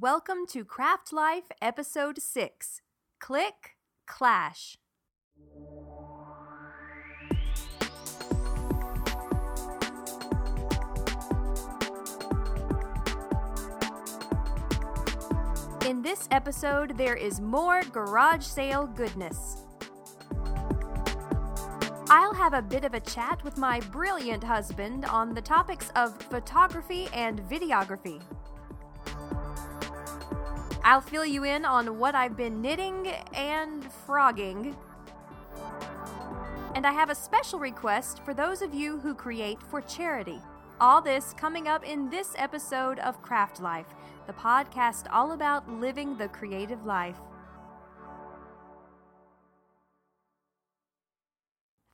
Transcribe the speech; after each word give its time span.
Welcome 0.00 0.46
to 0.48 0.64
Craft 0.64 1.12
Life 1.12 1.44
Episode 1.62 2.20
6 2.20 2.82
Click 3.20 3.76
Clash. 4.08 4.76
In 15.86 16.02
this 16.02 16.26
episode, 16.32 16.98
there 16.98 17.14
is 17.14 17.40
more 17.40 17.82
garage 17.92 18.44
sale 18.44 18.88
goodness. 18.88 19.58
I'll 22.10 22.34
have 22.34 22.54
a 22.54 22.62
bit 22.62 22.84
of 22.84 22.94
a 22.94 23.00
chat 23.00 23.44
with 23.44 23.56
my 23.56 23.78
brilliant 23.92 24.42
husband 24.42 25.04
on 25.04 25.34
the 25.34 25.40
topics 25.40 25.92
of 25.94 26.20
photography 26.20 27.06
and 27.14 27.40
videography. 27.48 28.20
I'll 30.84 31.00
fill 31.00 31.24
you 31.24 31.44
in 31.44 31.64
on 31.64 31.98
what 31.98 32.14
I've 32.14 32.36
been 32.36 32.60
knitting 32.60 33.08
and 33.32 33.90
frogging. 34.06 34.76
And 36.74 36.86
I 36.86 36.92
have 36.92 37.08
a 37.08 37.14
special 37.14 37.58
request 37.58 38.22
for 38.22 38.34
those 38.34 38.60
of 38.60 38.74
you 38.74 38.98
who 38.98 39.14
create 39.14 39.62
for 39.62 39.80
charity. 39.80 40.40
All 40.82 41.00
this 41.00 41.32
coming 41.38 41.68
up 41.68 41.88
in 41.88 42.10
this 42.10 42.34
episode 42.36 42.98
of 42.98 43.22
Craft 43.22 43.62
Life, 43.62 43.86
the 44.26 44.34
podcast 44.34 45.06
all 45.10 45.32
about 45.32 45.70
living 45.70 46.18
the 46.18 46.28
creative 46.28 46.84
life. 46.84 47.16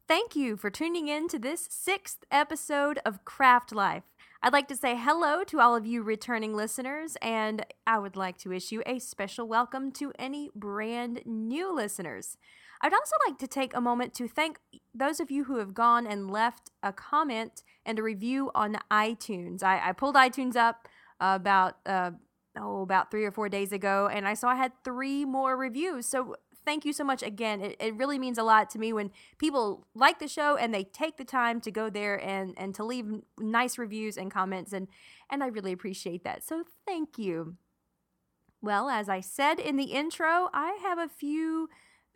Thank 0.08 0.34
you 0.34 0.56
for 0.56 0.68
tuning 0.68 1.06
in 1.06 1.28
to 1.28 1.38
this 1.38 1.68
sixth 1.70 2.24
episode 2.32 2.98
of 3.06 3.24
Craft 3.24 3.72
Life. 3.72 4.09
I'd 4.42 4.54
like 4.54 4.68
to 4.68 4.76
say 4.76 4.96
hello 4.96 5.44
to 5.44 5.60
all 5.60 5.76
of 5.76 5.84
you 5.84 6.02
returning 6.02 6.54
listeners, 6.54 7.14
and 7.20 7.66
I 7.86 7.98
would 7.98 8.16
like 8.16 8.38
to 8.38 8.52
issue 8.52 8.80
a 8.86 8.98
special 8.98 9.46
welcome 9.46 9.92
to 9.92 10.12
any 10.18 10.48
brand 10.54 11.20
new 11.26 11.74
listeners. 11.74 12.38
I'd 12.80 12.94
also 12.94 13.16
like 13.28 13.36
to 13.40 13.46
take 13.46 13.76
a 13.76 13.82
moment 13.82 14.14
to 14.14 14.26
thank 14.26 14.58
those 14.94 15.20
of 15.20 15.30
you 15.30 15.44
who 15.44 15.58
have 15.58 15.74
gone 15.74 16.06
and 16.06 16.30
left 16.30 16.70
a 16.82 16.90
comment 16.90 17.62
and 17.84 17.98
a 17.98 18.02
review 18.02 18.50
on 18.54 18.78
iTunes. 18.90 19.62
I, 19.62 19.90
I 19.90 19.92
pulled 19.92 20.14
iTunes 20.14 20.56
up 20.56 20.88
about 21.20 21.76
uh, 21.84 22.12
oh 22.58 22.80
about 22.80 23.10
three 23.10 23.26
or 23.26 23.32
four 23.32 23.50
days 23.50 23.72
ago, 23.72 24.08
and 24.10 24.26
I 24.26 24.32
saw 24.32 24.48
I 24.48 24.56
had 24.56 24.72
three 24.84 25.26
more 25.26 25.54
reviews. 25.54 26.06
So 26.06 26.36
thank 26.64 26.84
you 26.84 26.92
so 26.92 27.04
much 27.04 27.22
again. 27.22 27.60
It, 27.60 27.76
it 27.80 27.94
really 27.96 28.18
means 28.18 28.38
a 28.38 28.42
lot 28.42 28.70
to 28.70 28.78
me 28.78 28.92
when 28.92 29.10
people 29.38 29.86
like 29.94 30.18
the 30.18 30.28
show 30.28 30.56
and 30.56 30.72
they 30.72 30.84
take 30.84 31.16
the 31.16 31.24
time 31.24 31.60
to 31.62 31.70
go 31.70 31.90
there 31.90 32.16
and, 32.22 32.54
and 32.56 32.74
to 32.74 32.84
leave 32.84 33.22
nice 33.38 33.78
reviews 33.78 34.16
and 34.16 34.30
comments. 34.30 34.72
And, 34.72 34.88
and 35.30 35.42
I 35.42 35.48
really 35.48 35.72
appreciate 35.72 36.24
that. 36.24 36.44
So 36.44 36.64
thank 36.86 37.18
you. 37.18 37.56
Well, 38.62 38.88
as 38.90 39.08
I 39.08 39.20
said 39.20 39.58
in 39.58 39.76
the 39.76 39.92
intro, 39.92 40.50
I 40.52 40.78
have 40.82 40.98
a 40.98 41.08
few 41.08 41.68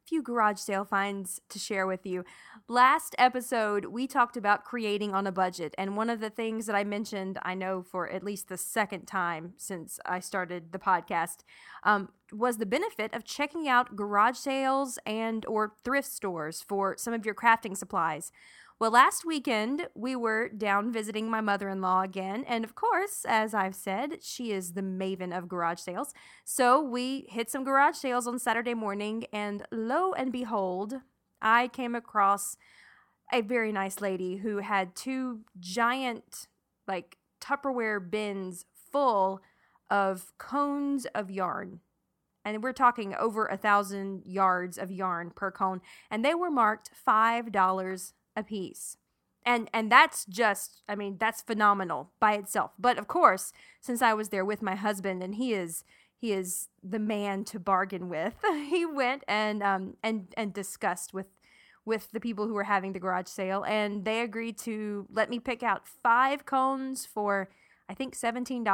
few 0.06 0.22
garage 0.22 0.58
sale 0.58 0.84
finds 0.84 1.40
to 1.48 1.58
share 1.58 1.86
with 1.86 2.04
you. 2.04 2.24
Last 2.68 3.14
episode, 3.18 3.86
we 3.86 4.06
talked 4.06 4.36
about 4.36 4.64
creating 4.64 5.14
on 5.14 5.26
a 5.26 5.32
budget, 5.32 5.74
and 5.76 5.96
one 5.96 6.10
of 6.10 6.20
the 6.20 6.30
things 6.30 6.66
that 6.66 6.76
I 6.76 6.84
mentioned, 6.84 7.38
I 7.42 7.54
know 7.54 7.82
for 7.82 8.08
at 8.08 8.22
least 8.22 8.48
the 8.48 8.56
second 8.56 9.06
time 9.06 9.54
since 9.56 9.98
I 10.04 10.20
started 10.20 10.72
the 10.72 10.78
podcast, 10.78 11.38
um, 11.82 12.10
was 12.32 12.58
the 12.58 12.66
benefit 12.66 13.14
of 13.14 13.24
checking 13.24 13.68
out 13.68 13.96
garage 13.96 14.36
sales 14.36 14.98
and 15.06 15.44
or 15.46 15.74
thrift 15.84 16.08
stores 16.08 16.62
for 16.62 16.96
some 16.98 17.14
of 17.14 17.24
your 17.24 17.34
crafting 17.34 17.76
supplies. 17.76 18.32
Well, 18.80 18.90
last 18.90 19.24
weekend 19.24 19.86
we 19.94 20.16
were 20.16 20.48
down 20.48 20.92
visiting 20.92 21.30
my 21.30 21.40
mother 21.40 21.68
in 21.68 21.80
law 21.80 22.02
again. 22.02 22.44
And 22.46 22.64
of 22.64 22.74
course, 22.74 23.24
as 23.26 23.54
I've 23.54 23.74
said, 23.76 24.22
she 24.22 24.50
is 24.50 24.72
the 24.72 24.82
maven 24.82 25.36
of 25.36 25.48
garage 25.48 25.78
sales. 25.78 26.12
So 26.44 26.82
we 26.82 27.26
hit 27.28 27.50
some 27.50 27.64
garage 27.64 27.96
sales 27.96 28.26
on 28.26 28.38
Saturday 28.38 28.74
morning. 28.74 29.26
And 29.32 29.64
lo 29.70 30.12
and 30.12 30.32
behold, 30.32 30.94
I 31.40 31.68
came 31.68 31.94
across 31.94 32.56
a 33.32 33.42
very 33.42 33.72
nice 33.72 34.00
lady 34.00 34.36
who 34.36 34.58
had 34.58 34.94
two 34.96 35.40
giant, 35.58 36.48
like, 36.86 37.16
Tupperware 37.40 38.10
bins 38.10 38.64
full 38.90 39.40
of 39.90 40.32
cones 40.38 41.06
of 41.14 41.30
yarn. 41.30 41.80
And 42.44 42.62
we're 42.62 42.72
talking 42.72 43.14
over 43.14 43.46
a 43.46 43.56
thousand 43.56 44.22
yards 44.24 44.78
of 44.78 44.90
yarn 44.90 45.30
per 45.30 45.50
cone. 45.50 45.80
And 46.10 46.24
they 46.24 46.34
were 46.34 46.50
marked 46.50 46.90
$5 47.06 48.12
a 48.36 48.42
piece. 48.42 48.96
And 49.46 49.68
and 49.74 49.92
that's 49.92 50.24
just 50.24 50.82
I 50.88 50.94
mean 50.94 51.16
that's 51.18 51.42
phenomenal 51.42 52.10
by 52.18 52.34
itself. 52.34 52.72
But 52.78 52.98
of 52.98 53.08
course, 53.08 53.52
since 53.80 54.00
I 54.00 54.14
was 54.14 54.30
there 54.30 54.44
with 54.44 54.62
my 54.62 54.74
husband 54.74 55.22
and 55.22 55.34
he 55.34 55.52
is 55.52 55.84
he 56.16 56.32
is 56.32 56.68
the 56.82 56.98
man 56.98 57.44
to 57.44 57.60
bargain 57.60 58.08
with, 58.08 58.34
he 58.68 58.86
went 58.86 59.22
and 59.28 59.62
um 59.62 59.96
and 60.02 60.28
and 60.36 60.54
discussed 60.54 61.12
with 61.12 61.26
with 61.84 62.10
the 62.12 62.20
people 62.20 62.46
who 62.46 62.54
were 62.54 62.64
having 62.64 62.94
the 62.94 62.98
garage 62.98 63.28
sale 63.28 63.62
and 63.64 64.06
they 64.06 64.22
agreed 64.22 64.56
to 64.56 65.06
let 65.10 65.28
me 65.28 65.38
pick 65.38 65.62
out 65.62 65.86
5 65.86 66.46
cones 66.46 67.04
for 67.04 67.50
I 67.90 67.92
think 67.92 68.16
$17 68.16 68.64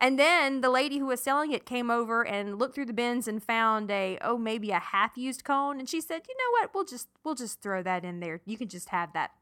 and 0.00 0.18
then 0.18 0.60
the 0.60 0.70
lady 0.70 0.98
who 0.98 1.06
was 1.06 1.20
selling 1.20 1.52
it 1.52 1.66
came 1.66 1.90
over 1.90 2.26
and 2.26 2.58
looked 2.58 2.74
through 2.74 2.86
the 2.86 2.92
bins 2.92 3.26
and 3.26 3.42
found 3.42 3.90
a 3.90 4.18
oh 4.20 4.38
maybe 4.38 4.70
a 4.70 4.78
half 4.78 5.16
used 5.16 5.44
cone 5.44 5.78
and 5.78 5.88
she 5.88 6.00
said, 6.00 6.22
"You 6.28 6.34
know 6.36 6.50
what? 6.60 6.74
We'll 6.74 6.84
just 6.84 7.08
we'll 7.24 7.34
just 7.34 7.60
throw 7.60 7.82
that 7.82 8.04
in 8.04 8.20
there. 8.20 8.40
You 8.44 8.56
can 8.56 8.68
just 8.68 8.90
have 8.90 9.12
that." 9.12 9.32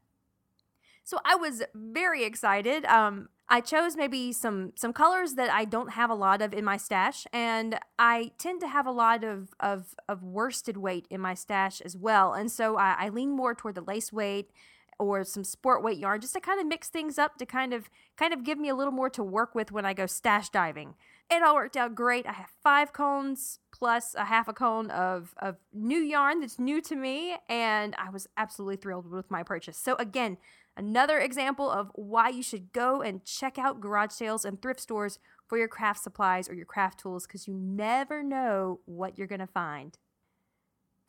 So 1.03 1.19
I 1.23 1.35
was 1.35 1.63
very 1.73 2.23
excited. 2.23 2.85
Um 2.85 3.29
I 3.49 3.61
chose 3.61 3.95
maybe 3.95 4.33
some 4.33 4.73
some 4.75 4.91
colors 4.91 5.35
that 5.35 5.49
I 5.49 5.63
don't 5.63 5.91
have 5.93 6.09
a 6.09 6.15
lot 6.15 6.41
of 6.41 6.53
in 6.53 6.65
my 6.65 6.75
stash, 6.75 7.25
and 7.31 7.79
I 7.97 8.31
tend 8.37 8.59
to 8.61 8.67
have 8.67 8.85
a 8.85 8.91
lot 8.91 9.23
of 9.23 9.53
of, 9.59 9.95
of 10.09 10.21
worsted 10.21 10.77
weight 10.77 11.07
in 11.09 11.21
my 11.21 11.33
stash 11.33 11.79
as 11.81 11.95
well. 11.95 12.33
And 12.33 12.51
so 12.51 12.77
I, 12.77 12.95
I 12.99 13.09
lean 13.09 13.29
more 13.29 13.55
toward 13.55 13.75
the 13.75 13.81
lace 13.81 14.11
weight 14.11 14.51
or 14.99 15.23
some 15.23 15.43
sport 15.43 15.83
weight 15.83 15.97
yarn 15.97 16.21
just 16.21 16.33
to 16.33 16.39
kind 16.39 16.59
of 16.59 16.67
mix 16.67 16.89
things 16.89 17.17
up 17.17 17.37
to 17.37 17.45
kind 17.45 17.73
of 17.73 17.89
kind 18.17 18.33
of 18.33 18.43
give 18.43 18.57
me 18.57 18.69
a 18.69 18.75
little 18.75 18.93
more 18.93 19.09
to 19.09 19.23
work 19.23 19.53
with 19.53 19.71
when 19.71 19.85
I 19.85 19.93
go 19.93 20.05
stash 20.05 20.49
diving. 20.49 20.95
It 21.29 21.43
all 21.43 21.55
worked 21.55 21.75
out 21.75 21.93
great. 21.93 22.25
I 22.25 22.31
have 22.31 22.49
five 22.63 22.93
cones 22.93 23.59
plus 23.71 24.15
a 24.15 24.25
half 24.25 24.47
a 24.47 24.53
cone 24.53 24.89
of, 24.89 25.35
of 25.39 25.57
new 25.73 25.99
yarn 25.99 26.39
that's 26.39 26.57
new 26.57 26.81
to 26.81 26.95
me, 26.95 27.35
and 27.49 27.95
I 27.97 28.09
was 28.09 28.27
absolutely 28.37 28.77
thrilled 28.77 29.11
with 29.11 29.29
my 29.29 29.43
purchase. 29.43 29.77
So 29.77 29.95
again, 29.97 30.37
another 30.77 31.19
example 31.19 31.69
of 31.69 31.91
why 31.95 32.29
you 32.29 32.41
should 32.41 32.71
go 32.71 33.01
and 33.01 33.25
check 33.25 33.59
out 33.59 33.81
garage 33.81 34.11
sales 34.11 34.45
and 34.45 34.61
thrift 34.61 34.79
stores 34.79 35.19
for 35.45 35.57
your 35.57 35.67
craft 35.67 36.01
supplies 36.01 36.49
or 36.49 36.53
your 36.53 36.65
craft 36.65 36.99
tools 36.99 37.27
because 37.27 37.47
you 37.47 37.53
never 37.53 38.23
know 38.23 38.79
what 38.85 39.17
you're 39.17 39.27
gonna 39.27 39.47
find. 39.47 39.97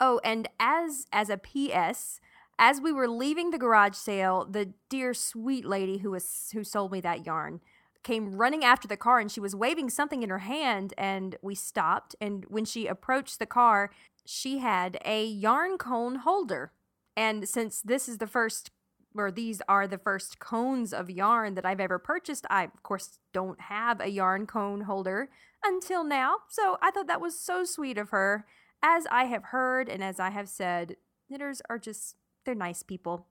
Oh, 0.01 0.19
and 0.23 0.49
as 0.59 1.07
as 1.11 1.29
a 1.29 1.37
PS, 1.37 2.19
as 2.59 2.81
we 2.81 2.91
were 2.91 3.07
leaving 3.07 3.49
the 3.49 3.57
garage 3.57 3.95
sale, 3.95 4.45
the 4.45 4.73
dear 4.89 5.13
sweet 5.13 5.65
lady 5.65 5.99
who 5.99 6.11
was 6.11 6.49
who 6.53 6.63
sold 6.63 6.91
me 6.91 6.99
that 7.01 7.25
yarn 7.25 7.61
came 8.03 8.35
running 8.35 8.63
after 8.63 8.87
the 8.87 8.97
car 8.97 9.19
and 9.19 9.31
she 9.31 9.39
was 9.39 9.55
waving 9.55 9.89
something 9.89 10.21
in 10.23 10.29
her 10.29 10.39
hand 10.39 10.93
and 10.97 11.37
we 11.41 11.55
stopped 11.55 12.15
and 12.21 12.45
when 12.49 12.65
she 12.65 12.85
approached 12.85 13.39
the 13.39 13.45
car, 13.45 13.91
she 14.25 14.59
had 14.59 14.99
a 15.05 15.25
yarn 15.25 15.77
cone 15.77 16.15
holder. 16.15 16.73
And 17.15 17.47
since 17.47 17.81
this 17.81 18.07
is 18.09 18.17
the 18.17 18.27
first 18.27 18.71
or 19.15 19.31
these 19.31 19.61
are 19.67 19.87
the 19.87 19.97
first 19.97 20.39
cones 20.39 20.93
of 20.93 21.09
yarn 21.09 21.55
that 21.55 21.65
I've 21.65 21.79
ever 21.79 21.97
purchased, 21.97 22.45
I 22.49 22.65
of 22.65 22.83
course 22.83 23.19
don't 23.33 23.59
have 23.61 24.01
a 24.01 24.09
yarn 24.09 24.45
cone 24.45 24.81
holder 24.81 25.29
until 25.63 26.03
now. 26.03 26.37
So 26.49 26.77
I 26.81 26.91
thought 26.91 27.07
that 27.07 27.21
was 27.21 27.39
so 27.39 27.63
sweet 27.63 27.97
of 27.97 28.09
her. 28.09 28.45
As 28.83 29.05
I 29.09 29.25
have 29.25 29.45
heard 29.45 29.87
and 29.89 30.03
as 30.03 30.19
I 30.19 30.29
have 30.29 30.47
said, 30.47 30.97
knitters 31.29 31.61
are 31.69 31.79
just 31.79 32.15
they're 32.45 32.55
nice 32.55 32.83
people. 32.83 33.27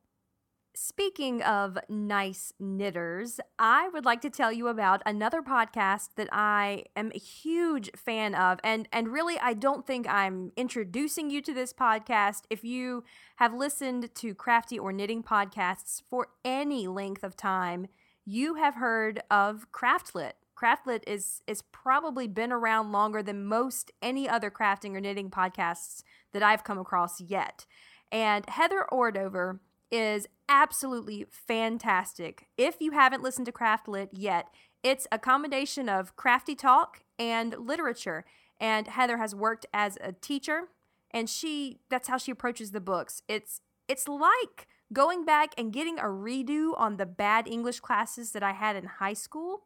Speaking 0.74 1.42
of 1.42 1.76
nice 1.88 2.52
knitters, 2.60 3.40
I 3.58 3.88
would 3.88 4.04
like 4.04 4.20
to 4.20 4.30
tell 4.30 4.52
you 4.52 4.68
about 4.68 5.02
another 5.04 5.42
podcast 5.42 6.10
that 6.16 6.28
I 6.30 6.84
am 6.94 7.10
a 7.12 7.18
huge 7.18 7.90
fan 7.96 8.34
of. 8.36 8.60
And, 8.62 8.88
and 8.92 9.08
really, 9.08 9.38
I 9.40 9.54
don't 9.54 9.84
think 9.84 10.08
I'm 10.08 10.52
introducing 10.56 11.30
you 11.30 11.42
to 11.42 11.52
this 11.52 11.72
podcast. 11.72 12.42
If 12.48 12.62
you 12.62 13.02
have 13.36 13.54
listened 13.54 14.14
to 14.14 14.34
crafty 14.34 14.78
or 14.78 14.92
knitting 14.92 15.24
podcasts 15.24 16.00
for 16.08 16.28
any 16.44 16.86
length 16.86 17.24
of 17.24 17.36
time, 17.36 17.88
you 18.24 18.54
have 18.54 18.76
heard 18.76 19.20
of 19.30 19.66
Craftlit. 19.72 20.34
Craftlit 20.56 21.02
is 21.06 21.40
is 21.46 21.62
probably 21.62 22.28
been 22.28 22.52
around 22.52 22.92
longer 22.92 23.22
than 23.22 23.44
most 23.44 23.90
any 24.02 24.28
other 24.28 24.50
crafting 24.50 24.94
or 24.94 25.00
knitting 25.00 25.30
podcasts 25.30 26.02
that 26.32 26.42
I've 26.42 26.64
come 26.64 26.78
across 26.78 27.20
yet. 27.20 27.64
And 28.10 28.48
Heather 28.48 28.86
Ordover 28.90 29.60
is 29.90 30.26
absolutely 30.48 31.26
fantastic. 31.30 32.48
If 32.56 32.76
you 32.80 32.92
haven't 32.92 33.22
listened 33.22 33.46
to 33.46 33.52
Craftlit 33.52 34.08
yet, 34.12 34.48
it's 34.82 35.06
a 35.10 35.18
combination 35.18 35.88
of 35.88 36.16
crafty 36.16 36.54
talk 36.54 37.04
and 37.18 37.54
literature. 37.58 38.24
And 38.60 38.88
Heather 38.88 39.18
has 39.18 39.34
worked 39.34 39.66
as 39.72 39.98
a 40.00 40.12
teacher 40.12 40.68
and 41.10 41.28
she 41.28 41.80
that's 41.88 42.08
how 42.08 42.18
she 42.18 42.30
approaches 42.30 42.72
the 42.72 42.80
books. 42.80 43.22
It's 43.28 43.60
it's 43.88 44.08
like 44.08 44.66
going 44.92 45.24
back 45.24 45.54
and 45.58 45.72
getting 45.72 45.98
a 45.98 46.04
redo 46.04 46.72
on 46.78 46.96
the 46.96 47.06
bad 47.06 47.46
English 47.48 47.80
classes 47.80 48.32
that 48.32 48.42
I 48.42 48.52
had 48.52 48.76
in 48.76 48.84
high 48.84 49.14
school. 49.14 49.64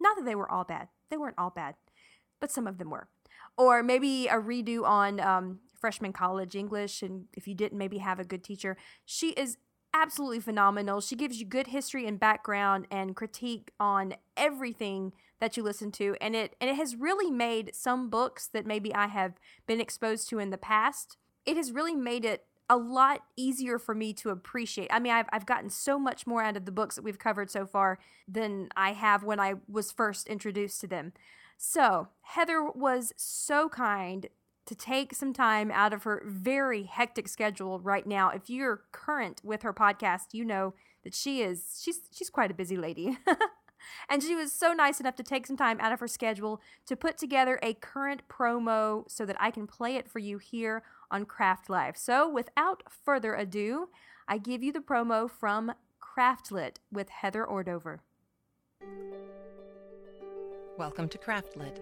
Not 0.00 0.16
that 0.16 0.24
they 0.24 0.34
were 0.34 0.50
all 0.50 0.64
bad. 0.64 0.88
They 1.10 1.16
weren't 1.16 1.38
all 1.38 1.50
bad. 1.50 1.74
but 2.40 2.50
some 2.50 2.66
of 2.66 2.78
them 2.78 2.90
were. 2.90 3.08
Or 3.56 3.82
maybe 3.82 4.26
a 4.26 4.34
redo 4.34 4.84
on 4.84 5.20
um, 5.20 5.60
freshman 5.82 6.14
college 6.14 6.56
English, 6.56 7.02
and 7.02 7.26
if 7.34 7.46
you 7.46 7.54
didn't 7.54 7.76
maybe 7.76 7.98
have 7.98 8.18
a 8.18 8.24
good 8.24 8.42
teacher, 8.42 8.78
she 9.04 9.32
is 9.32 9.58
absolutely 9.92 10.40
phenomenal. 10.40 11.02
She 11.02 11.16
gives 11.16 11.38
you 11.38 11.44
good 11.44 11.66
history 11.66 12.06
and 12.06 12.18
background 12.18 12.86
and 12.90 13.14
critique 13.14 13.72
on 13.78 14.14
everything 14.36 15.12
that 15.40 15.56
you 15.56 15.62
listen 15.62 15.90
to 15.90 16.16
and 16.20 16.36
it 16.36 16.54
and 16.60 16.70
it 16.70 16.76
has 16.76 16.94
really 16.94 17.28
made 17.28 17.74
some 17.74 18.08
books 18.08 18.46
that 18.46 18.64
maybe 18.64 18.94
I 18.94 19.08
have 19.08 19.34
been 19.66 19.80
exposed 19.80 20.28
to 20.30 20.38
in 20.38 20.50
the 20.50 20.56
past. 20.56 21.18
It 21.44 21.56
has 21.56 21.72
really 21.72 21.96
made 21.96 22.24
it 22.24 22.46
a 22.70 22.76
lot 22.76 23.22
easier 23.36 23.78
for 23.78 23.94
me 23.94 24.12
to 24.14 24.30
appreciate. 24.30 24.88
I 24.92 25.00
mean, 25.00 25.12
I've, 25.12 25.26
I've 25.32 25.44
gotten 25.44 25.68
so 25.68 25.98
much 25.98 26.26
more 26.26 26.42
out 26.42 26.56
of 26.56 26.64
the 26.64 26.72
books 26.72 26.94
that 26.94 27.02
we've 27.02 27.18
covered 27.18 27.50
so 27.50 27.66
far 27.66 27.98
than 28.26 28.68
I 28.76 28.92
have 28.92 29.24
when 29.24 29.40
I 29.40 29.54
was 29.68 29.92
first 29.92 30.28
introduced 30.28 30.80
to 30.82 30.86
them. 30.86 31.12
So, 31.58 32.08
Heather 32.22 32.62
was 32.62 33.12
so 33.16 33.68
kind 33.68 34.28
to 34.66 34.74
take 34.74 35.14
some 35.14 35.32
time 35.32 35.70
out 35.70 35.92
of 35.92 36.04
her 36.04 36.22
very 36.24 36.84
hectic 36.84 37.28
schedule 37.28 37.80
right 37.80 38.06
now. 38.06 38.30
If 38.30 38.48
you're 38.48 38.82
current 38.92 39.40
with 39.44 39.62
her 39.62 39.72
podcast, 39.72 40.32
you 40.32 40.44
know 40.44 40.74
that 41.04 41.14
she 41.14 41.42
is 41.42 41.80
she's 41.82 42.00
she's 42.12 42.30
quite 42.30 42.50
a 42.50 42.54
busy 42.54 42.76
lady. 42.76 43.18
and 44.08 44.22
she 44.22 44.34
was 44.34 44.52
so 44.52 44.72
nice 44.72 45.00
enough 45.00 45.16
to 45.16 45.22
take 45.22 45.46
some 45.46 45.56
time 45.56 45.80
out 45.80 45.92
of 45.92 46.00
her 46.00 46.08
schedule 46.08 46.60
to 46.86 46.96
put 46.96 47.18
together 47.18 47.58
a 47.62 47.74
current 47.74 48.22
promo 48.28 49.10
so 49.10 49.26
that 49.26 49.36
I 49.40 49.50
can 49.50 49.66
play 49.66 49.96
it 49.96 50.08
for 50.08 50.18
you 50.18 50.38
here 50.38 50.82
on 51.10 51.24
Craft 51.24 51.68
Life. 51.68 51.96
So, 51.96 52.28
without 52.28 52.84
further 52.88 53.34
ado, 53.34 53.88
I 54.28 54.38
give 54.38 54.62
you 54.62 54.72
the 54.72 54.80
promo 54.80 55.28
from 55.30 55.72
Craftlit 56.00 56.76
with 56.90 57.08
Heather 57.08 57.44
Ordover. 57.44 57.98
Welcome 60.78 61.08
to 61.08 61.18
Craftlit 61.18 61.78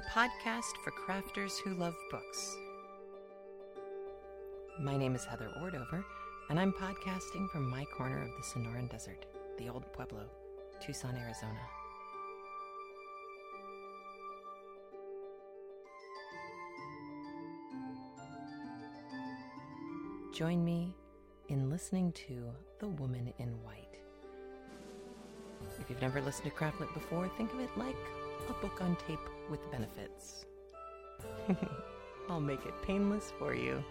the 0.00 0.06
podcast 0.06 0.78
for 0.82 0.92
crafters 0.92 1.58
who 1.58 1.74
love 1.74 1.94
books. 2.10 2.56
My 4.80 4.96
name 4.96 5.14
is 5.14 5.26
Heather 5.26 5.50
Ordover, 5.60 6.02
and 6.48 6.58
I'm 6.58 6.72
podcasting 6.72 7.50
from 7.50 7.68
my 7.68 7.84
corner 7.84 8.22
of 8.22 8.30
the 8.30 8.42
Sonoran 8.42 8.90
Desert, 8.90 9.26
the 9.58 9.68
Old 9.68 9.84
Pueblo, 9.92 10.24
Tucson, 10.80 11.16
Arizona. 11.16 11.60
Join 20.32 20.64
me 20.64 20.94
in 21.48 21.68
listening 21.68 22.12
to 22.12 22.46
The 22.78 22.88
Woman 22.88 23.34
in 23.38 23.48
White. 23.62 23.98
If 25.78 25.90
you've 25.90 26.00
never 26.00 26.22
listened 26.22 26.50
to 26.50 26.56
Craftlit 26.56 26.94
before, 26.94 27.28
think 27.36 27.52
of 27.52 27.60
it 27.60 27.70
like 27.76 27.96
a 28.48 28.54
book 28.54 28.80
on 28.80 28.96
tape 29.06 29.18
with 29.50 29.70
benefits. 29.70 30.46
I'll 32.28 32.40
make 32.40 32.64
it 32.64 32.74
painless 32.82 33.32
for 33.38 33.54
you 33.54 33.84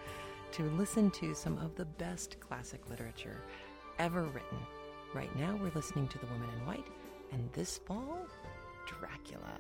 to 0.54 0.64
listen 0.72 1.12
to 1.12 1.34
some 1.36 1.58
of 1.58 1.76
the 1.76 1.86
best 1.86 2.40
classic 2.40 2.90
literature 2.90 3.44
ever 4.00 4.24
written. 4.24 4.58
Right 5.14 5.36
now, 5.36 5.58
we're 5.62 5.72
listening 5.76 6.08
to 6.08 6.18
The 6.18 6.26
Woman 6.28 6.50
in 6.58 6.66
White, 6.66 6.88
and 7.32 7.52
this 7.54 7.80
fall, 7.80 8.26
Dracula. 8.88 9.60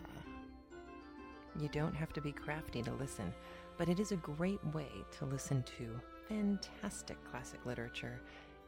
You 1.59 1.67
don't 1.69 1.95
have 1.95 2.13
to 2.13 2.21
be 2.21 2.31
crafty 2.31 2.81
to 2.83 2.93
listen, 2.93 3.33
but 3.77 3.89
it 3.89 3.99
is 3.99 4.11
a 4.11 4.17
great 4.17 4.63
way 4.73 4.89
to 5.17 5.25
listen 5.25 5.63
to 5.77 5.99
fantastic 6.27 7.17
classic 7.25 7.65
literature 7.65 8.21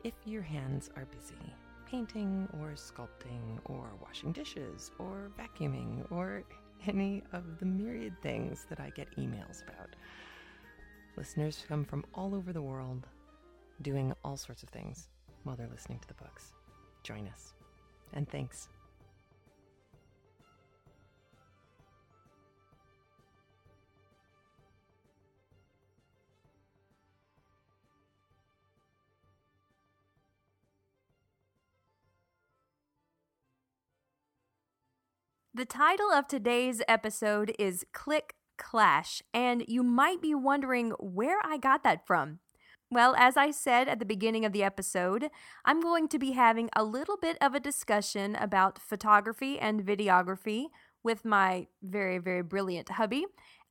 if 0.04 0.14
your 0.26 0.42
hands 0.42 0.90
are 0.96 1.06
busy 1.06 1.54
painting 1.92 2.48
or 2.54 2.70
sculpting 2.70 3.60
or 3.66 3.92
washing 4.02 4.32
dishes 4.32 4.92
or 4.98 5.30
vacuuming 5.38 6.10
or 6.10 6.42
any 6.88 7.22
of 7.34 7.60
the 7.60 7.66
myriad 7.66 8.14
things 8.22 8.66
that 8.70 8.80
I 8.80 8.92
get 8.92 9.14
emails 9.18 9.62
about. 9.64 9.98
Listeners 11.18 11.66
come 11.68 11.84
from 11.84 12.06
all 12.16 12.34
over 12.34 12.54
the 12.54 12.62
world 12.62 13.08
doing 13.82 14.14
all 14.24 14.38
sorts 14.38 14.64
of 14.64 14.70
things 14.70 15.10
while 15.44 15.58
they're 15.58 15.68
listening 15.68 16.00
to 16.00 16.08
the 16.08 16.14
books. 16.14 16.54
Join 17.04 17.28
us. 17.28 17.54
And 18.14 18.30
thanks. 18.30 18.70
The 35.62 35.66
title 35.66 36.10
of 36.10 36.28
today's 36.28 36.82
episode 36.88 37.54
is 37.60 37.86
Click 37.94 38.34
Clash, 38.58 39.22
and 39.32 39.64
you 39.68 39.84
might 39.84 40.20
be 40.20 40.34
wondering 40.34 40.90
where 41.00 41.38
I 41.44 41.58
got 41.58 41.84
that 41.84 42.08
from. 42.08 42.40
Well, 42.90 43.14
as 43.16 43.38
I 43.38 43.52
said 43.52 43.88
at 43.88 44.00
the 44.00 44.06
beginning 44.06 44.44
of 44.44 44.54
the 44.54 44.64
episode, 44.64 45.30
I'm 45.64 45.80
going 45.80 46.08
to 46.08 46.18
be 46.18 46.32
having 46.32 46.72
a 46.76 46.84
little 46.84 47.16
bit 47.16 47.38
of 47.40 47.54
a 47.54 47.60
discussion 47.60 48.36
about 48.38 48.80
photography 48.80 49.60
and 49.60 49.86
videography 49.86 50.70
with 51.04 51.24
my 51.24 51.68
very, 51.84 52.18
very 52.18 52.42
brilliant 52.42 52.90
hubby. 52.90 53.28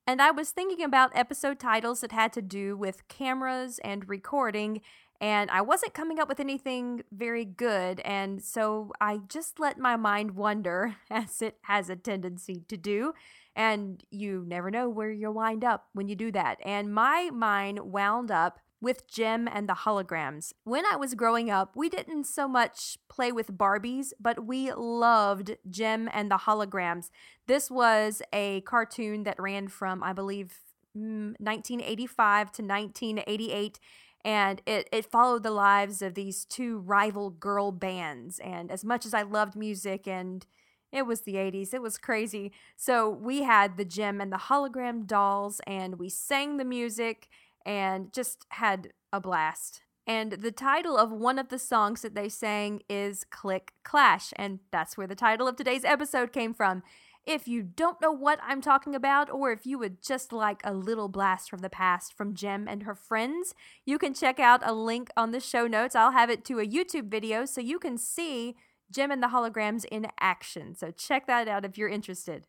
And 0.07 0.23
I 0.23 0.31
was 0.31 0.53
thinking 0.53 0.85
about 0.85 1.11
episode 1.17 1.59
titles 1.59 2.03
that 2.03 2.13
had 2.13 2.33
to 2.35 2.43
do 2.43 2.77
with 2.77 3.09
cameras 3.09 3.81
and 3.83 4.09
recording, 4.09 4.81
and 5.21 5.51
I 5.51 5.61
wasn't 5.61 5.93
coming 5.93 6.19
up 6.19 6.29
with 6.29 6.41
anything 6.41 7.03
very 7.13 7.45
good. 7.45 8.01
And 8.01 8.43
so 8.43 8.93
I 9.01 9.19
just 9.29 9.61
let 9.61 9.79
my 9.79 9.97
mind 9.97 10.33
wander, 10.33 10.97
as 11.11 11.43
it 11.43 11.59
has 11.63 11.91
a 11.91 11.97
tendency 11.97 12.65
to 12.69 12.77
do. 12.77 13.13
And 13.55 14.03
you 14.11 14.45
never 14.47 14.71
know 14.71 14.89
where 14.89 15.11
you'll 15.11 15.35
wind 15.35 15.65
up 15.65 15.89
when 15.93 16.09
you 16.09 16.15
do 16.15 16.33
that. 16.33 16.59
And 16.65 16.95
my 16.95 17.31
mind 17.33 17.81
wound 17.81 18.31
up 18.31 18.61
with 18.81 19.07
Jem 19.07 19.47
and 19.47 19.69
the 19.69 19.75
holograms. 19.75 20.55
When 20.65 20.87
I 20.87 20.97
was 20.97 21.15
growing 21.15 21.51
up, 21.51 21.77
we 21.77 21.91
didn't 21.91 22.25
so 22.25 22.49
much 22.49 22.97
play 23.11 23.31
with 23.31 23.59
Barbies, 23.59 24.13
but 24.19 24.47
we 24.47 24.73
loved 24.73 25.59
Jem 25.69 26.09
and 26.15 26.31
the 26.31 26.39
holograms. 26.39 27.11
This 27.47 27.71
was 27.71 28.23
a 28.33 28.63
cartoon 28.63 29.25
that 29.25 29.39
ran 29.39 29.69
from, 29.69 30.03
I 30.03 30.15
believe, 30.15 30.61
1985 30.95 32.47
mm, 32.47 32.53
to 32.53 32.63
1988 32.63 33.79
and 34.25 34.61
it, 34.67 34.89
it 34.93 35.07
followed 35.07 35.43
the 35.43 35.51
lives 35.51 36.03
of 36.03 36.15
these 36.15 36.45
two 36.45 36.79
rival 36.79 37.31
girl 37.31 37.73
bands. 37.73 38.39
And 38.41 38.71
as 38.71 38.85
much 38.85 39.07
as 39.07 39.15
i 39.15 39.23
loved 39.23 39.57
music 39.57 40.07
and 40.07 40.47
it 40.93 41.07
was 41.07 41.23
the 41.23 41.35
80s 41.35 41.73
it 41.73 41.83
was 41.83 41.97
crazy. 41.99 42.53
So 42.77 43.09
we 43.09 43.43
had 43.43 43.77
the 43.77 43.85
Jem 43.85 44.21
and 44.21 44.33
the 44.33 44.37
hologram 44.37 45.07
dolls 45.07 45.61
and 45.67 45.99
we 45.99 46.09
sang 46.09 46.57
the 46.57 46.65
music 46.65 47.29
and 47.65 48.13
just 48.13 48.47
had 48.51 48.93
a 49.13 49.21
blast. 49.21 49.83
And 50.07 50.33
the 50.33 50.51
title 50.51 50.97
of 50.97 51.13
one 51.13 51.39
of 51.39 51.51
the 51.51 51.59
songs 51.59 52.03
that 52.03 52.15
they 52.17 52.29
sang 52.29 52.83
is 52.89 53.25
click 53.31 53.73
clash 53.85 54.33
and 54.37 54.59
that's 54.73 54.97
where 54.97 55.07
the 55.07 55.15
title 55.15 55.47
of 55.47 55.57
today's 55.57 55.85
episode 55.85 56.33
came 56.33 56.53
from 56.53 56.83
if 57.27 57.47
you 57.47 57.63
don't 57.63 58.01
know 58.01 58.13
what 58.13 58.41
I'm 58.43 58.61
talking 58.61 58.95
about, 58.95 59.31
or 59.31 59.53
if 59.53 59.67
you 59.67 59.79
would 59.79 60.03
just 60.03 60.33
like 60.33 60.61
a 60.65 60.73
little 60.73 61.09
blast 61.09 61.51
from 61.51 61.61
the 61.61 61.71
past 61.71 62.17
from 62.17 62.35
Jem 62.35 62.67
and 62.67 62.85
her 62.85 62.95
friends, 62.95 63.55
you 63.85 63.99
can 63.99 64.15
check 64.15 64.41
out 64.41 64.63
a 64.65 64.73
link 64.73 65.11
on 65.17 65.31
the 65.31 65.41
show 65.41 65.67
notes. 65.67 65.95
I'll 65.95 66.13
have 66.13 66.31
it 66.31 66.45
to 66.47 66.59
a 66.59 66.67
YouTube 66.67 67.11
video 67.11 67.45
so 67.45 67.61
you 67.61 67.79
can 67.79 67.99
see 67.99 68.57
Jem 68.91 69.11
and 69.11 69.23
the 69.23 69.29
holograms 69.29 69.85
in 69.85 70.07
action. 70.19 70.75
So 70.75 70.91
check 70.91 71.27
that 71.27 71.47
out 71.47 71.65
if 71.65 71.79
you're 71.79 71.89
interested. 71.89 72.47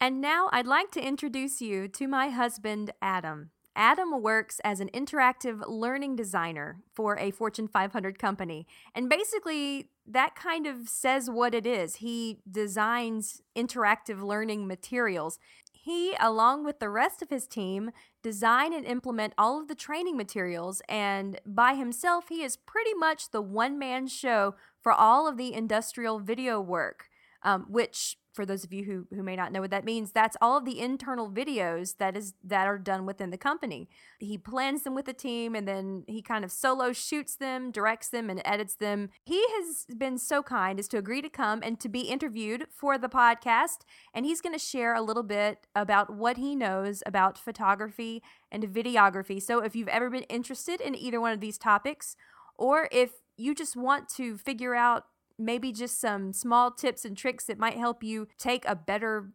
And 0.00 0.20
now 0.20 0.48
I'd 0.50 0.66
like 0.66 0.90
to 0.92 1.06
introduce 1.06 1.60
you 1.60 1.86
to 1.88 2.08
my 2.08 2.30
husband, 2.30 2.92
Adam. 3.02 3.50
Adam 3.76 4.20
works 4.22 4.60
as 4.64 4.80
an 4.80 4.88
interactive 4.94 5.62
learning 5.68 6.16
designer 6.16 6.80
for 6.94 7.18
a 7.18 7.30
Fortune 7.30 7.68
500 7.68 8.18
company. 8.18 8.66
And 8.94 9.08
basically, 9.08 9.90
that 10.12 10.34
kind 10.34 10.66
of 10.66 10.88
says 10.88 11.30
what 11.30 11.54
it 11.54 11.66
is. 11.66 11.96
He 11.96 12.38
designs 12.50 13.42
interactive 13.56 14.22
learning 14.22 14.66
materials. 14.66 15.38
He, 15.72 16.14
along 16.20 16.64
with 16.64 16.78
the 16.78 16.90
rest 16.90 17.22
of 17.22 17.30
his 17.30 17.46
team, 17.46 17.90
design 18.22 18.74
and 18.74 18.84
implement 18.84 19.32
all 19.38 19.58
of 19.60 19.68
the 19.68 19.74
training 19.74 20.16
materials, 20.16 20.82
and 20.88 21.40
by 21.46 21.74
himself, 21.74 22.28
he 22.28 22.42
is 22.42 22.56
pretty 22.56 22.92
much 22.92 23.30
the 23.30 23.40
one 23.40 23.78
man 23.78 24.06
show 24.06 24.54
for 24.82 24.92
all 24.92 25.26
of 25.26 25.38
the 25.38 25.54
industrial 25.54 26.18
video 26.18 26.60
work, 26.60 27.08
um, 27.42 27.66
which 27.68 28.18
for 28.32 28.46
those 28.46 28.64
of 28.64 28.72
you 28.72 28.84
who, 28.84 29.06
who 29.14 29.22
may 29.22 29.36
not 29.36 29.52
know 29.52 29.60
what 29.60 29.70
that 29.70 29.84
means, 29.84 30.12
that's 30.12 30.36
all 30.40 30.56
of 30.56 30.64
the 30.64 30.80
internal 30.80 31.30
videos 31.30 31.96
that 31.98 32.16
is 32.16 32.34
that 32.44 32.66
are 32.66 32.78
done 32.78 33.06
within 33.06 33.30
the 33.30 33.38
company. 33.38 33.88
He 34.18 34.38
plans 34.38 34.82
them 34.82 34.94
with 34.94 35.06
the 35.06 35.12
team 35.12 35.54
and 35.54 35.66
then 35.66 36.04
he 36.06 36.22
kind 36.22 36.44
of 36.44 36.52
solo 36.52 36.92
shoots 36.92 37.34
them, 37.34 37.70
directs 37.70 38.08
them, 38.08 38.30
and 38.30 38.40
edits 38.44 38.74
them. 38.74 39.10
He 39.24 39.42
has 39.56 39.86
been 39.96 40.18
so 40.18 40.42
kind 40.42 40.78
as 40.78 40.88
to 40.88 40.98
agree 40.98 41.22
to 41.22 41.28
come 41.28 41.60
and 41.62 41.80
to 41.80 41.88
be 41.88 42.02
interviewed 42.02 42.66
for 42.70 42.98
the 42.98 43.08
podcast. 43.08 43.78
And 44.14 44.24
he's 44.24 44.40
going 44.40 44.54
to 44.54 44.58
share 44.58 44.94
a 44.94 45.02
little 45.02 45.22
bit 45.22 45.66
about 45.74 46.14
what 46.14 46.36
he 46.36 46.54
knows 46.54 47.02
about 47.06 47.38
photography 47.38 48.22
and 48.52 48.64
videography. 48.64 49.42
So 49.42 49.62
if 49.62 49.74
you've 49.74 49.88
ever 49.88 50.10
been 50.10 50.24
interested 50.24 50.80
in 50.80 50.94
either 50.94 51.20
one 51.20 51.32
of 51.32 51.40
these 51.40 51.58
topics, 51.58 52.16
or 52.56 52.88
if 52.92 53.10
you 53.36 53.54
just 53.54 53.74
want 53.74 54.08
to 54.10 54.36
figure 54.36 54.74
out 54.74 55.06
maybe 55.40 55.72
just 55.72 55.98
some 55.98 56.32
small 56.32 56.70
tips 56.70 57.04
and 57.04 57.16
tricks 57.16 57.44
that 57.46 57.58
might 57.58 57.76
help 57.76 58.04
you 58.04 58.28
take 58.38 58.64
a 58.66 58.76
better 58.76 59.32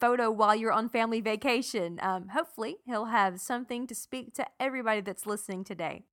photo 0.00 0.30
while 0.30 0.54
you're 0.54 0.72
on 0.72 0.88
family 0.88 1.20
vacation. 1.20 1.98
Um, 2.00 2.28
hopefully, 2.28 2.76
he'll 2.86 3.06
have 3.06 3.40
something 3.40 3.86
to 3.88 3.94
speak 3.94 4.32
to 4.34 4.46
everybody 4.60 5.00
that's 5.00 5.26
listening 5.26 5.64
today. 5.64 6.04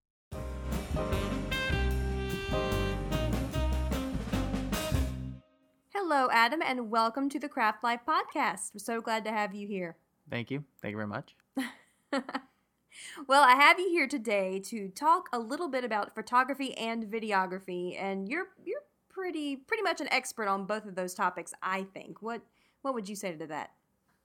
Hello, 5.93 6.29
Adam, 6.31 6.61
and 6.63 6.89
welcome 6.89 7.29
to 7.29 7.39
the 7.39 7.49
Craft 7.49 7.83
Life 7.83 8.01
podcast. 8.07 8.73
We're 8.73 8.79
so 8.79 9.01
glad 9.01 9.23
to 9.25 9.31
have 9.31 9.53
you 9.53 9.67
here. 9.67 9.95
Thank 10.29 10.49
you. 10.49 10.63
Thank 10.81 10.93
you 10.93 10.97
very 10.97 11.07
much. 11.07 11.35
well, 13.27 13.43
I 13.43 13.55
have 13.55 13.79
you 13.79 13.89
here 13.89 14.07
today 14.07 14.59
to 14.65 14.89
talk 14.89 15.29
a 15.31 15.39
little 15.39 15.67
bit 15.67 15.83
about 15.83 16.15
photography 16.15 16.75
and 16.77 17.05
videography, 17.05 17.99
and 17.99 18.27
you're 18.27 18.47
you're 18.63 18.81
pretty 19.15 19.55
pretty 19.55 19.83
much 19.83 20.01
an 20.01 20.11
expert 20.11 20.47
on 20.47 20.65
both 20.65 20.85
of 20.85 20.95
those 20.95 21.13
topics, 21.13 21.53
I 21.61 21.83
think. 21.93 22.21
What 22.21 22.41
what 22.81 22.93
would 22.93 23.07
you 23.07 23.15
say 23.15 23.35
to 23.35 23.47
that? 23.47 23.71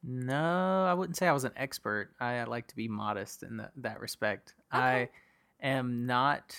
No, 0.03 0.87
I 0.87 0.95
wouldn't 0.95 1.17
say 1.17 1.29
I 1.29 1.33
was 1.33 1.45
an 1.45 1.53
expert. 1.57 2.11
I, 2.21 2.39
I 2.39 2.45
like 2.45 2.67
to 2.69 2.77
be 2.77 2.89
modest 2.89 3.43
in 3.43 3.59
the, 3.59 3.71
that 3.77 4.01
respect. 4.01 4.55
Okay. 4.75 4.83
I 4.83 5.09
am 5.63 6.07
not 6.07 6.57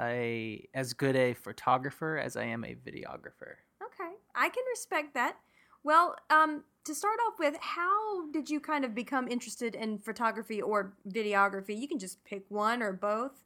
a 0.00 0.68
as 0.74 0.92
good 0.92 1.16
a 1.16 1.34
photographer 1.34 2.18
as 2.18 2.36
I 2.36 2.44
am 2.44 2.64
a 2.64 2.74
videographer. 2.74 3.56
Okay, 3.82 4.12
I 4.34 4.48
can 4.48 4.64
respect 4.70 5.14
that. 5.14 5.36
Well, 5.82 6.16
um, 6.30 6.64
to 6.84 6.94
start 6.94 7.18
off 7.28 7.38
with, 7.38 7.56
how 7.60 8.30
did 8.30 8.48
you 8.48 8.58
kind 8.58 8.84
of 8.84 8.94
become 8.94 9.28
interested 9.28 9.74
in 9.74 9.98
photography 9.98 10.62
or 10.62 10.94
videography? 11.08 11.78
You 11.78 11.88
can 11.88 11.98
just 11.98 12.24
pick 12.24 12.44
one 12.48 12.82
or 12.82 12.92
both. 12.92 13.42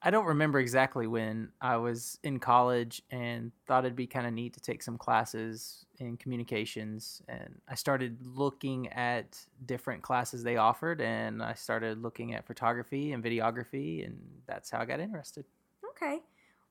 I 0.00 0.10
don't 0.10 0.26
remember 0.26 0.60
exactly 0.60 1.08
when 1.08 1.50
I 1.60 1.76
was 1.76 2.20
in 2.22 2.38
college 2.38 3.02
and 3.10 3.50
thought 3.66 3.84
it'd 3.84 3.96
be 3.96 4.06
kind 4.06 4.28
of 4.28 4.32
neat 4.32 4.54
to 4.54 4.60
take 4.60 4.80
some 4.82 4.96
classes 4.96 5.86
in 5.98 6.16
communications. 6.16 7.20
And 7.28 7.60
I 7.68 7.74
started 7.74 8.16
looking 8.24 8.88
at 8.92 9.36
different 9.66 10.02
classes 10.02 10.44
they 10.44 10.56
offered, 10.56 11.00
and 11.00 11.42
I 11.42 11.54
started 11.54 12.00
looking 12.00 12.34
at 12.34 12.46
photography 12.46 13.12
and 13.12 13.24
videography, 13.24 14.06
and 14.06 14.20
that's 14.46 14.70
how 14.70 14.78
I 14.78 14.84
got 14.84 15.00
interested. 15.00 15.44
Okay. 15.90 16.20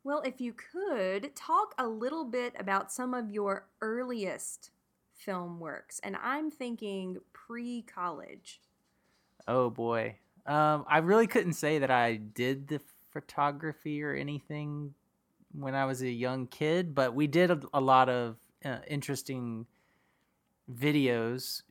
Well, 0.06 0.22
if 0.22 0.40
you 0.40 0.54
could 0.54 1.36
talk 1.36 1.76
a 1.78 1.86
little 1.86 2.24
bit 2.24 2.56
about 2.58 2.94
some 2.94 3.14
of 3.14 3.30
your 3.30 3.68
earliest 3.82 4.72
film 5.12 5.60
works, 5.60 6.00
and 6.02 6.16
I'm 6.24 6.50
thinking 6.50 7.18
pre 7.34 7.82
college. 7.82 8.62
Oh 9.50 9.70
boy. 9.70 10.16
Um, 10.46 10.86
I 10.88 11.00
really 11.00 11.28
couldn't 11.28 11.54
say 11.54 11.80
that 11.80 11.92
I 11.92 12.16
did 12.16 12.70
the 12.70 12.80
photography 13.12 14.04
or 14.04 14.14
anything 14.14 14.94
when 15.54 15.76
I 15.76 15.86
was 15.86 16.02
a 16.02 16.10
young 16.10 16.48
kid, 16.48 16.94
but 16.94 17.14
we 17.14 17.28
did 17.28 17.52
a, 17.52 17.60
a 17.74 17.82
lot 17.82 18.10
of 18.10 18.38
uh, 18.64 18.80
interesting 18.88 19.66
videos. 20.72 21.64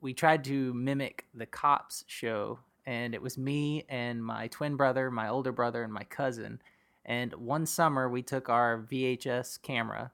We 0.00 0.14
tried 0.14 0.44
to 0.44 0.72
mimic 0.74 1.26
the 1.34 1.46
cops 1.46 2.04
show, 2.06 2.60
and 2.86 3.14
it 3.14 3.22
was 3.22 3.36
me 3.36 3.84
and 3.88 4.24
my 4.24 4.48
twin 4.48 4.76
brother, 4.76 5.10
my 5.10 5.28
older 5.28 5.52
brother, 5.52 5.82
and 5.82 5.92
my 5.92 6.04
cousin. 6.04 6.60
And 7.04 7.32
one 7.34 7.66
summer, 7.66 8.08
we 8.08 8.22
took 8.22 8.48
our 8.48 8.86
VHS 8.90 9.62
camera 9.62 10.12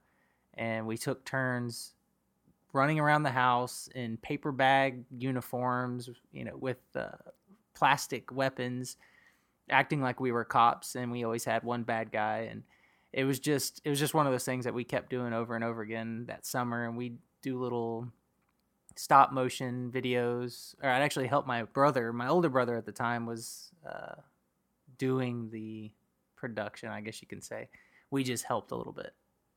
and 0.56 0.86
we 0.86 0.96
took 0.96 1.24
turns 1.24 1.94
running 2.72 2.98
around 3.00 3.22
the 3.22 3.30
house 3.30 3.88
in 3.94 4.16
paper 4.18 4.52
bag 4.52 5.04
uniforms, 5.10 6.10
you 6.32 6.44
know, 6.44 6.56
with 6.56 6.78
uh, 6.94 7.08
plastic 7.74 8.32
weapons, 8.32 8.96
acting 9.70 10.00
like 10.00 10.20
we 10.20 10.32
were 10.32 10.44
cops, 10.44 10.94
and 10.94 11.10
we 11.10 11.24
always 11.24 11.44
had 11.44 11.62
one 11.62 11.82
bad 11.82 12.12
guy. 12.12 12.48
And 12.50 12.62
it 13.12 13.24
was 13.24 13.38
just 13.38 13.80
it 13.84 13.90
was 13.90 13.98
just 13.98 14.14
one 14.14 14.26
of 14.26 14.32
those 14.32 14.44
things 14.44 14.64
that 14.64 14.74
we 14.74 14.84
kept 14.84 15.10
doing 15.10 15.32
over 15.32 15.54
and 15.54 15.64
over 15.64 15.82
again 15.82 16.24
that 16.26 16.46
summer. 16.46 16.86
And 16.86 16.96
we'd 16.96 17.18
do 17.42 17.58
little 17.58 18.08
stop 18.96 19.32
motion 19.32 19.90
videos. 19.92 20.74
Or 20.82 20.90
I'd 20.90 21.02
actually 21.02 21.26
help 21.26 21.46
my 21.46 21.64
brother, 21.64 22.12
my 22.12 22.28
older 22.28 22.48
brother 22.48 22.76
at 22.76 22.86
the 22.86 22.92
time, 22.92 23.26
was 23.26 23.70
uh, 23.88 24.20
doing 24.98 25.50
the 25.50 25.92
production. 26.36 26.88
I 26.88 27.00
guess 27.00 27.20
you 27.22 27.28
can 27.28 27.40
say 27.40 27.68
we 28.10 28.24
just 28.24 28.44
helped 28.44 28.70
a 28.70 28.76
little 28.76 28.92
bit. 28.92 29.12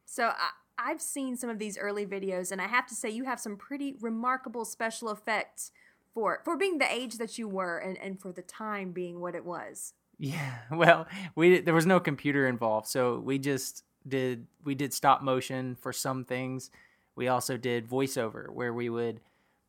So 0.05 0.27
I, 0.27 0.49
I've 0.77 1.01
seen 1.01 1.35
some 1.35 1.49
of 1.49 1.59
these 1.59 1.77
early 1.77 2.05
videos, 2.05 2.51
and 2.51 2.61
I 2.61 2.67
have 2.67 2.87
to 2.87 2.95
say 2.95 3.09
you 3.09 3.25
have 3.25 3.39
some 3.39 3.57
pretty 3.57 3.95
remarkable 3.99 4.63
special 4.63 5.09
effects 5.09 5.71
for 6.17 6.41
for 6.43 6.57
being 6.57 6.79
the 6.79 6.91
age 6.91 7.19
that 7.19 7.37
you 7.37 7.47
were, 7.47 7.77
and 7.77 7.95
and 7.99 8.19
for 8.19 8.31
the 8.31 8.41
time 8.41 8.91
being 8.91 9.19
what 9.19 9.35
it 9.35 9.45
was. 9.45 9.93
Yeah, 10.17 10.55
well, 10.71 11.05
we 11.35 11.61
there 11.61 11.75
was 11.75 11.85
no 11.85 11.99
computer 11.99 12.47
involved, 12.47 12.87
so 12.87 13.19
we 13.19 13.37
just 13.37 13.83
did 14.07 14.47
we 14.63 14.73
did 14.73 14.95
stop 14.95 15.21
motion 15.21 15.75
for 15.75 15.93
some 15.93 16.25
things. 16.25 16.71
We 17.15 17.27
also 17.27 17.55
did 17.55 17.87
voiceover 17.87 18.49
where 18.49 18.73
we 18.73 18.89
would 18.89 19.19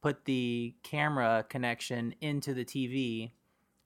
put 0.01 0.25
the 0.25 0.75
camera 0.83 1.45
connection 1.51 2.15
into 2.23 2.55
the 2.55 2.65
TV, 2.65 3.33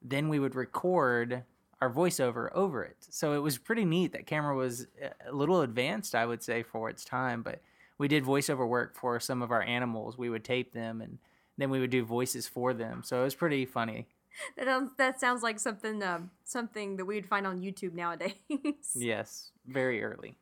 then 0.00 0.28
we 0.28 0.38
would 0.38 0.54
record 0.54 1.42
our 1.80 1.90
voiceover 1.90 2.48
over 2.54 2.84
it. 2.84 2.96
So 3.08 3.32
it 3.32 3.38
was 3.38 3.58
pretty 3.58 3.84
neat. 3.84 4.12
That 4.12 4.26
camera 4.26 4.54
was 4.54 4.86
a 5.26 5.32
little 5.32 5.62
advanced, 5.62 6.14
I 6.14 6.26
would 6.26 6.44
say, 6.44 6.62
for 6.62 6.88
its 6.90 7.04
time, 7.04 7.42
but 7.42 7.60
we 7.98 8.06
did 8.06 8.24
voiceover 8.24 8.68
work 8.68 8.94
for 8.94 9.18
some 9.18 9.42
of 9.42 9.50
our 9.50 9.62
animals. 9.62 10.16
We 10.16 10.30
would 10.30 10.44
tape 10.44 10.72
them 10.72 11.00
and 11.00 11.18
then 11.62 11.70
we 11.70 11.80
would 11.80 11.90
do 11.90 12.04
voices 12.04 12.48
for 12.48 12.74
them. 12.74 13.02
So 13.04 13.20
it 13.20 13.24
was 13.24 13.34
pretty 13.34 13.64
funny. 13.64 14.08
That 14.56 14.66
sounds, 14.66 14.90
that 14.98 15.20
sounds 15.20 15.42
like 15.42 15.60
something 15.60 16.02
um, 16.02 16.30
something 16.44 16.96
that 16.96 17.04
we 17.04 17.14
would 17.14 17.26
find 17.26 17.46
on 17.46 17.60
YouTube 17.60 17.92
nowadays. 17.92 18.34
Yes, 18.94 19.50
very 19.66 20.02
early. 20.02 20.36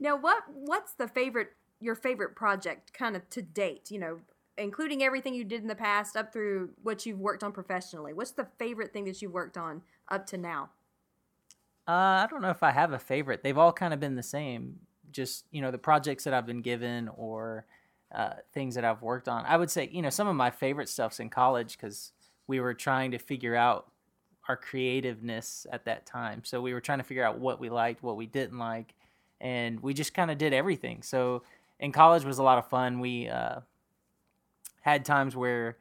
Now, 0.00 0.16
what 0.16 0.42
what's 0.52 0.94
the 0.94 1.06
favorite 1.06 1.50
your 1.80 1.94
favorite 1.94 2.34
project 2.34 2.92
kind 2.92 3.16
of 3.16 3.28
to 3.30 3.42
date? 3.42 3.90
You 3.90 4.00
know, 4.00 4.20
including 4.56 5.02
everything 5.02 5.34
you 5.34 5.44
did 5.44 5.62
in 5.62 5.68
the 5.68 5.74
past 5.74 6.16
up 6.16 6.32
through 6.32 6.70
what 6.82 7.06
you've 7.06 7.20
worked 7.20 7.44
on 7.44 7.52
professionally. 7.52 8.12
What's 8.12 8.32
the 8.32 8.48
favorite 8.58 8.92
thing 8.92 9.04
that 9.04 9.20
you've 9.22 9.32
worked 9.32 9.56
on 9.56 9.82
up 10.10 10.26
to 10.28 10.38
now? 10.38 10.70
Uh, 11.86 12.24
I 12.24 12.28
don't 12.30 12.40
know 12.40 12.50
if 12.50 12.62
I 12.62 12.70
have 12.70 12.92
a 12.92 12.98
favorite. 12.98 13.42
They've 13.42 13.58
all 13.58 13.72
kind 13.72 13.92
of 13.92 14.00
been 14.00 14.16
the 14.16 14.22
same. 14.22 14.80
Just 15.12 15.44
you 15.50 15.60
know, 15.60 15.70
the 15.70 15.78
projects 15.78 16.24
that 16.24 16.34
I've 16.34 16.46
been 16.46 16.62
given 16.62 17.08
or 17.08 17.66
uh, 18.14 18.34
things 18.52 18.74
that 18.76 18.84
I've 18.84 19.02
worked 19.02 19.28
on. 19.28 19.44
I 19.46 19.56
would 19.56 19.70
say 19.70 19.88
you 19.92 20.02
know 20.02 20.10
some 20.10 20.28
of 20.28 20.36
my 20.36 20.50
favorite 20.50 20.88
stuff's 20.88 21.20
in 21.20 21.30
college 21.30 21.76
because 21.76 22.12
we 22.46 22.60
were 22.60 22.74
trying 22.74 23.10
to 23.12 23.18
figure 23.18 23.54
out 23.54 23.90
our 24.48 24.56
creativeness 24.56 25.66
at 25.72 25.86
that 25.86 26.06
time. 26.06 26.42
So 26.44 26.60
we 26.60 26.74
were 26.74 26.80
trying 26.80 26.98
to 26.98 27.04
figure 27.04 27.24
out 27.24 27.38
what 27.38 27.58
we 27.60 27.70
liked, 27.70 28.02
what 28.02 28.16
we 28.16 28.26
didn't 28.26 28.58
like, 28.58 28.94
and 29.40 29.80
we 29.80 29.94
just 29.94 30.14
kind 30.14 30.30
of 30.30 30.38
did 30.38 30.52
everything. 30.52 31.02
So 31.02 31.42
in 31.80 31.92
college 31.92 32.24
was 32.24 32.38
a 32.38 32.42
lot 32.42 32.58
of 32.58 32.68
fun. 32.68 33.00
We 33.00 33.28
uh, 33.28 33.60
had 34.82 35.04
times 35.04 35.34
where 35.34 35.78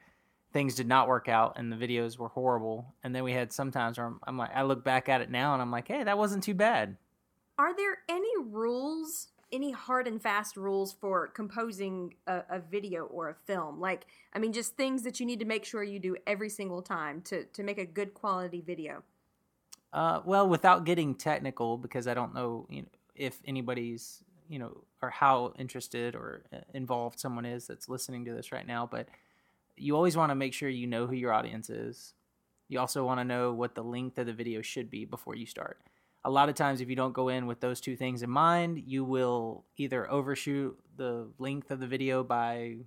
things 0.54 0.76
did 0.76 0.88
not 0.88 1.08
work 1.08 1.28
out 1.28 1.58
and 1.58 1.72
the 1.72 1.76
videos 1.76 2.18
were 2.18 2.30
horrible, 2.30 2.94
and 3.04 3.14
then 3.14 3.24
we 3.24 3.34
had 3.34 3.52
sometimes 3.52 3.98
where 3.98 4.08
I'm, 4.08 4.20
I'm 4.26 4.38
like, 4.38 4.56
I 4.56 4.64
look 4.64 4.84
back 4.84 5.10
at 5.10 5.22
it 5.22 5.30
now 5.30 5.54
and 5.54 5.62
I'm 5.62 5.72
like, 5.72 5.88
hey, 5.88 6.04
that 6.04 6.18
wasn't 6.18 6.44
too 6.44 6.54
bad. 6.54 6.96
Are 7.58 7.76
there 7.76 7.98
any 8.10 8.32
rules, 8.46 9.28
any 9.54 9.72
hard 9.72 10.08
and 10.08 10.22
fast 10.22 10.58
rules 10.58 10.92
for 10.92 11.28
composing 11.28 12.16
a, 12.28 12.42
a 12.50 12.60
video 12.60 13.06
or 13.06 13.30
a 13.30 13.36
film? 13.46 13.80
Like, 13.80 14.08
I 14.34 14.40
mean, 14.40 14.52
just 14.52 14.76
things 14.76 15.04
that 15.04 15.20
you 15.20 15.26
need 15.26 15.40
to 15.40 15.46
make 15.46 15.64
sure 15.64 15.84
you 15.84 16.00
do 16.00 16.18
every 16.28 16.50
single 16.50 16.82
time 16.82 17.22
to, 17.22 17.46
to 17.46 17.64
make 17.64 17.78
a 17.78 17.86
good 17.86 18.14
quality 18.14 18.60
video. 18.60 19.04
Uh, 19.94 20.22
well, 20.26 20.50
without 20.50 20.86
getting 20.86 21.14
technical, 21.14 21.78
because 21.78 22.08
I 22.08 22.16
don't 22.16 22.34
know, 22.34 22.66
you 22.70 22.82
know, 22.82 22.88
if 23.16 23.40
anybody's, 23.46 24.24
you 24.50 24.58
know, 24.58 24.84
or 25.02 25.12
how 25.12 25.54
interested 25.60 26.16
or 26.16 26.44
uh, 26.52 26.58
involved 26.74 27.20
someone 27.20 27.46
is 27.46 27.68
that's 27.68 27.88
listening 27.88 28.26
to 28.26 28.34
this 28.34 28.52
right 28.52 28.66
now, 28.66 28.90
but 28.92 29.08
you 29.78 29.96
always 29.96 30.18
want 30.18 30.32
to 30.32 30.36
make 30.36 30.54
sure 30.54 30.68
you 30.68 30.88
know 30.88 31.06
who 31.06 31.16
your 31.16 31.32
audience 31.32 31.70
is. 31.70 32.16
You 32.70 32.80
also 32.80 33.06
want 33.06 33.20
to 33.20 33.24
know 33.24 33.54
what 33.54 33.76
the 33.76 33.84
length 33.84 34.18
of 34.18 34.26
the 34.26 34.34
video 34.34 34.62
should 34.64 34.90
be 34.90 35.06
before 35.06 35.36
you 35.36 35.46
start. 35.46 35.80
A 36.26 36.30
lot 36.30 36.50
of 36.50 36.56
times, 36.56 36.80
if 36.80 36.90
you 36.90 36.96
don't 36.96 37.14
go 37.14 37.30
in 37.30 37.48
with 37.48 37.60
those 37.60 37.82
two 37.82 37.96
things 37.96 38.24
in 38.24 38.30
mind, 38.30 38.84
you 38.86 39.04
will 39.04 39.66
either 39.78 40.10
overshoot 40.10 40.78
the 40.96 41.28
length 41.38 41.70
of 41.70 41.80
the 41.80 41.88
video 41.88 42.24
by 42.24 42.78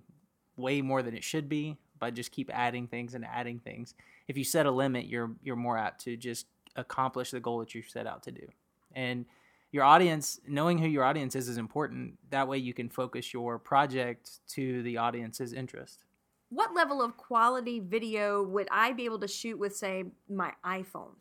way 0.55 0.81
more 0.81 1.03
than 1.03 1.15
it 1.15 1.23
should 1.23 1.47
be 1.47 1.77
by 1.99 2.11
just 2.11 2.31
keep 2.31 2.49
adding 2.53 2.87
things 2.87 3.13
and 3.13 3.25
adding 3.25 3.59
things. 3.59 3.93
If 4.27 4.37
you 4.37 4.43
set 4.43 4.65
a 4.65 4.71
limit, 4.71 5.05
you're 5.05 5.31
you're 5.43 5.55
more 5.55 5.77
apt 5.77 6.03
to 6.05 6.17
just 6.17 6.47
accomplish 6.75 7.31
the 7.31 7.39
goal 7.39 7.59
that 7.59 7.75
you 7.75 7.83
set 7.83 8.07
out 8.07 8.23
to 8.23 8.31
do. 8.31 8.47
And 8.93 9.25
your 9.71 9.83
audience, 9.83 10.39
knowing 10.47 10.77
who 10.77 10.87
your 10.87 11.03
audience 11.03 11.35
is 11.35 11.47
is 11.47 11.57
important. 11.57 12.17
That 12.29 12.47
way 12.47 12.57
you 12.57 12.73
can 12.73 12.89
focus 12.89 13.33
your 13.33 13.59
project 13.59 14.39
to 14.49 14.81
the 14.83 14.97
audience's 14.97 15.53
interest. 15.53 16.05
What 16.49 16.73
level 16.73 17.01
of 17.01 17.17
quality 17.17 17.81
video 17.81 18.41
would 18.41 18.69
I 18.71 18.93
be 18.93 19.05
able 19.05 19.19
to 19.19 19.27
shoot 19.27 19.59
with, 19.59 19.75
say, 19.75 20.05
my 20.29 20.53
iPhone? 20.65 21.15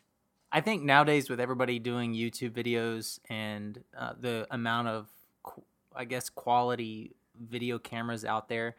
I 0.57 0.63
think 0.63 0.83
nowadays 0.83 1.29
with 1.29 1.39
everybody 1.39 1.79
doing 1.79 2.15
YouTube 2.15 2.53
videos 2.53 3.21
and 3.29 3.79
uh, 3.95 4.15
the 4.19 4.47
amount 4.51 4.89
of, 4.89 5.07
I 5.95 6.07
guess, 6.07 6.31
quality 6.31 7.15
video 7.39 7.79
cameras 7.79 8.25
out 8.25 8.49
there, 8.49 8.75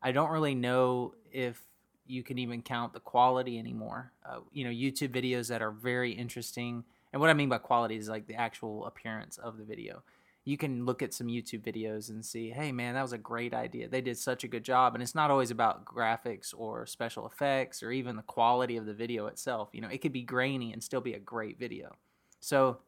I 0.00 0.12
don't 0.12 0.30
really 0.30 0.54
know 0.54 1.14
if 1.32 1.60
you 2.06 2.22
can 2.22 2.38
even 2.38 2.62
count 2.62 2.92
the 2.92 3.00
quality 3.00 3.58
anymore. 3.58 4.12
Uh, 4.24 4.42
you 4.52 4.62
know, 4.62 4.70
YouTube 4.70 5.08
videos 5.08 5.48
that 5.48 5.60
are 5.60 5.72
very 5.72 6.12
interesting, 6.12 6.84
and 7.12 7.20
what 7.20 7.30
I 7.30 7.34
mean 7.34 7.48
by 7.48 7.58
quality 7.58 7.96
is 7.96 8.08
like 8.08 8.28
the 8.28 8.36
actual 8.36 8.86
appearance 8.86 9.38
of 9.38 9.58
the 9.58 9.64
video. 9.64 10.04
You 10.48 10.56
can 10.56 10.86
look 10.86 11.02
at 11.02 11.12
some 11.12 11.26
YouTube 11.26 11.60
videos 11.60 12.08
and 12.08 12.24
see, 12.24 12.48
hey 12.48 12.72
man, 12.72 12.94
that 12.94 13.02
was 13.02 13.12
a 13.12 13.18
great 13.18 13.52
idea. 13.52 13.86
They 13.86 14.00
did 14.00 14.16
such 14.16 14.44
a 14.44 14.48
good 14.48 14.64
job. 14.64 14.94
And 14.94 15.02
it's 15.02 15.14
not 15.14 15.30
always 15.30 15.50
about 15.50 15.84
graphics 15.84 16.54
or 16.56 16.86
special 16.86 17.26
effects 17.26 17.82
or 17.82 17.92
even 17.92 18.16
the 18.16 18.22
quality 18.22 18.78
of 18.78 18.86
the 18.86 18.94
video 18.94 19.26
itself. 19.26 19.68
You 19.74 19.82
know, 19.82 19.88
it 19.88 19.98
could 19.98 20.12
be 20.12 20.22
grainy 20.22 20.72
and 20.72 20.82
still 20.82 21.02
be 21.02 21.12
a 21.12 21.18
great 21.18 21.58
video. 21.58 21.94
So 22.40 22.78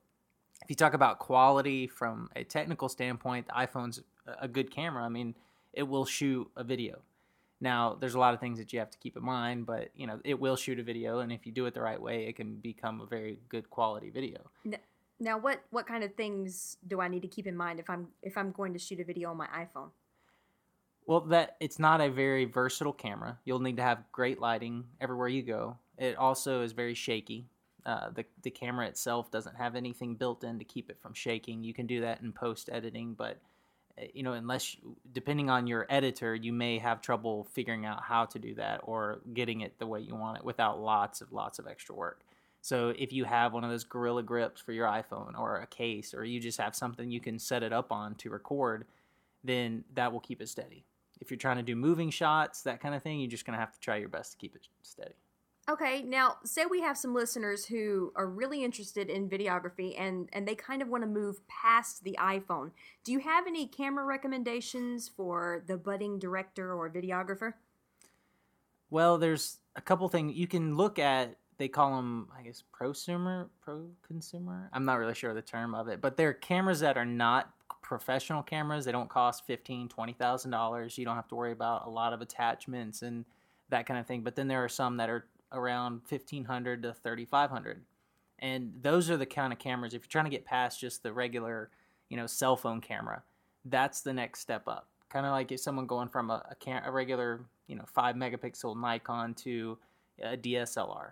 if 0.63 0.71
you 0.71 0.75
talk 0.75 0.95
about 0.95 1.19
quality 1.19 1.87
from 1.87 2.31
a 2.35 2.45
technical 2.45 2.89
standpoint, 2.89 3.49
the 3.49 3.53
iPhone's 3.53 4.01
a 4.41 4.49
good 4.49 4.71
camera. 4.71 5.05
I 5.05 5.11
mean, 5.11 5.35
it 5.75 5.83
will 5.83 6.07
shoot 6.07 6.51
a 6.57 6.65
video. 6.65 7.03
Now, 7.61 7.95
there's 8.01 8.15
a 8.15 8.19
lot 8.19 8.33
of 8.33 8.41
things 8.41 8.57
that 8.57 8.73
you 8.73 8.79
have 8.79 8.91
to 8.91 8.97
keep 8.97 9.19
in 9.19 9.23
mind, 9.23 9.67
but 9.67 9.91
you 9.95 10.07
know, 10.07 10.19
it 10.25 10.41
will 10.41 10.57
shoot 10.57 10.79
a 10.79 10.83
video, 10.83 11.19
and 11.19 11.31
if 11.31 11.45
you 11.45 11.53
do 11.53 11.67
it 11.67 11.75
the 11.75 11.83
right 11.83 12.01
way, 12.01 12.25
it 12.25 12.37
can 12.37 12.57
become 12.57 13.03
a 13.03 13.07
very 13.07 13.39
good 13.51 13.69
quality 13.69 14.09
video. 14.09 14.39
Now, 15.21 15.39
what 15.39 15.63
what 15.71 15.87
kind 15.87 16.03
of 16.03 16.15
things 16.15 16.79
do 16.87 17.01
I 17.01 17.09
need 17.09 17.23
to 17.23 17.29
keep 17.29 17.47
in 17.47 17.57
mind 17.57 17.79
if 17.79 17.91
I'm 17.91 18.09
if 18.23 18.39
I'm 18.39 18.53
going 18.53 18.73
to 18.73 18.79
shoot 18.79 19.01
a 19.01 19.05
video 19.05 19.31
on 19.31 19.37
my 19.37 19.47
iPhone? 19.49 19.91
Well, 21.07 21.21
that 21.23 21.57
it's 21.61 21.79
not 21.79 22.01
a 22.01 22.11
very 22.11 22.47
versatile 22.47 22.93
camera. 22.95 23.39
You'll 23.45 23.61
need 23.61 23.77
to 23.77 23.83
have 23.83 24.05
great 24.13 24.41
lighting 24.41 24.85
everywhere 25.01 25.29
you 25.29 25.43
go. 25.43 25.77
It 25.99 26.17
also 26.17 26.63
is 26.63 26.73
very 26.73 26.95
shaky. 26.95 27.47
Uh, 27.85 28.11
the 28.11 28.25
the 28.43 28.51
camera 28.51 28.87
itself 28.87 29.31
doesn't 29.31 29.57
have 29.57 29.77
anything 29.77 30.15
built 30.15 30.43
in 30.43 30.59
to 30.59 30.65
keep 30.65 30.89
it 30.89 30.99
from 30.99 31.13
shaking. 31.13 31.65
You 31.65 31.75
can 31.75 31.87
do 31.87 32.01
that 32.01 32.23
in 32.23 32.33
post 32.33 32.71
editing, 32.73 33.13
but 33.13 33.39
uh, 33.99 34.05
you 34.15 34.23
know, 34.23 34.33
unless 34.33 34.75
depending 35.13 35.51
on 35.51 35.67
your 35.67 35.87
editor, 35.91 36.35
you 36.35 36.55
may 36.55 36.79
have 36.79 37.03
trouble 37.03 37.45
figuring 37.53 37.85
out 37.85 38.03
how 38.03 38.25
to 38.25 38.39
do 38.39 38.55
that 38.55 38.81
or 38.85 39.21
getting 39.35 39.61
it 39.61 39.79
the 39.79 39.87
way 39.87 40.01
you 40.01 40.15
want 40.15 40.39
it 40.39 40.45
without 40.45 40.81
lots 40.81 41.21
of 41.21 41.31
lots 41.31 41.59
of 41.59 41.67
extra 41.67 41.95
work. 41.95 42.23
So 42.63 42.93
if 42.99 43.13
you 43.13 43.25
have 43.25 43.53
one 43.53 43.65
of 43.65 43.71
those 43.71 43.85
Gorilla 43.85 44.23
Grips 44.23 44.61
for 44.61 44.73
your 44.73 44.87
iPhone 44.87 45.39
or 45.39 45.57
a 45.61 45.67
case, 45.67 46.13
or 46.15 46.25
you 46.25 46.41
just 46.41 46.61
have 46.61 46.75
something 46.75 47.11
you 47.11 47.21
can 47.21 47.39
set 47.39 47.63
it 47.63 47.73
up 47.73 47.91
on 47.91 48.15
to 48.17 48.31
record, 48.31 48.87
then 49.43 49.85
that 49.95 50.13
will 50.13 50.21
keep 50.21 50.43
it 50.43 50.49
steady. 50.49 50.85
If 51.21 51.31
you're 51.31 51.39
trying 51.39 51.57
to 51.57 51.63
do 51.63 51.77
moving 51.77 52.11
shots, 52.11 52.63
that 52.63 52.81
kind 52.81 52.95
of 52.95 53.03
thing, 53.03 53.21
you're 53.21 53.31
just 53.31 53.45
going 53.45 53.55
to 53.55 53.61
have 53.61 53.73
to 53.73 53.81
try 53.81 53.97
your 53.97 54.09
best 54.09 54.33
to 54.33 54.39
keep 54.39 54.55
it 54.55 54.69
steady. 54.83 55.15
Okay, 55.69 56.03
now 56.03 56.37
say 56.45 56.65
we 56.67 56.81
have 56.81 56.99
some 56.99 57.15
listeners 57.15 57.67
who 57.67 58.13
are 58.17 58.27
really 58.27 58.65
interested 58.65 59.09
in 59.09 59.29
videography 59.29 59.95
and 59.97 60.29
and 60.33 60.49
they 60.49 60.55
kind 60.55 60.83
of 60.83 60.89
want 60.89 61.05
to 61.05 61.09
move 61.09 61.47
past 61.47 62.03
the 62.03 62.17
iPhone. 62.19 62.73
Do 63.05 63.13
you 63.13 63.21
have 63.21 63.47
any 63.47 63.67
camera 63.67 64.05
recommendations 64.05 65.09
for 65.09 65.63
the 65.67 65.77
budding 65.77 66.19
director 66.19 66.73
or 66.75 66.91
videographer? 66.91 67.53
Well, 68.89 69.19
there's 69.19 69.59
a 69.77 69.81
couple 69.81 70.09
things 70.09 70.35
you 70.35 70.49
can 70.49 70.77
look 70.77 70.99
at 70.99 71.37
they 71.61 71.69
call 71.69 71.95
them, 71.95 72.27
I 72.37 72.43
guess, 72.43 72.65
prosumer, 72.73 73.51
pro 73.61 73.85
consumer. 74.07 74.71
I'm 74.73 74.87
not 74.87 74.95
really 74.95 75.15
sure 75.15 75.35
the 75.35 75.43
term 75.43 75.75
of 75.75 75.89
it, 75.89 76.01
but 76.01 76.17
they're 76.17 76.33
cameras 76.33 76.81
that 76.81 76.97
are 76.97 77.05
not 77.05 77.53
professional 77.83 78.43
cameras. 78.43 78.87
They 78.87 78.93
don't 78.93 79.11
cost 79.11 79.47
fifteen, 79.47 79.87
twenty 79.87 80.15
thousand 80.15 80.53
dollars. 80.53 80.97
You 80.97 81.05
don't 81.05 81.17
have 81.17 81.29
to 81.29 81.35
worry 81.35 81.53
about 81.53 81.87
a 81.87 81.91
lot 81.91 82.15
of 82.15 82.23
attachments 82.23 83.03
and 83.03 83.27
that 83.69 83.85
kind 83.85 84.01
of 84.01 84.07
thing. 84.07 84.23
But 84.23 84.37
then 84.37 84.49
there 84.49 84.65
are 84.65 84.71
some 84.71 84.97
that 84.97 85.11
are 85.11 85.27
around 85.53 86.01
fifteen 86.07 86.47
hundred 86.47 86.83
to 86.85 86.95
thirty 86.95 87.27
five 87.27 87.51
hundred, 87.51 87.83
and 88.39 88.73
those 88.81 89.11
are 89.11 89.19
the 89.19 89.27
kind 89.27 89.53
of 89.53 89.59
cameras. 89.59 89.93
If 89.93 90.01
you're 90.05 90.09
trying 90.09 90.25
to 90.25 90.31
get 90.31 90.47
past 90.47 90.81
just 90.81 91.03
the 91.03 91.13
regular, 91.13 91.69
you 92.09 92.17
know, 92.17 92.27
cell 92.27 92.57
phone 92.57 92.81
camera, 92.81 93.23
that's 93.67 94.01
the 94.01 94.15
next 94.15 94.41
step 94.41 94.67
up. 94.67 94.89
Kind 95.11 95.27
of 95.27 95.33
like 95.33 95.53
if 95.53 95.61
someone 95.61 95.87
going 95.87 96.09
from 96.09 96.31
a, 96.31 96.43
a, 96.51 96.55
cam- 96.55 96.85
a 96.87 96.91
regular, 96.91 97.45
you 97.67 97.77
know, 97.77 97.85
five 97.87 98.17
megapixel 98.17 98.81
Nikon 98.81 99.35
to 99.35 99.77
a 100.23 100.39
DSLR 100.39 101.11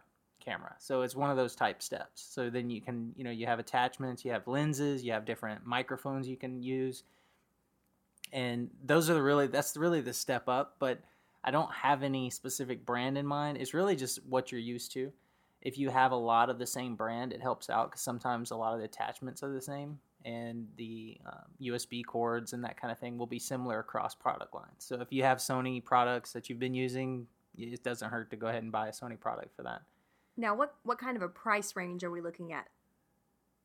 camera. 0.49 0.75
So 0.79 1.03
it's 1.03 1.15
one 1.15 1.31
of 1.31 1.37
those 1.37 1.55
type 1.55 1.83
steps. 1.83 2.27
So 2.31 2.51
then 2.51 2.71
you 2.71 2.81
can, 2.81 3.13
you 3.17 3.25
know, 3.25 3.31
you 3.31 3.47
have 3.47 3.59
attachments, 3.59 4.25
you 4.25 4.33
have 4.33 4.47
lenses, 4.47 5.05
you 5.05 5.13
have 5.13 5.25
different 5.25 5.67
microphones 5.67 6.29
you 6.29 6.37
can 6.37 6.63
use. 6.63 7.03
And 8.33 8.71
those 8.85 9.11
are 9.11 9.15
the 9.15 9.23
really 9.23 9.47
that's 9.47 9.77
really 9.77 10.01
the 10.01 10.13
step 10.13 10.49
up, 10.49 10.77
but 10.79 11.01
I 11.45 11.51
don't 11.51 11.73
have 11.73 12.03
any 12.03 12.31
specific 12.31 12.85
brand 12.85 13.17
in 13.17 13.27
mind. 13.27 13.59
It's 13.59 13.75
really 13.75 13.97
just 13.97 14.25
what 14.27 14.51
you're 14.53 14.61
used 14.61 14.93
to. 14.93 15.13
If 15.61 15.79
you 15.79 15.91
have 15.91 16.13
a 16.13 16.17
lot 16.17 16.51
of 16.51 16.59
the 16.59 16.67
same 16.67 16.95
brand, 16.95 17.33
it 17.33 17.41
helps 17.41 17.69
out 17.69 17.91
because 17.91 18.03
sometimes 18.03 18.51
a 18.51 18.57
lot 18.57 18.75
of 18.75 18.79
the 18.79 18.85
attachments 18.85 19.43
are 19.43 19.53
the 19.53 19.61
same 19.61 19.99
and 20.25 20.67
the 20.77 21.19
um, 21.27 21.45
USB 21.61 22.05
cords 22.05 22.53
and 22.53 22.65
that 22.65 22.81
kind 22.81 22.93
of 22.93 22.99
thing 22.99 23.19
will 23.19 23.27
be 23.27 23.39
similar 23.39 23.79
across 23.81 24.15
product 24.15 24.55
lines. 24.55 24.79
So 24.79 25.01
if 25.01 25.09
you 25.11 25.23
have 25.23 25.39
Sony 25.39 25.83
products 25.83 26.33
that 26.33 26.49
you've 26.49 26.59
been 26.59 26.75
using, 26.75 27.27
it 27.57 27.83
doesn't 27.83 28.11
hurt 28.11 28.31
to 28.31 28.37
go 28.37 28.49
ahead 28.49 28.63
and 28.63 28.73
buy 28.73 28.89
a 28.89 28.93
Sony 28.93 29.19
product 29.19 29.55
for 29.57 29.63
that. 29.63 29.83
Now, 30.39 30.55
what 30.55 30.77
what 30.85 30.99
kind 30.99 31.17
of 31.17 31.23
a 31.23 31.29
price 31.29 31.75
range 31.75 32.05
are 32.05 32.11
we 32.11 32.21
looking 32.21 32.53
at? 32.53 32.69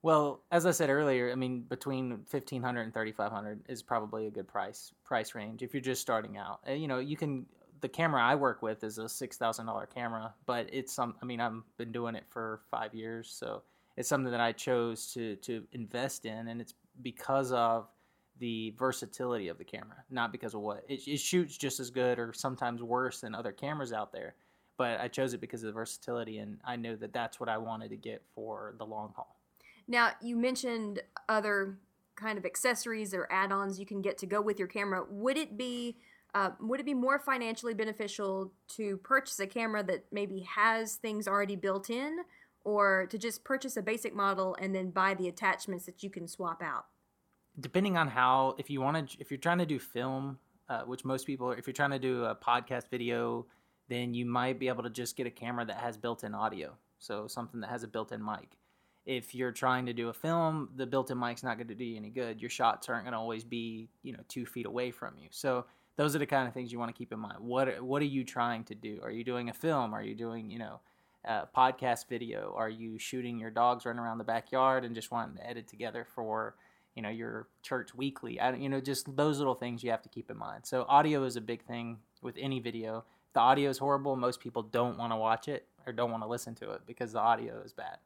Well, 0.01 0.41
as 0.51 0.65
I 0.65 0.71
said 0.71 0.89
earlier, 0.89 1.31
I 1.31 1.35
mean 1.35 1.61
between 1.61 2.25
fifteen 2.25 2.63
hundred 2.63 2.81
and 2.81 2.93
thirty 2.93 3.11
five 3.11 3.31
hundred 3.31 3.61
is 3.69 3.83
probably 3.83 4.25
a 4.25 4.31
good 4.31 4.47
price 4.47 4.91
price 5.05 5.35
range 5.35 5.61
if 5.61 5.73
you're 5.73 5.81
just 5.81 6.01
starting 6.01 6.35
out. 6.35 6.59
You 6.67 6.87
know, 6.87 6.97
you 6.97 7.15
can 7.15 7.45
the 7.81 7.87
camera 7.87 8.23
I 8.23 8.33
work 8.35 8.63
with 8.63 8.83
is 8.83 8.97
a 8.97 9.07
six 9.07 9.37
thousand 9.37 9.67
dollar 9.67 9.85
camera, 9.85 10.33
but 10.47 10.67
it's 10.73 10.91
some. 10.91 11.15
I 11.21 11.25
mean, 11.25 11.39
I've 11.39 11.61
been 11.77 11.91
doing 11.91 12.15
it 12.15 12.25
for 12.27 12.61
five 12.71 12.95
years, 12.95 13.29
so 13.29 13.61
it's 13.95 14.09
something 14.09 14.31
that 14.31 14.41
I 14.41 14.51
chose 14.51 15.13
to 15.13 15.35
to 15.37 15.63
invest 15.73 16.25
in, 16.25 16.47
and 16.47 16.59
it's 16.59 16.73
because 17.03 17.51
of 17.51 17.87
the 18.39 18.73
versatility 18.79 19.47
of 19.47 19.59
the 19.59 19.63
camera, 19.63 20.03
not 20.09 20.31
because 20.31 20.55
of 20.55 20.61
what 20.61 20.83
it, 20.89 21.07
it 21.07 21.19
shoots 21.19 21.55
just 21.55 21.79
as 21.79 21.91
good 21.91 22.17
or 22.17 22.33
sometimes 22.33 22.81
worse 22.81 23.21
than 23.21 23.35
other 23.35 23.51
cameras 23.51 23.93
out 23.93 24.11
there 24.11 24.33
but 24.77 24.99
I 24.99 25.07
chose 25.07 25.33
it 25.33 25.41
because 25.41 25.63
of 25.63 25.67
the 25.67 25.73
versatility, 25.73 26.39
and 26.39 26.59
I 26.65 26.75
knew 26.75 26.95
that 26.97 27.13
that's 27.13 27.39
what 27.39 27.49
I 27.49 27.57
wanted 27.57 27.89
to 27.89 27.97
get 27.97 28.23
for 28.35 28.75
the 28.77 28.85
long 28.85 29.13
haul. 29.15 29.35
Now, 29.87 30.11
you 30.21 30.35
mentioned 30.35 31.01
other 31.27 31.77
kind 32.15 32.37
of 32.37 32.45
accessories 32.45 33.13
or 33.13 33.27
add-ons 33.31 33.79
you 33.79 33.85
can 33.85 34.01
get 34.01 34.17
to 34.19 34.25
go 34.25 34.41
with 34.41 34.59
your 34.59 34.67
camera. 34.67 35.03
Would 35.09 35.37
it 35.37 35.57
be 35.57 35.97
uh, 36.35 36.51
would 36.59 36.79
it 36.79 36.85
be 36.85 36.95
more 36.95 37.19
financially 37.19 37.75
beneficial 37.75 38.51
to 38.67 38.97
purchase 38.97 39.39
a 39.39 39.45
camera 39.45 39.83
that 39.83 40.05
maybe 40.11 40.39
has 40.41 40.95
things 40.95 41.27
already 41.27 41.55
built 41.55 41.91
in, 41.91 42.19
or 42.63 43.05
to 43.11 43.17
just 43.19 43.43
purchase 43.43 43.77
a 43.77 43.83
basic 43.83 44.15
model 44.15 44.55
and 44.59 44.73
then 44.73 44.89
buy 44.89 45.13
the 45.13 45.27
attachments 45.27 45.85
that 45.85 46.01
you 46.01 46.09
can 46.09 46.27
swap 46.27 46.61
out? 46.63 46.85
Depending 47.59 47.97
on 47.97 48.07
how, 48.07 48.55
if 48.57 48.71
you 48.71 48.81
want 48.81 49.11
to, 49.11 49.19
if 49.19 49.29
you're 49.29 49.37
trying 49.37 49.59
to 49.59 49.65
do 49.65 49.77
film, 49.77 50.39
uh, 50.69 50.81
which 50.81 51.05
most 51.05 51.27
people, 51.27 51.51
if 51.51 51.67
you're 51.67 51.73
trying 51.73 51.91
to 51.91 51.99
do 51.99 52.25
a 52.25 52.35
podcast 52.35 52.89
video 52.89 53.45
then 53.89 54.13
you 54.13 54.25
might 54.25 54.59
be 54.59 54.67
able 54.67 54.83
to 54.83 54.89
just 54.89 55.15
get 55.15 55.27
a 55.27 55.31
camera 55.31 55.65
that 55.65 55.77
has 55.77 55.97
built-in 55.97 56.33
audio. 56.33 56.73
So 56.99 57.27
something 57.27 57.59
that 57.61 57.69
has 57.69 57.83
a 57.83 57.87
built-in 57.87 58.23
mic. 58.23 58.57
If 59.05 59.35
you're 59.35 59.51
trying 59.51 59.85
to 59.87 59.93
do 59.93 60.07
a 60.07 60.13
film, 60.13 60.69
the 60.77 60.85
built-in 60.85 61.19
mic's 61.19 61.43
not 61.43 61.57
going 61.57 61.67
to 61.67 61.75
do 61.75 61.83
you 61.83 61.97
any 61.97 62.09
good. 62.09 62.39
Your 62.39 62.49
shots 62.49 62.87
aren't 62.87 63.03
going 63.03 63.11
to 63.11 63.17
always 63.17 63.43
be, 63.43 63.89
you 64.01 64.13
know, 64.13 64.23
two 64.29 64.45
feet 64.45 64.65
away 64.65 64.91
from 64.91 65.17
you. 65.17 65.27
So 65.31 65.65
those 65.97 66.15
are 66.15 66.19
the 66.19 66.25
kind 66.25 66.47
of 66.47 66.53
things 66.53 66.71
you 66.71 66.79
want 66.79 66.95
to 66.95 66.97
keep 66.97 67.11
in 67.11 67.19
mind. 67.19 67.39
What 67.39 67.83
what 67.83 68.01
are 68.01 68.05
you 68.05 68.23
trying 68.23 68.63
to 68.65 68.75
do? 68.75 68.99
Are 69.03 69.11
you 69.11 69.25
doing 69.25 69.49
a 69.49 69.53
film? 69.53 69.93
Are 69.93 70.01
you 70.01 70.15
doing, 70.15 70.49
you 70.49 70.59
know, 70.59 70.79
podcast 71.55 72.07
video? 72.07 72.53
Are 72.57 72.69
you 72.69 72.97
shooting 72.97 73.37
your 73.37 73.51
dogs 73.51 73.85
running 73.85 73.99
around 73.99 74.19
the 74.19 74.23
backyard 74.23 74.85
and 74.85 74.95
just 74.95 75.11
wanting 75.11 75.35
to 75.35 75.47
edit 75.47 75.67
together 75.67 76.07
for, 76.15 76.55
you 76.95 77.01
know, 77.01 77.09
your 77.09 77.49
church 77.61 77.93
weekly? 77.93 78.39
I, 78.39 78.53
you 78.53 78.69
know, 78.69 78.79
just 78.79 79.13
those 79.17 79.37
little 79.37 79.55
things 79.55 79.83
you 79.83 79.91
have 79.91 80.01
to 80.03 80.09
keep 80.09 80.31
in 80.31 80.37
mind. 80.37 80.65
So 80.65 80.85
audio 80.87 81.25
is 81.25 81.35
a 81.35 81.41
big 81.41 81.65
thing 81.65 81.97
with 82.21 82.35
any 82.39 82.61
video 82.61 83.03
the 83.33 83.39
audio 83.39 83.69
is 83.69 83.77
horrible, 83.77 84.15
most 84.15 84.39
people 84.39 84.63
don't 84.63 84.97
want 84.97 85.11
to 85.11 85.17
watch 85.17 85.47
it 85.47 85.67
or 85.85 85.93
don't 85.93 86.11
want 86.11 86.23
to 86.23 86.27
listen 86.27 86.55
to 86.55 86.71
it 86.71 86.81
because 86.85 87.13
the 87.13 87.19
audio 87.19 87.61
is 87.61 87.73
bad. 87.73 87.97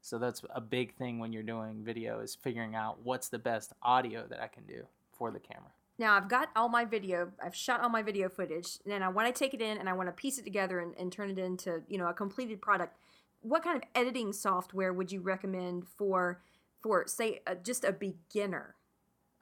So 0.00 0.18
that's 0.18 0.42
a 0.50 0.60
big 0.60 0.96
thing 0.96 1.20
when 1.20 1.32
you're 1.32 1.44
doing 1.44 1.82
video 1.84 2.20
is 2.20 2.34
figuring 2.34 2.74
out 2.74 2.98
what's 3.04 3.28
the 3.28 3.38
best 3.38 3.72
audio 3.82 4.26
that 4.28 4.42
I 4.42 4.48
can 4.48 4.64
do 4.66 4.84
for 5.12 5.30
the 5.30 5.38
camera. 5.38 5.70
Now 5.98 6.16
I've 6.16 6.28
got 6.28 6.48
all 6.56 6.68
my 6.68 6.84
video, 6.84 7.30
I've 7.42 7.54
shot 7.54 7.80
all 7.80 7.88
my 7.88 8.02
video 8.02 8.28
footage, 8.28 8.78
and 8.90 9.04
I 9.04 9.08
want 9.08 9.32
to 9.32 9.38
take 9.38 9.54
it 9.54 9.62
in 9.62 9.78
and 9.78 9.88
I 9.88 9.92
want 9.92 10.08
to 10.08 10.12
piece 10.12 10.38
it 10.38 10.44
together 10.44 10.80
and, 10.80 10.94
and 10.98 11.12
turn 11.12 11.30
it 11.30 11.38
into 11.38 11.82
you 11.88 11.98
know 11.98 12.08
a 12.08 12.14
completed 12.14 12.60
product. 12.60 12.96
What 13.42 13.62
kind 13.62 13.76
of 13.76 13.88
editing 13.94 14.32
software 14.32 14.92
would 14.92 15.12
you 15.12 15.20
recommend 15.20 15.86
for 15.86 16.40
for 16.80 17.06
say 17.06 17.40
uh, 17.46 17.54
just 17.54 17.84
a 17.84 17.92
beginner? 17.92 18.74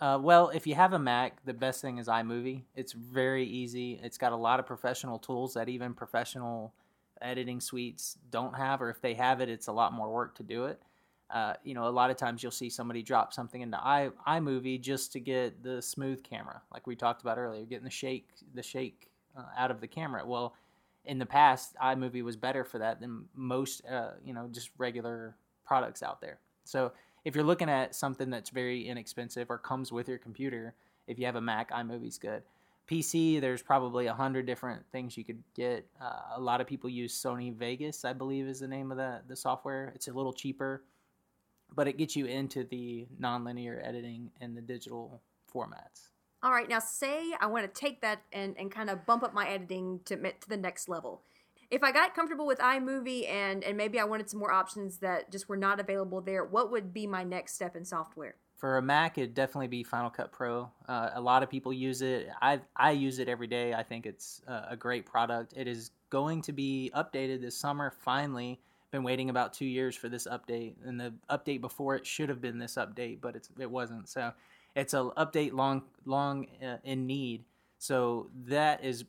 Uh, 0.01 0.19
well, 0.21 0.49
if 0.49 0.67
you 0.67 0.75
have 0.75 0.95
a 0.95 0.99
Mac, 0.99 1.45
the 1.45 1.53
best 1.53 1.83
thing 1.83 1.99
is 1.99 2.09
iMovie. 2.09 2.63
It's 2.75 2.93
very 2.93 3.45
easy. 3.45 4.01
It's 4.03 4.17
got 4.17 4.33
a 4.33 4.37
lot 4.37 4.59
of 4.59 4.67
professional 4.67 5.19
tools 5.19 5.55
that 5.55 5.69
even 5.69 5.93
professional 5.93 6.73
editing 7.21 7.61
suites 7.61 8.17
don't 8.31 8.57
have, 8.57 8.81
or 8.81 8.89
if 8.89 9.03
they 9.03 9.13
have 9.15 9.43
it, 9.43 9.51
it's 9.51 9.67
a 9.67 9.73
lot 9.73 9.93
more 9.93 10.11
work 10.11 10.35
to 10.37 10.43
do 10.43 10.65
it. 10.65 10.81
Uh, 11.29 11.53
you 11.63 11.75
know, 11.75 11.87
a 11.87 11.91
lot 11.91 12.11
of 12.11 12.17
times 12.17 12.43
you'll 12.43 12.51
see 12.51 12.71
somebody 12.71 13.03
drop 13.03 13.33
something 13.33 13.61
into 13.61 13.79
i 13.79 14.11
iMovie 14.27 14.81
just 14.81 15.13
to 15.13 15.21
get 15.21 15.63
the 15.63 15.81
smooth 15.83 16.25
camera, 16.25 16.63
like 16.73 16.87
we 16.87 16.97
talked 16.97 17.21
about 17.23 17.39
earlier, 17.39 17.65
getting 17.65 17.85
the 17.85 17.91
shake 17.91 18.29
the 18.55 18.63
shake 18.63 19.11
uh, 19.37 19.43
out 19.57 19.71
of 19.71 19.81
the 19.81 19.87
camera. 19.87 20.27
Well, 20.27 20.55
in 21.05 21.19
the 21.19 21.27
past, 21.27 21.77
iMovie 21.81 22.25
was 22.25 22.37
better 22.37 22.65
for 22.65 22.79
that 22.79 23.01
than 23.01 23.27
most, 23.35 23.83
uh, 23.87 24.13
you 24.25 24.33
know, 24.33 24.49
just 24.51 24.71
regular 24.79 25.37
products 25.65 26.03
out 26.03 26.21
there. 26.21 26.41
So 26.65 26.93
if 27.25 27.35
you're 27.35 27.45
looking 27.45 27.69
at 27.71 27.95
something 27.95 28.31
that's 28.31 28.51
very 28.51 28.89
inexpensive 28.89 29.51
or 29.51 29.59
comes 29.59 29.93
with 29.93 30.09
your 30.09 30.19
computer, 30.19 30.75
if 31.07 31.19
you 31.19 31.27
have 31.27 31.37
a 31.37 31.41
Mac, 31.41 31.71
iMovie's 31.71 32.19
good. 32.19 32.43
PC, 32.89 33.41
there's 33.41 33.63
probably 33.63 34.07
a 34.07 34.15
hundred 34.15 34.47
different 34.47 34.83
things 34.91 35.17
you 35.17 35.25
could 35.25 35.43
get. 35.55 35.87
Uh, 36.01 36.21
a 36.37 36.41
lot 36.41 36.61
of 36.61 36.67
people 36.67 36.91
use 36.91 37.15
Sony 37.15 37.55
Vegas, 37.55 38.05
I 38.05 38.13
believe, 38.13 38.49
is 38.49 38.61
the 38.61 38.69
name 38.69 38.91
of 38.91 38.97
the 38.97 39.21
the 39.29 39.37
software. 39.37 39.93
It's 39.95 40.09
a 40.09 40.13
little 40.13 40.33
cheaper. 40.33 40.83
but 41.75 41.87
it 41.87 41.97
gets 41.99 42.17
you 42.17 42.27
into 42.27 42.65
the 42.65 43.07
nonlinear 43.21 43.87
editing 43.87 44.31
and 44.41 44.57
the 44.57 44.61
digital 44.61 45.21
formats. 45.53 46.09
All 46.43 46.51
right, 46.53 46.69
now 46.69 46.79
say 46.81 47.33
I 47.41 47.47
want 47.47 47.73
to 47.73 47.81
take 47.81 48.01
that 48.01 48.23
and, 48.33 48.57
and 48.59 48.71
kind 48.73 48.91
of 48.91 49.07
bump 49.07 49.23
up 49.23 49.35
my 49.35 49.49
editing 49.49 50.01
to 50.07 50.17
to 50.17 50.49
the 50.49 50.57
next 50.57 50.89
level. 50.89 51.23
If 51.71 51.85
I 51.85 51.93
got 51.93 52.15
comfortable 52.15 52.47
with 52.47 52.59
iMovie 52.59 53.29
and 53.29 53.63
and 53.63 53.77
maybe 53.77 54.01
I 54.01 54.05
wanted 54.05 54.29
some 54.29 54.41
more 54.41 54.53
options 54.53 54.99
that 54.99 55.31
just 55.31 55.49
were 55.49 55.57
not 55.57 55.79
available 55.79 56.21
there, 56.21 56.45
what 56.45 56.71
would 56.71 56.93
be 56.93 57.07
my 57.07 57.23
next 57.23 57.55
step 57.55 57.77
in 57.77 57.85
software? 57.85 58.35
For 58.57 58.77
a 58.77 58.83
Mac, 58.83 59.17
it'd 59.17 59.35
definitely 59.35 59.69
be 59.69 59.83
Final 59.83 60.11
Cut 60.11 60.33
Pro. 60.33 60.71
Uh, 60.87 61.11
a 61.15 61.21
lot 61.21 61.43
of 61.43 61.49
people 61.49 61.73
use 61.73 62.03
it. 62.03 62.29
I 62.43 62.61
I 62.77 62.91
use 62.91 63.19
it 63.19 63.29
every 63.29 63.47
day. 63.47 63.73
I 63.73 63.83
think 63.83 64.05
it's 64.05 64.43
a 64.47 64.77
great 64.77 65.07
product. 65.07 65.55
It 65.57 65.67
is 65.69 65.93
going 66.11 66.43
to 66.43 66.53
be 66.53 66.91
updated 66.95 67.41
this 67.41 67.57
summer. 67.57 67.91
Finally, 67.91 68.61
been 68.91 69.03
waiting 69.05 69.31
about 69.31 69.55
two 69.55 69.65
years 69.65 69.95
for 69.95 70.09
this 70.09 70.27
update, 70.27 70.75
and 70.85 71.01
the 71.01 71.15
update 71.31 71.61
before 71.61 71.95
it 71.95 72.05
should 72.05 72.29
have 72.29 72.41
been 72.41 72.59
this 72.59 72.75
update, 72.75 73.21
but 73.21 73.37
it's 73.37 73.49
it 73.59 73.71
wasn't. 73.71 74.09
So 74.09 74.33
it's 74.75 74.93
an 74.93 75.11
update 75.17 75.53
long 75.53 75.85
long 76.05 76.47
uh, 76.63 76.79
in 76.85 77.07
need. 77.07 77.45
So 77.79 78.29
that 78.47 78.85
is 78.85 79.05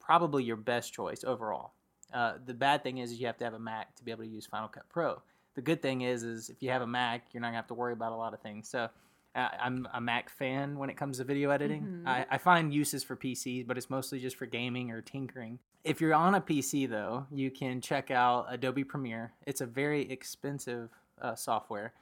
probably 0.00 0.44
your 0.44 0.56
best 0.56 0.92
choice 0.92 1.24
overall. 1.24 1.72
Uh, 2.12 2.34
the 2.44 2.54
bad 2.54 2.82
thing 2.82 2.98
is, 2.98 3.12
you 3.14 3.26
have 3.26 3.38
to 3.38 3.44
have 3.44 3.54
a 3.54 3.58
Mac 3.58 3.94
to 3.96 4.04
be 4.04 4.10
able 4.10 4.24
to 4.24 4.30
use 4.30 4.46
Final 4.46 4.68
Cut 4.68 4.88
Pro. 4.88 5.22
The 5.54 5.62
good 5.62 5.82
thing 5.82 6.02
is 6.02 6.22
is 6.22 6.48
if 6.48 6.62
you 6.62 6.70
have 6.70 6.82
a 6.82 6.86
Mac, 6.86 7.26
you're 7.32 7.40
not 7.40 7.48
gonna 7.48 7.56
have 7.56 7.66
to 7.68 7.74
worry 7.74 7.92
about 7.92 8.12
a 8.12 8.16
lot 8.16 8.34
of 8.34 8.40
things. 8.40 8.68
So 8.68 8.88
uh, 9.34 9.48
I'm 9.60 9.86
a 9.92 10.00
Mac 10.00 10.30
fan 10.30 10.78
when 10.78 10.90
it 10.90 10.96
comes 10.96 11.18
to 11.18 11.24
video 11.24 11.50
editing. 11.50 11.82
Mm-hmm. 11.82 12.08
I, 12.08 12.26
I 12.30 12.38
find 12.38 12.72
uses 12.72 13.04
for 13.04 13.16
PCs, 13.16 13.66
but 13.66 13.76
it's 13.76 13.90
mostly 13.90 14.18
just 14.18 14.36
for 14.36 14.46
gaming 14.46 14.90
or 14.90 15.00
tinkering. 15.00 15.58
If 15.84 16.00
you're 16.00 16.14
on 16.14 16.34
a 16.34 16.40
PC 16.40 16.88
though, 16.88 17.26
you 17.30 17.50
can 17.50 17.80
check 17.80 18.10
out 18.10 18.46
Adobe 18.48 18.84
Premiere. 18.84 19.32
It's 19.46 19.60
a 19.60 19.66
very 19.66 20.10
expensive 20.10 20.90
uh, 21.20 21.34
software 21.34 21.92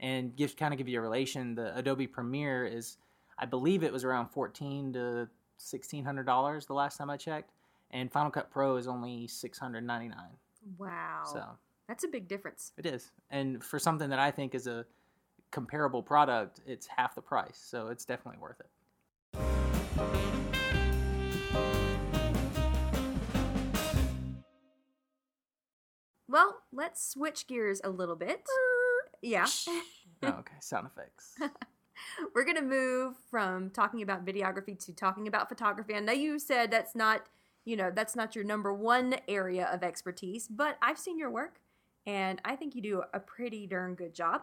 and 0.00 0.34
give 0.34 0.56
kind 0.56 0.72
of 0.72 0.78
give 0.78 0.88
you 0.88 0.98
a 0.98 1.02
relation. 1.02 1.54
The 1.54 1.76
Adobe 1.76 2.06
Premiere 2.06 2.64
is, 2.66 2.96
I 3.38 3.46
believe 3.46 3.82
it 3.82 3.92
was 3.92 4.04
around 4.04 4.28
fourteen 4.28 4.92
to 4.94 5.28
sixteen 5.56 6.04
hundred 6.04 6.24
dollars 6.26 6.66
the 6.66 6.74
last 6.74 6.96
time 6.96 7.10
I 7.10 7.16
checked, 7.16 7.50
and 7.90 8.10
Final 8.10 8.30
Cut 8.30 8.50
Pro 8.50 8.76
is 8.76 8.86
only 8.86 9.26
six 9.26 9.58
hundred 9.58 9.84
ninety 9.84 10.08
nine. 10.08 10.36
Wow. 10.76 11.22
So 11.32 11.44
that's 11.86 12.04
a 12.04 12.08
big 12.08 12.28
difference. 12.28 12.72
It 12.76 12.86
is, 12.86 13.10
and 13.30 13.62
for 13.62 13.78
something 13.78 14.10
that 14.10 14.18
I 14.18 14.30
think 14.30 14.54
is 14.54 14.66
a 14.66 14.84
comparable 15.50 16.02
product, 16.02 16.60
it's 16.66 16.86
half 16.86 17.14
the 17.14 17.22
price. 17.22 17.58
So 17.62 17.88
it's 17.88 18.04
definitely 18.04 18.40
worth 18.40 18.60
it. 18.60 18.66
Well, 26.30 26.58
let's 26.72 27.08
switch 27.08 27.46
gears 27.46 27.80
a 27.82 27.88
little 27.88 28.14
bit. 28.14 28.46
Yeah. 29.22 29.46
oh, 30.22 30.28
okay, 30.28 30.54
sound 30.60 30.86
effects. 30.86 31.34
We're 32.34 32.44
going 32.44 32.56
to 32.56 32.62
move 32.62 33.14
from 33.30 33.70
talking 33.70 34.02
about 34.02 34.24
videography 34.24 34.78
to 34.86 34.92
talking 34.92 35.26
about 35.26 35.48
photography. 35.48 35.94
I 35.94 36.00
know 36.00 36.12
you 36.12 36.38
said 36.38 36.70
that's 36.70 36.94
not, 36.94 37.22
you 37.68 37.76
know, 37.76 37.92
that's 37.94 38.16
not 38.16 38.34
your 38.34 38.44
number 38.44 38.72
one 38.72 39.16
area 39.28 39.68
of 39.70 39.82
expertise, 39.82 40.48
but 40.48 40.78
I've 40.80 40.98
seen 40.98 41.18
your 41.18 41.30
work 41.30 41.60
and 42.06 42.40
I 42.42 42.56
think 42.56 42.74
you 42.74 42.80
do 42.80 43.02
a 43.12 43.20
pretty 43.20 43.66
darn 43.66 43.94
good 43.94 44.14
job. 44.14 44.40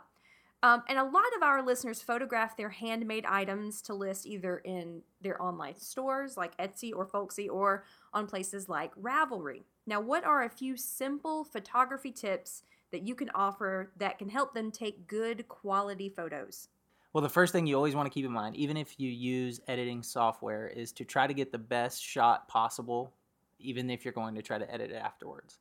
Um, 0.61 0.83
and 0.87 0.99
a 0.99 1.03
lot 1.03 1.25
of 1.35 1.41
our 1.41 1.65
listeners 1.65 2.03
photograph 2.03 2.55
their 2.55 2.69
handmade 2.69 3.25
items 3.25 3.81
to 3.83 3.95
list 3.95 4.27
either 4.27 4.57
in 4.59 5.01
their 5.21 5.41
online 5.41 5.75
stores 5.75 6.37
like 6.37 6.55
Etsy 6.57 6.91
or 6.95 7.07
Folksy 7.07 7.49
or 7.49 7.83
on 8.13 8.27
places 8.27 8.69
like 8.69 8.93
Ravelry. 8.95 9.63
Now, 9.87 10.01
what 10.01 10.23
are 10.23 10.43
a 10.43 10.49
few 10.49 10.77
simple 10.77 11.43
photography 11.43 12.11
tips 12.11 12.61
that 12.91 13.07
you 13.07 13.15
can 13.15 13.31
offer 13.33 13.91
that 13.97 14.19
can 14.19 14.29
help 14.29 14.53
them 14.53 14.69
take 14.69 15.07
good 15.07 15.47
quality 15.47 16.09
photos? 16.09 16.69
Well, 17.15 17.21
the 17.21 17.29
first 17.29 17.53
thing 17.53 17.65
you 17.65 17.77
always 17.77 17.95
want 17.95 18.07
to 18.07 18.13
keep 18.13 18.25
in 18.25 18.31
mind, 18.33 18.57
even 18.57 18.75
if 18.75 18.99
you 18.99 19.09
use 19.09 19.61
editing 19.69 20.03
software, 20.03 20.67
is 20.67 20.91
to 20.91 21.05
try 21.05 21.27
to 21.27 21.33
get 21.33 21.49
the 21.49 21.57
best 21.57 22.03
shot 22.03 22.49
possible, 22.49 23.13
even 23.57 23.89
if 23.89 24.03
you're 24.03 24.11
going 24.11 24.35
to 24.35 24.41
try 24.41 24.57
to 24.57 24.69
edit 24.69 24.91
it 24.91 24.97
afterwards. 24.97 25.59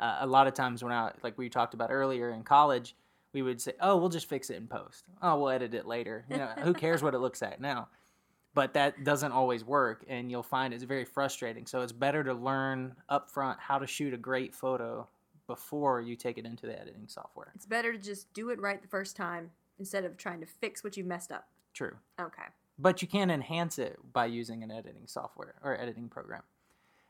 Uh, 0.00 0.16
a 0.22 0.26
lot 0.26 0.48
of 0.48 0.54
times, 0.54 0.82
when 0.82 0.92
I, 0.92 1.12
like 1.22 1.38
we 1.38 1.48
talked 1.48 1.74
about 1.74 1.92
earlier 1.92 2.30
in 2.30 2.42
college, 2.42 2.96
we 3.32 3.42
would 3.42 3.60
say, 3.60 3.74
"Oh, 3.80 3.98
we'll 3.98 4.08
just 4.08 4.28
fix 4.28 4.50
it 4.50 4.56
in 4.56 4.66
post. 4.66 5.04
Oh, 5.22 5.38
we'll 5.38 5.50
edit 5.50 5.74
it 5.74 5.86
later. 5.86 6.24
You 6.28 6.38
know, 6.38 6.48
who 6.58 6.74
cares 6.74 7.04
what 7.04 7.14
it 7.14 7.18
looks 7.18 7.40
like 7.40 7.60
now?" 7.60 7.86
But 8.52 8.74
that 8.74 9.04
doesn't 9.04 9.30
always 9.30 9.64
work, 9.64 10.04
and 10.08 10.28
you'll 10.28 10.42
find 10.42 10.74
it's 10.74 10.82
very 10.82 11.04
frustrating. 11.04 11.66
So 11.66 11.82
it's 11.82 11.92
better 11.92 12.24
to 12.24 12.34
learn 12.34 12.96
upfront 13.08 13.60
how 13.60 13.78
to 13.78 13.86
shoot 13.86 14.12
a 14.12 14.18
great 14.18 14.56
photo 14.56 15.06
before 15.46 16.00
you 16.00 16.16
take 16.16 16.36
it 16.36 16.44
into 16.44 16.66
the 16.66 16.76
editing 16.76 17.06
software. 17.06 17.52
It's 17.54 17.64
better 17.64 17.92
to 17.92 17.98
just 17.98 18.32
do 18.32 18.48
it 18.50 18.60
right 18.60 18.82
the 18.82 18.88
first 18.88 19.14
time 19.14 19.52
instead 19.78 20.04
of 20.04 20.16
trying 20.16 20.40
to 20.40 20.46
fix 20.46 20.82
what 20.82 20.96
you've 20.96 21.06
messed 21.06 21.32
up. 21.32 21.48
True. 21.72 21.96
Okay. 22.20 22.42
But 22.78 23.02
you 23.02 23.08
can 23.08 23.30
enhance 23.30 23.78
it 23.78 23.98
by 24.12 24.26
using 24.26 24.62
an 24.62 24.70
editing 24.70 25.06
software 25.06 25.54
or 25.62 25.80
editing 25.80 26.08
program. 26.08 26.42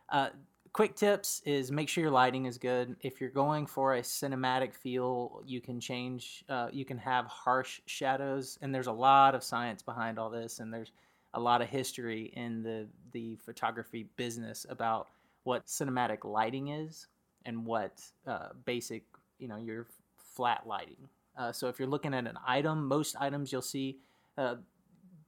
Uh, 0.08 0.28
quick 0.72 0.94
tips 0.94 1.42
is 1.44 1.72
make 1.72 1.88
sure 1.88 2.02
your 2.02 2.10
lighting 2.12 2.46
is 2.46 2.58
good. 2.58 2.96
If 3.00 3.20
you're 3.20 3.30
going 3.30 3.66
for 3.66 3.94
a 3.94 4.02
cinematic 4.02 4.74
feel, 4.74 5.42
you 5.44 5.60
can 5.60 5.80
change, 5.80 6.44
uh, 6.48 6.68
you 6.72 6.84
can 6.84 6.98
have 6.98 7.26
harsh 7.26 7.80
shadows, 7.86 8.58
and 8.62 8.74
there's 8.74 8.86
a 8.86 8.92
lot 8.92 9.34
of 9.34 9.42
science 9.42 9.82
behind 9.82 10.18
all 10.18 10.30
this, 10.30 10.60
and 10.60 10.72
there's 10.72 10.92
a 11.34 11.40
lot 11.40 11.62
of 11.62 11.68
history 11.68 12.32
in 12.34 12.62
the 12.62 12.86
the 13.12 13.36
photography 13.36 14.06
business 14.16 14.66
about 14.68 15.08
what 15.44 15.66
cinematic 15.66 16.24
lighting 16.24 16.68
is 16.68 17.06
and 17.44 17.64
what 17.64 18.02
uh, 18.26 18.48
basic, 18.64 19.04
you 19.38 19.48
know, 19.48 19.56
your 19.56 19.86
flat 20.16 20.66
lighting. 20.66 21.08
Uh, 21.36 21.52
so 21.52 21.68
if 21.68 21.78
you're 21.78 21.88
looking 21.88 22.14
at 22.14 22.26
an 22.26 22.38
item, 22.46 22.86
most 22.86 23.16
items 23.20 23.52
you'll 23.52 23.62
see. 23.62 23.98
Uh, 24.38 24.56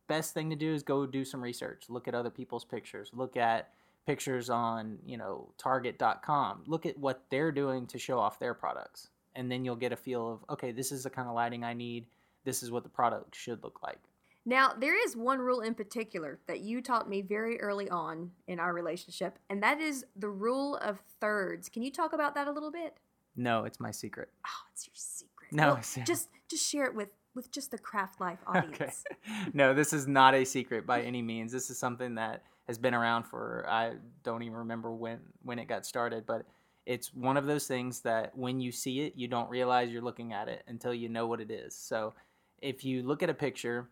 best 0.06 0.34
thing 0.34 0.50
to 0.50 0.56
do 0.56 0.72
is 0.72 0.82
go 0.82 1.06
do 1.06 1.24
some 1.24 1.40
research. 1.40 1.84
Look 1.88 2.08
at 2.08 2.14
other 2.14 2.30
people's 2.30 2.64
pictures. 2.64 3.10
Look 3.12 3.36
at 3.36 3.70
pictures 4.06 4.48
on 4.48 4.98
you 5.04 5.16
know 5.16 5.52
Target.com. 5.58 6.64
Look 6.66 6.86
at 6.86 6.98
what 6.98 7.24
they're 7.30 7.52
doing 7.52 7.86
to 7.88 7.98
show 7.98 8.18
off 8.18 8.38
their 8.38 8.54
products, 8.54 9.10
and 9.36 9.52
then 9.52 9.64
you'll 9.64 9.76
get 9.76 9.92
a 9.92 9.96
feel 9.96 10.32
of 10.32 10.54
okay, 10.54 10.72
this 10.72 10.90
is 10.90 11.04
the 11.04 11.10
kind 11.10 11.28
of 11.28 11.34
lighting 11.34 11.62
I 11.62 11.74
need. 11.74 12.06
This 12.44 12.62
is 12.62 12.70
what 12.70 12.82
the 12.82 12.88
product 12.88 13.34
should 13.36 13.62
look 13.62 13.82
like. 13.82 13.98
Now, 14.46 14.72
there 14.72 14.96
is 15.04 15.14
one 15.14 15.40
rule 15.40 15.60
in 15.60 15.74
particular 15.74 16.38
that 16.46 16.60
you 16.60 16.80
taught 16.80 17.06
me 17.06 17.20
very 17.20 17.60
early 17.60 17.90
on 17.90 18.30
in 18.46 18.58
our 18.58 18.72
relationship, 18.72 19.38
and 19.50 19.62
that 19.62 19.78
is 19.78 20.06
the 20.16 20.30
rule 20.30 20.76
of 20.76 21.02
thirds. 21.20 21.68
Can 21.68 21.82
you 21.82 21.90
talk 21.90 22.14
about 22.14 22.34
that 22.34 22.48
a 22.48 22.52
little 22.52 22.70
bit? 22.70 22.96
No, 23.36 23.64
it's 23.64 23.78
my 23.78 23.90
secret. 23.90 24.30
Oh, 24.46 24.66
it's 24.72 24.86
your 24.86 24.94
secret. 24.94 25.27
No, 25.50 25.74
well, 25.74 26.04
just 26.04 26.28
just 26.48 26.68
share 26.68 26.86
it 26.86 26.94
with 26.94 27.08
with 27.34 27.50
just 27.50 27.70
the 27.70 27.78
craft 27.78 28.20
life 28.20 28.38
audience. 28.46 28.74
Okay. 28.80 28.92
No, 29.54 29.74
this 29.74 29.92
is 29.92 30.06
not 30.06 30.34
a 30.34 30.44
secret 30.44 30.86
by 30.86 31.02
any 31.02 31.22
means. 31.22 31.52
This 31.52 31.70
is 31.70 31.78
something 31.78 32.14
that 32.16 32.42
has 32.66 32.78
been 32.78 32.94
around 32.94 33.24
for 33.24 33.64
I 33.68 33.94
don't 34.22 34.42
even 34.42 34.58
remember 34.58 34.92
when 34.92 35.20
when 35.42 35.58
it 35.58 35.66
got 35.68 35.86
started, 35.86 36.26
but 36.26 36.46
it's 36.86 37.12
one 37.14 37.36
of 37.36 37.46
those 37.46 37.66
things 37.66 38.00
that 38.00 38.36
when 38.36 38.60
you 38.60 38.72
see 38.72 39.00
it, 39.00 39.14
you 39.16 39.28
don't 39.28 39.50
realize 39.50 39.90
you're 39.90 40.02
looking 40.02 40.32
at 40.32 40.48
it 40.48 40.62
until 40.66 40.94
you 40.94 41.08
know 41.08 41.26
what 41.26 41.40
it 41.40 41.50
is. 41.50 41.74
So, 41.74 42.14
if 42.62 42.84
you 42.84 43.02
look 43.02 43.22
at 43.22 43.30
a 43.30 43.34
picture 43.34 43.88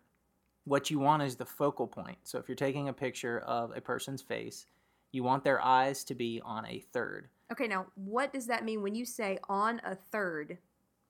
what 0.67 0.91
you 0.91 0.99
want 0.99 1.23
is 1.23 1.37
the 1.37 1.45
focal 1.45 1.87
point. 1.87 2.17
So 2.23 2.37
if 2.37 2.49
you're 2.49 2.55
taking 2.55 2.89
a 2.89 2.93
picture 2.93 3.39
of 3.39 3.71
a 3.75 3.79
person's 3.79 4.21
face, 4.21 4.65
you 5.13 5.23
want 5.23 5.45
their 5.45 5.63
eyes 5.63 6.03
to 6.03 6.13
be 6.13 6.41
on 6.43 6.65
a 6.65 6.79
third. 6.91 7.29
Okay, 7.51 7.67
now 7.67 7.85
what 7.95 8.33
does 8.33 8.47
that 8.47 8.65
mean 8.65 8.81
when 8.81 8.93
you 8.93 9.05
say 9.05 9.39
on 9.47 9.79
a 9.85 9.95
third? 9.95 10.57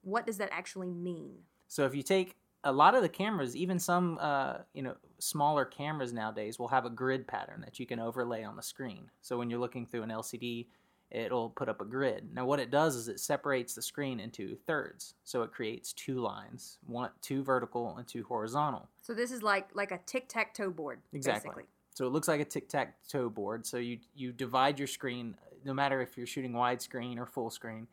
What 0.02 0.26
does 0.26 0.38
that 0.38 0.50
actually 0.52 0.92
mean? 0.92 1.40
So 1.68 1.86
if 1.86 1.94
you 1.94 2.04
take 2.04 2.36
a 2.64 2.72
lot 2.72 2.96
of 2.96 3.02
the 3.02 3.10
cameras, 3.10 3.56
even 3.56 3.80
some 3.80 4.18
uh, 4.20 4.60
you 4.74 4.82
know 4.84 4.96
smaller 5.20 5.66
cameras 5.66 6.14
nowadays, 6.14 6.60
will 6.60 6.68
have 6.68 6.86
a 6.86 6.90
grid 6.90 7.28
pattern 7.28 7.62
that 7.62 7.80
you 7.80 7.86
can 7.86 8.00
overlay 8.00 8.44
on 8.44 8.56
the 8.56 8.64
screen. 8.64 9.10
So 9.22 9.38
when 9.38 9.50
you're 9.50 9.60
looking 9.60 9.86
through 9.86 10.04
an 10.04 10.10
LCD, 10.10 10.68
it'll 11.12 11.50
put 11.50 11.70
up 11.70 11.82
a 11.82 11.86
grid. 11.86 12.30
Now 12.34 12.46
what 12.46 12.60
it 12.60 12.72
does 12.72 12.96
is 12.96 13.08
it 13.08 13.20
separates 13.20 13.74
the 13.74 13.82
screen 13.82 14.20
into 14.20 14.56
thirds. 14.68 15.16
So 15.24 15.44
it 15.44 15.52
creates 15.52 15.94
two 15.94 16.20
lines, 16.20 16.80
one 16.86 17.12
two 17.22 17.44
vertical 17.44 17.98
and 17.98 18.08
two 18.08 18.24
horizontal. 18.24 18.90
So 19.02 19.14
this 19.14 19.32
is 19.32 19.44
like 19.44 19.70
like 19.74 19.92
a 19.92 20.00
tic-tac-toe 20.06 20.72
board 20.72 21.00
exactly. 21.14 21.50
Basically. 21.50 21.64
So 21.94 22.06
it 22.06 22.10
looks 22.10 22.28
like 22.28 22.40
a 22.40 22.46
tic-tac-toe 22.46 23.30
board. 23.30 23.66
So 23.66 23.78
you 23.78 24.00
you 24.16 24.32
divide 24.32 24.80
your 24.80 24.88
screen 24.88 25.36
no 25.66 25.74
matter 25.74 26.02
if 26.02 26.18
you're 26.18 26.28
shooting 26.28 26.54
widescreen 26.54 27.18
or 27.18 27.26
full 27.26 27.50
screen, 27.50 27.88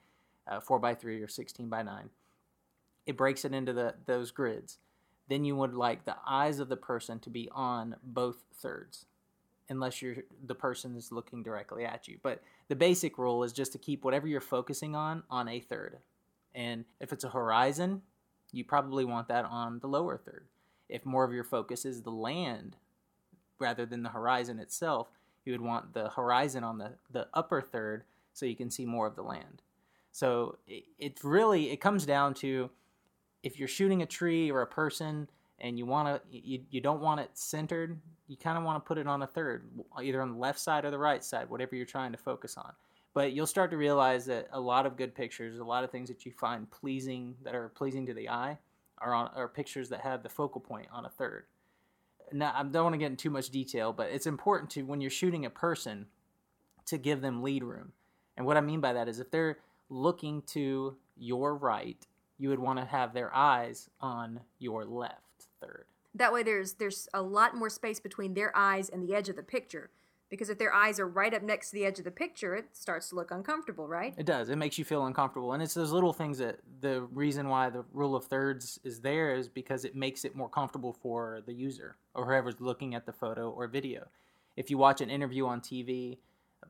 uh, 0.47 0.61
4 0.61 0.79
by 0.79 0.95
3 0.95 1.23
or 1.23 1.29
16 1.29 1.69
by 1.69 1.83
9. 1.83 2.11
It 3.07 3.17
breaks 3.17 3.45
it 3.45 3.55
into 3.55 3.73
the 3.73 3.95
those 4.07 4.31
grids. 4.31 4.79
Then 5.29 5.45
you 5.45 5.57
would 5.57 5.75
like 5.75 6.05
the 6.05 6.17
eyes 6.27 6.59
of 6.59 6.69
the 6.69 6.77
person 6.77 7.19
to 7.21 7.31
be 7.31 7.49
on 7.53 7.97
both 8.03 8.45
thirds 8.55 9.07
unless 9.69 10.03
you're 10.03 10.17
the 10.47 10.55
person 10.55 10.97
is 10.97 11.13
looking 11.13 11.43
directly 11.43 11.85
at 11.85 12.09
you. 12.09 12.19
But 12.23 12.43
the 12.69 12.77
basic 12.77 13.19
rule 13.19 13.43
is 13.45 13.53
just 13.53 13.73
to 13.73 13.79
keep 13.79 14.05
whatever 14.05 14.27
you're 14.27 14.41
focusing 14.41 14.95
on 14.95 15.23
on 15.31 15.49
a 15.49 15.61
third. 15.61 15.99
And 16.55 16.85
if 17.01 17.13
it's 17.13 17.25
a 17.25 17.31
horizon, 17.31 18.03
you 18.53 18.65
probably 18.65 19.05
want 19.05 19.29
that 19.29 19.45
on 19.45 19.81
the 19.81 19.89
lower 19.89 20.17
third. 20.17 20.47
If 20.89 21.05
more 21.05 21.25
of 21.25 21.33
your 21.33 21.45
focus 21.45 21.85
is 21.85 22.03
the 22.03 22.11
land 22.11 22.77
rather 23.59 23.87
than 23.87 24.03
the 24.03 24.11
horizon 24.11 24.59
itself, 24.59 25.09
you 25.45 25.53
would 25.53 25.61
want 25.61 25.95
the 25.95 26.11
horizon 26.11 26.63
on 26.65 26.79
the, 26.79 26.93
the 27.11 27.29
upper 27.35 27.61
third 27.61 28.05
so 28.33 28.47
you 28.47 28.57
can 28.57 28.71
see 28.71 28.87
more 28.87 29.07
of 29.07 29.17
the 29.17 29.23
land. 29.23 29.63
So 30.15 30.59
it, 30.69 30.85
it 30.97 31.25
really 31.25 31.73
it 31.73 31.81
comes 31.81 32.07
down 32.07 32.35
to 32.35 32.71
if 33.43 33.59
you're 33.59 33.67
shooting 33.67 34.03
a 34.03 34.07
tree 34.07 34.49
or 34.49 34.63
a 34.63 34.67
person 34.67 35.29
and 35.59 35.77
you 35.77 35.87
want 35.87 36.23
to 36.31 36.39
you, 36.39 36.61
you 36.71 36.81
don't 36.81 37.01
want 37.01 37.19
it 37.19 37.31
centered 37.35 37.99
you 38.29 38.37
kind 38.37 38.57
of 38.57 38.63
want 38.63 38.83
to 38.83 38.87
put 38.87 38.97
it 38.97 39.09
on 39.09 39.23
a 39.23 39.27
third 39.27 39.69
either 40.01 40.23
on 40.23 40.31
the 40.31 40.39
left 40.39 40.61
side 40.61 40.85
or 40.85 40.93
the 40.93 40.99
right 40.99 41.25
side 41.25 41.51
whatever 41.51 41.75
you're 41.75 41.85
trying 41.85 42.13
to 42.13 42.19
focus 42.19 42.57
on. 42.57 42.73
But 43.13 43.33
you'll 43.33 43.49
start 43.49 43.73
to 43.73 43.77
realize 43.77 44.25
that 44.27 44.47
a 44.53 44.61
lot 44.61 44.87
of 44.87 44.97
good 44.97 45.17
pictures 45.17 45.59
a 45.59 45.65
lot 45.65 45.83
of 45.83 45.91
things 45.91 46.09
that 46.11 46.25
you 46.25 46.31
find 46.31 46.71
pleasing 46.71 47.35
that 47.43 47.57
are 47.57 47.71
pleasing 47.71 48.07
to 48.07 48.15
the 48.15 48.29
eye 48.29 48.57
are 48.99 49.15
on 49.15 49.33
are 49.35 49.49
pictures 49.49 49.89
that 49.89 50.01
have 50.03 50.23
the 50.23 50.29
focal 50.29 50.61
point 50.61 50.87
on 50.93 51.07
a 51.07 51.11
third. 51.11 51.47
Now 52.31 52.53
i 52.55 52.63
don't 52.63 52.85
want 52.85 52.95
to 52.95 52.99
get 52.99 53.11
into 53.11 53.23
too 53.23 53.31
much 53.31 53.51
detail 53.51 53.93
but 53.93 54.11
it's 54.13 54.29
important 54.29 54.71
to 54.71 54.83
when 54.83 55.01
you're 55.01 55.11
shooting 55.11 55.45
a 55.45 55.51
person 55.51 56.07
to 56.87 56.99
give 56.99 57.21
them 57.21 57.43
lead 57.43 57.65
room. 57.65 57.95
And 58.37 58.47
what 58.47 58.57
i 58.57 58.61
mean 58.61 58.81
by 58.81 58.93
that 58.93 59.09
is 59.09 59.19
if 59.19 59.33
they're 59.33 59.59
looking 59.95 60.43
to 60.43 60.97
your 61.17 61.55
right 61.55 62.07
you 62.39 62.49
would 62.49 62.59
want 62.59 62.79
to 62.79 62.85
have 62.85 63.15
their 63.15 63.35
eyes 63.35 63.89
on 64.01 64.41
your 64.59 64.85
left 64.85 65.47
third. 65.61 65.87
That 66.15 66.33
way, 66.33 66.43
there's 66.43 66.75
there's 66.75 67.09
a 67.15 67.23
lot 67.23 67.57
more 67.57 67.71
space 67.71 68.01
between 68.01 68.35
their 68.35 68.55
eyes 68.57 68.89
and 68.89 69.03
the 69.03 69.15
edge 69.15 69.29
of 69.29 69.37
the 69.37 69.43
picture. 69.43 69.91
Because 70.31 70.49
if 70.49 70.59
their 70.59 70.73
eyes 70.73 70.99
are 70.99 71.07
right 71.07 71.33
up 71.33 71.43
next 71.43 71.71
to 71.71 71.77
the 71.77 71.85
edge 71.85 71.99
of 71.99 72.05
the 72.05 72.11
picture, 72.11 72.57
it 72.57 72.71
starts 72.73 73.11
to 73.11 73.15
look 73.15 73.31
uncomfortable, 73.31 73.87
right? 73.87 74.15
It 74.17 74.27
does. 74.27 74.49
It 74.49 74.57
makes 74.57 74.79
you 74.79 74.85
feel 74.85 75.07
uncomfortable, 75.07 75.53
and 75.53 75.63
it's 75.63 75.75
those 75.75 75.93
little 75.93 76.13
things 76.13 76.39
that 76.39 76.59
the 76.81 77.03
reason 77.13 77.49
why 77.49 77.71
the 77.71 77.85
rule 77.93 78.17
of 78.17 78.25
thirds 78.25 78.81
is 78.83 79.01
there 79.01 79.35
is 79.35 79.49
because 79.49 79.85
it 79.85 79.95
makes 79.95 80.25
it 80.25 80.35
more 80.35 80.49
comfortable 80.49 80.93
for 80.93 81.41
the 81.47 81.53
user 81.53 81.97
or 82.15 82.25
whoever's 82.25 82.61
looking 82.61 82.95
at 82.95 83.07
the 83.07 83.13
photo 83.13 83.51
or 83.51 83.69
video. 83.69 84.09
If 84.57 84.71
you 84.71 84.79
watch 84.79 85.01
an 85.01 85.11
interview 85.11 85.47
on 85.47 85.61
TV, 85.61 86.19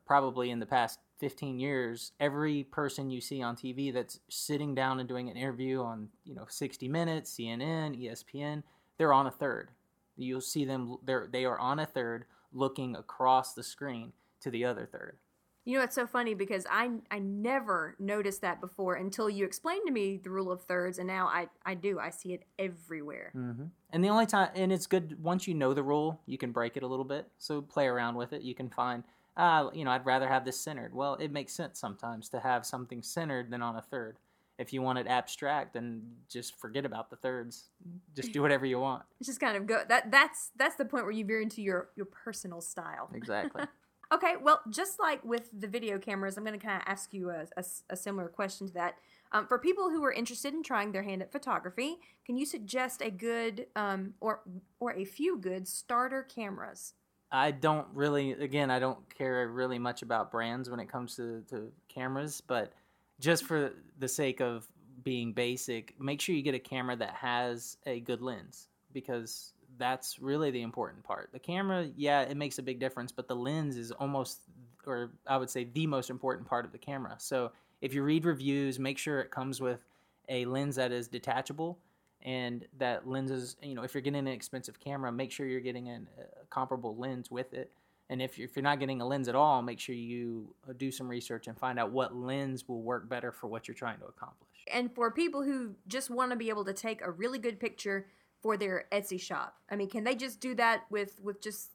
probably 0.05 0.51
in 0.51 0.59
the 0.59 0.65
past 0.65 0.99
15 1.19 1.59
years, 1.59 2.11
every 2.19 2.63
person 2.63 3.09
you 3.09 3.21
see 3.21 3.41
on 3.41 3.55
TV 3.55 3.93
that's 3.93 4.19
sitting 4.29 4.75
down 4.75 4.99
and 4.99 5.07
doing 5.07 5.29
an 5.29 5.37
interview 5.37 5.81
on, 5.81 6.09
you 6.23 6.35
know, 6.35 6.45
60 6.47 6.87
Minutes, 6.87 7.33
CNN, 7.33 7.99
ESPN, 7.99 8.63
they're 8.97 9.13
on 9.13 9.27
a 9.27 9.31
third. 9.31 9.71
You'll 10.17 10.41
see 10.41 10.65
them 10.65 10.97
they're 11.03 11.27
they 11.29 11.43
are 11.45 11.59
on 11.59 11.79
a 11.79 11.85
third 11.85 12.25
looking 12.53 12.95
across 12.95 13.53
the 13.53 13.63
screen 13.63 14.13
to 14.41 14.49
the 14.49 14.63
other 14.63 14.87
third. 14.89 15.17
You 15.65 15.79
know, 15.79 15.83
it's 15.83 15.95
so 15.95 16.05
funny 16.05 16.35
because 16.35 16.65
I 16.69 16.91
I 17.09 17.19
never 17.19 17.95
noticed 17.99 18.41
that 18.41 18.61
before 18.61 18.95
until 18.95 19.29
you 19.29 19.45
explained 19.45 19.87
to 19.87 19.91
me 19.91 20.17
the 20.23 20.29
rule 20.29 20.51
of 20.51 20.61
thirds, 20.61 20.99
and 20.99 21.07
now 21.07 21.27
I 21.27 21.47
I 21.65 21.73
do 21.73 21.99
I 21.99 22.11
see 22.11 22.33
it 22.33 22.43
everywhere. 22.59 23.33
Mm-hmm. 23.35 23.65
And 23.89 24.03
the 24.03 24.09
only 24.09 24.27
time, 24.27 24.51
and 24.55 24.71
it's 24.71 24.87
good 24.87 25.21
once 25.21 25.47
you 25.47 25.53
know 25.53 25.73
the 25.73 25.83
rule, 25.83 26.21
you 26.27 26.37
can 26.37 26.51
break 26.51 26.77
it 26.77 26.83
a 26.83 26.87
little 26.87 27.03
bit. 27.03 27.27
So 27.39 27.61
play 27.61 27.87
around 27.87 28.15
with 28.15 28.31
it. 28.31 28.43
You 28.43 28.53
can 28.53 28.69
find 28.69 29.03
uh, 29.37 29.69
you 29.73 29.83
know, 29.83 29.91
I'd 29.91 30.05
rather 30.05 30.27
have 30.27 30.45
this 30.45 30.59
centered. 30.59 30.93
Well, 30.93 31.15
it 31.15 31.31
makes 31.31 31.53
sense 31.53 31.79
sometimes 31.79 32.29
to 32.29 32.39
have 32.39 32.65
something 32.65 33.01
centered 33.01 33.51
than 33.51 33.61
on 33.61 33.75
a 33.75 33.81
third. 33.81 34.17
If 34.57 34.71
you 34.71 34.81
want 34.81 34.99
it 34.99 35.07
abstract, 35.07 35.73
then 35.73 36.01
just 36.29 36.57
forget 36.57 36.85
about 36.85 37.09
the 37.09 37.17
thirds. 37.17 37.71
Just 38.15 38.31
do 38.31 38.41
whatever 38.41 38.65
you 38.65 38.79
want. 38.79 39.03
It's 39.19 39.27
just 39.27 39.41
kind 39.41 39.57
of 39.57 39.65
go 39.67 39.81
that 39.89 40.11
that's 40.11 40.51
that's 40.55 40.77
the 40.77 40.85
point 40.85 41.03
where 41.03 41.11
you 41.11 41.25
veer 41.25 41.41
into 41.41 41.61
your 41.61 41.89
your 41.97 42.05
personal 42.05 42.61
style. 42.61 43.09
Exactly. 43.13 43.63
okay, 44.13 44.35
well, 44.41 44.61
just 44.69 44.97
like 44.97 45.21
with 45.25 45.49
the 45.51 45.67
video 45.67 45.99
cameras, 45.99 46.37
I'm 46.37 46.45
going 46.45 46.57
to 46.57 46.65
kind 46.65 46.81
of 46.81 46.87
ask 46.87 47.13
you 47.13 47.31
a, 47.31 47.47
a, 47.57 47.65
a, 47.89 47.97
similar 47.97 48.29
question 48.29 48.67
to 48.67 48.73
that. 48.75 48.95
Um, 49.33 49.47
for 49.47 49.57
people 49.59 49.89
who 49.89 50.03
are 50.05 50.11
interested 50.11 50.53
in 50.53 50.63
trying 50.63 50.93
their 50.93 51.03
hand 51.03 51.21
at 51.21 51.33
photography, 51.33 51.97
can 52.25 52.37
you 52.37 52.45
suggest 52.45 53.01
a 53.01 53.11
good 53.11 53.67
um, 53.75 54.13
or 54.21 54.41
or 54.79 54.93
a 54.93 55.03
few 55.03 55.37
good 55.37 55.67
starter 55.67 56.23
cameras? 56.23 56.93
I 57.35 57.51
don't 57.51 57.85
really, 57.93 58.31
again, 58.31 58.71
I 58.71 58.79
don't 58.79 58.97
care 59.13 59.45
really 59.49 59.77
much 59.77 60.01
about 60.01 60.31
brands 60.31 60.69
when 60.69 60.79
it 60.79 60.89
comes 60.89 61.17
to, 61.17 61.41
to 61.49 61.69
cameras, 61.89 62.39
but 62.39 62.71
just 63.19 63.43
for 63.43 63.73
the 63.99 64.07
sake 64.07 64.39
of 64.39 64.65
being 65.03 65.33
basic, 65.33 65.99
make 65.99 66.21
sure 66.21 66.33
you 66.33 66.41
get 66.41 66.55
a 66.55 66.59
camera 66.59 66.95
that 66.95 67.13
has 67.13 67.75
a 67.85 67.99
good 67.99 68.21
lens 68.21 68.69
because 68.93 69.51
that's 69.77 70.17
really 70.19 70.49
the 70.49 70.61
important 70.61 71.03
part. 71.03 71.29
The 71.33 71.39
camera, 71.39 71.89
yeah, 71.97 72.21
it 72.21 72.37
makes 72.37 72.57
a 72.57 72.63
big 72.63 72.79
difference, 72.79 73.11
but 73.11 73.27
the 73.27 73.35
lens 73.35 73.75
is 73.75 73.91
almost, 73.91 74.39
or 74.87 75.11
I 75.27 75.35
would 75.35 75.49
say, 75.49 75.65
the 75.65 75.87
most 75.87 76.09
important 76.09 76.47
part 76.47 76.63
of 76.63 76.71
the 76.71 76.77
camera. 76.77 77.15
So 77.17 77.51
if 77.81 77.93
you 77.93 78.03
read 78.03 78.23
reviews, 78.23 78.79
make 78.79 78.97
sure 78.97 79.19
it 79.19 79.29
comes 79.29 79.59
with 79.59 79.81
a 80.29 80.45
lens 80.45 80.77
that 80.77 80.93
is 80.93 81.09
detachable 81.09 81.79
and 82.25 82.65
that 82.79 83.07
lenses 83.07 83.55
you 83.61 83.75
know 83.75 83.83
if 83.83 83.93
you're 83.93 84.01
getting 84.01 84.19
an 84.19 84.27
expensive 84.27 84.79
camera 84.79 85.11
make 85.11 85.31
sure 85.31 85.45
you're 85.45 85.61
getting 85.61 85.87
an, 85.87 86.07
a 86.19 86.45
comparable 86.47 86.97
lens 86.97 87.31
with 87.31 87.53
it. 87.53 87.71
And 88.07 88.21
if 88.21 88.37
you're, 88.37 88.47
if 88.47 88.55
you're 88.55 88.61
not 88.61 88.79
getting 88.79 89.01
a 89.01 89.07
lens 89.07 89.29
at 89.29 89.35
all 89.35 89.61
make 89.61 89.79
sure 89.79 89.95
you 89.95 90.53
uh, 90.67 90.73
do 90.77 90.91
some 90.91 91.07
research 91.07 91.47
and 91.47 91.57
find 91.57 91.79
out 91.79 91.91
what 91.91 92.15
lens 92.15 92.67
will 92.67 92.81
work 92.81 93.07
better 93.07 93.31
for 93.31 93.47
what 93.47 93.67
you're 93.67 93.75
trying 93.75 93.99
to 93.99 94.05
accomplish. 94.05 94.49
And 94.73 94.93
for 94.93 95.11
people 95.11 95.43
who 95.43 95.75
just 95.87 96.09
want 96.09 96.31
to 96.31 96.35
be 96.35 96.49
able 96.49 96.65
to 96.65 96.73
take 96.73 97.01
a 97.03 97.11
really 97.11 97.39
good 97.39 97.59
picture 97.59 98.07
for 98.41 98.57
their 98.57 98.85
etsy 98.91 99.19
shop 99.19 99.55
i 99.71 99.75
mean 99.75 99.89
can 99.89 100.03
they 100.03 100.13
just 100.13 100.39
do 100.39 100.53
that 100.53 100.83
with 100.91 101.19
with 101.23 101.41
just 101.41 101.71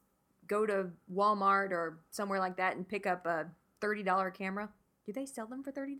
go 0.47 0.65
to 0.65 0.87
walmart 1.13 1.71
or 1.71 1.99
somewhere 2.11 2.39
like 2.39 2.55
that 2.57 2.75
and 2.75 2.87
pick 2.87 3.05
up 3.05 3.25
a 3.25 3.45
$30 3.81 4.33
camera? 4.33 4.69
Do 5.05 5.11
they 5.11 5.25
sell 5.25 5.47
them 5.47 5.63
for 5.63 5.71
$30 5.71 5.97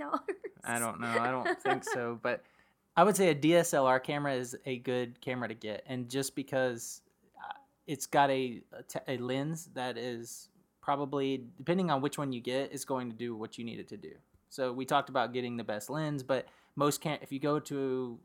i 0.64 0.78
don't 0.78 1.00
know. 1.02 1.08
I 1.08 1.32
don't 1.32 1.62
think 1.62 1.84
so 1.84 2.20
but 2.22 2.44
I 2.96 3.04
would 3.04 3.16
say 3.16 3.30
a 3.30 3.36
DSLR 3.36 4.04
camera 4.04 4.34
is 4.34 4.56
a 4.66 4.78
good 4.80 5.22
camera 5.22 5.48
to 5.48 5.54
get, 5.54 5.84
and 5.88 6.10
just 6.10 6.36
because 6.36 7.02
uh, 7.38 7.54
it's 7.88 8.06
got 8.06 8.30
a, 8.30 8.62
a, 9.08 9.18
lens 9.18 9.70
that 9.74 9.98
is 9.98 10.50
probably 10.82 11.46
depending 11.58 11.90
on 11.90 12.02
which 12.02 12.18
one 12.18 12.34
you 12.34 12.42
get 12.42 12.72
is 12.74 12.84
going 12.84 13.10
to 13.10 13.16
do 13.16 13.36
what 13.36 13.58
you 13.58 13.64
need 13.64 13.80
it 13.80 13.88
to 13.90 13.98
do. 13.98 14.12
So 14.50 14.74
we 14.74 14.86
talked 14.86 15.10
about 15.10 15.32
getting 15.32 15.56
the 15.56 15.64
best 15.64 15.90
lens, 15.90 16.22
but 16.22 16.48
most 16.76 17.00
can 17.00 17.18
if 17.22 17.32
you 17.32 17.40
go 17.40 17.60
to 17.60 18.20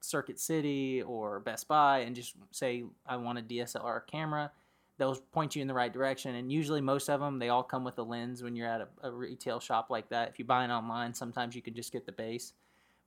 Circuit 0.00 0.40
City 0.40 1.02
or 1.02 1.40
Best 1.40 1.68
Buy 1.68 1.98
and 1.98 2.16
just 2.16 2.34
say 2.52 2.84
I 3.06 3.16
want 3.16 3.38
a 3.38 3.42
DSLR 3.42 4.06
camera, 4.06 4.50
they'll 4.96 5.16
point 5.16 5.54
you 5.54 5.60
in 5.60 5.68
the 5.68 5.74
right 5.74 5.92
direction. 5.92 6.36
And 6.36 6.50
usually 6.50 6.80
most 6.80 7.10
of 7.10 7.20
them 7.20 7.38
they 7.38 7.50
all 7.50 7.62
come 7.62 7.84
with 7.84 7.98
a 7.98 8.02
lens 8.02 8.42
when 8.42 8.56
you're 8.56 8.68
at 8.68 8.80
a, 8.80 9.08
a 9.08 9.10
retail 9.10 9.60
shop 9.60 9.90
like 9.90 10.08
that. 10.08 10.30
If 10.30 10.38
you 10.38 10.46
buy 10.46 10.64
it 10.64 10.70
online, 10.70 11.12
sometimes 11.12 11.54
you 11.54 11.60
can 11.60 11.74
just 11.74 11.92
get 11.92 12.06
the 12.06 12.12
base 12.12 12.54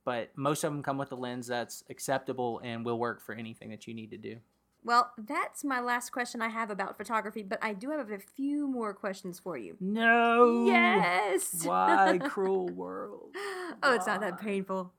but 0.04 0.30
most 0.36 0.64
of 0.64 0.72
them 0.72 0.82
come 0.82 0.98
with 0.98 1.12
a 1.12 1.16
lens 1.16 1.46
that's 1.46 1.84
acceptable 1.90 2.60
and 2.64 2.84
will 2.84 2.98
work 2.98 3.20
for 3.20 3.34
anything 3.34 3.70
that 3.70 3.86
you 3.86 3.94
need 3.94 4.10
to 4.10 4.18
do. 4.18 4.36
Well, 4.82 5.12
that's 5.18 5.62
my 5.62 5.80
last 5.80 6.10
question 6.10 6.40
I 6.40 6.48
have 6.48 6.70
about 6.70 6.96
photography, 6.96 7.42
but 7.42 7.58
I 7.62 7.74
do 7.74 7.90
have 7.90 8.10
a 8.10 8.18
few 8.18 8.66
more 8.66 8.94
questions 8.94 9.38
for 9.38 9.56
you. 9.58 9.76
No. 9.78 10.64
Yes. 10.66 11.60
Why, 11.64 12.18
cruel 12.22 12.68
world? 12.68 13.30
oh, 13.82 13.94
it's 13.94 14.06
not 14.06 14.20
that 14.22 14.40
painful. 14.40 14.92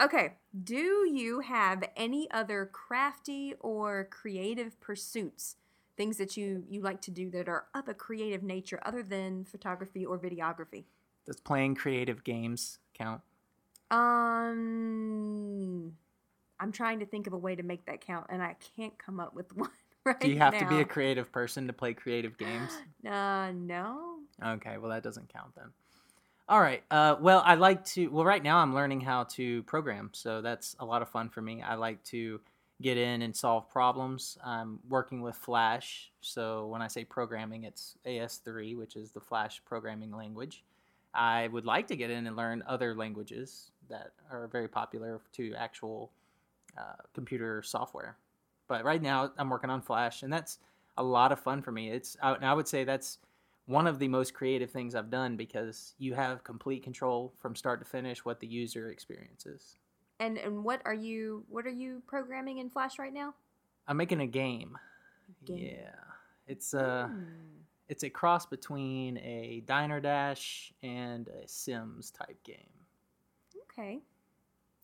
Okay. 0.00 0.34
Do 0.62 1.08
you 1.12 1.40
have 1.40 1.82
any 1.96 2.30
other 2.30 2.68
crafty 2.72 3.54
or 3.60 4.08
creative 4.10 4.80
pursuits? 4.80 5.56
Things 5.96 6.16
that 6.18 6.36
you, 6.36 6.64
you 6.68 6.80
like 6.80 7.00
to 7.02 7.10
do 7.10 7.30
that 7.30 7.48
are 7.48 7.66
of 7.74 7.88
a 7.88 7.94
creative 7.94 8.42
nature 8.42 8.80
other 8.84 9.02
than 9.02 9.44
photography 9.44 10.04
or 10.04 10.18
videography? 10.18 10.84
Does 11.26 11.40
playing 11.40 11.76
creative 11.76 12.22
games 12.22 12.78
count? 12.94 13.22
Um, 13.90 15.92
I'm 16.60 16.72
trying 16.72 17.00
to 17.00 17.06
think 17.06 17.26
of 17.26 17.32
a 17.32 17.38
way 17.38 17.56
to 17.56 17.62
make 17.62 17.86
that 17.86 18.00
count, 18.00 18.26
and 18.30 18.42
I 18.42 18.56
can't 18.76 18.96
come 18.98 19.20
up 19.20 19.34
with 19.34 19.54
one 19.56 19.70
right 20.04 20.20
Do 20.20 20.28
you 20.28 20.38
have 20.38 20.54
now. 20.54 20.60
to 20.60 20.68
be 20.68 20.80
a 20.80 20.84
creative 20.84 21.32
person 21.32 21.66
to 21.66 21.72
play 21.72 21.94
creative 21.94 22.38
games? 22.38 22.70
Uh, 23.08 23.52
no. 23.52 24.16
Okay, 24.42 24.78
well 24.78 24.90
that 24.90 25.02
doesn't 25.02 25.28
count 25.30 25.54
then. 25.54 25.66
All 26.48 26.60
right. 26.60 26.82
Uh, 26.90 27.16
well, 27.20 27.42
I 27.44 27.54
like 27.54 27.84
to. 27.86 28.08
Well, 28.08 28.24
right 28.24 28.42
now 28.42 28.58
I'm 28.58 28.74
learning 28.74 29.02
how 29.02 29.24
to 29.24 29.62
program, 29.64 30.08
so 30.14 30.40
that's 30.40 30.74
a 30.80 30.86
lot 30.86 31.02
of 31.02 31.10
fun 31.10 31.28
for 31.28 31.42
me. 31.42 31.60
I 31.60 31.74
like 31.74 32.02
to 32.04 32.40
get 32.80 32.96
in 32.96 33.20
and 33.20 33.36
solve 33.36 33.68
problems. 33.68 34.38
I'm 34.42 34.78
working 34.88 35.20
with 35.20 35.36
Flash, 35.36 36.10
so 36.22 36.66
when 36.68 36.80
I 36.80 36.88
say 36.88 37.04
programming, 37.04 37.64
it's 37.64 37.98
AS3, 38.06 38.74
which 38.76 38.96
is 38.96 39.10
the 39.10 39.20
Flash 39.20 39.60
programming 39.66 40.12
language. 40.12 40.64
I 41.12 41.48
would 41.48 41.66
like 41.66 41.86
to 41.88 41.96
get 41.96 42.08
in 42.10 42.26
and 42.26 42.36
learn 42.36 42.64
other 42.66 42.94
languages 42.94 43.70
that 43.88 44.12
are 44.30 44.48
very 44.48 44.68
popular 44.68 45.20
to 45.32 45.54
actual 45.54 46.10
uh, 46.78 47.02
computer 47.14 47.62
software. 47.62 48.16
But 48.68 48.84
right 48.84 49.02
now, 49.02 49.32
I'm 49.36 49.50
working 49.50 49.70
on 49.70 49.82
Flash, 49.82 50.22
and 50.22 50.32
that's 50.32 50.58
a 50.96 51.02
lot 51.02 51.32
of 51.32 51.40
fun 51.40 51.62
for 51.62 51.72
me. 51.72 51.90
It's 51.90 52.16
and 52.22 52.44
I 52.44 52.54
would 52.54 52.68
say 52.68 52.84
that's 52.84 53.18
one 53.66 53.86
of 53.86 53.98
the 53.98 54.08
most 54.08 54.34
creative 54.34 54.70
things 54.70 54.94
I've 54.94 55.10
done 55.10 55.36
because 55.36 55.94
you 55.98 56.14
have 56.14 56.44
complete 56.44 56.82
control 56.82 57.32
from 57.38 57.56
start 57.56 57.80
to 57.80 57.86
finish 57.86 58.24
what 58.24 58.40
the 58.40 58.46
user 58.46 58.90
experiences. 58.90 59.76
And 60.20 60.38
and 60.38 60.64
what 60.64 60.80
are 60.84 60.94
you 60.94 61.44
what 61.48 61.66
are 61.66 61.70
you 61.70 62.02
programming 62.06 62.58
in 62.58 62.70
Flash 62.70 62.98
right 62.98 63.12
now? 63.12 63.34
I'm 63.86 63.96
making 63.96 64.20
a 64.20 64.26
game. 64.26 64.78
game. 65.44 65.58
Yeah, 65.58 65.90
it's 66.46 66.74
uh. 66.74 67.08
Mm 67.10 67.54
it's 67.88 68.02
a 68.02 68.10
cross 68.10 68.46
between 68.46 69.18
a 69.18 69.62
Diner 69.66 70.00
Dash 70.00 70.72
and 70.82 71.28
a 71.28 71.46
Sims 71.46 72.10
type 72.10 72.42
game. 72.44 72.56
Okay. 73.76 74.00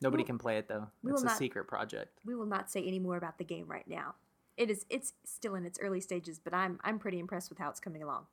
Nobody 0.02 0.24
can 0.24 0.38
play 0.38 0.58
it 0.58 0.68
though. 0.68 0.88
It's 1.06 1.22
a 1.22 1.26
not, 1.26 1.38
secret 1.38 1.66
project. 1.66 2.20
We 2.24 2.34
will 2.34 2.46
not 2.46 2.70
say 2.70 2.82
any 2.82 2.98
more 2.98 3.16
about 3.16 3.38
the 3.38 3.44
game 3.44 3.66
right 3.68 3.86
now. 3.86 4.14
It 4.56 4.70
is 4.70 4.86
it's 4.90 5.12
still 5.24 5.54
in 5.54 5.64
its 5.64 5.78
early 5.80 6.00
stages, 6.00 6.38
but 6.38 6.54
I'm 6.54 6.80
I'm 6.82 6.98
pretty 6.98 7.18
impressed 7.18 7.50
with 7.50 7.58
how 7.58 7.68
it's 7.70 7.80
coming 7.80 8.02
along. 8.02 8.26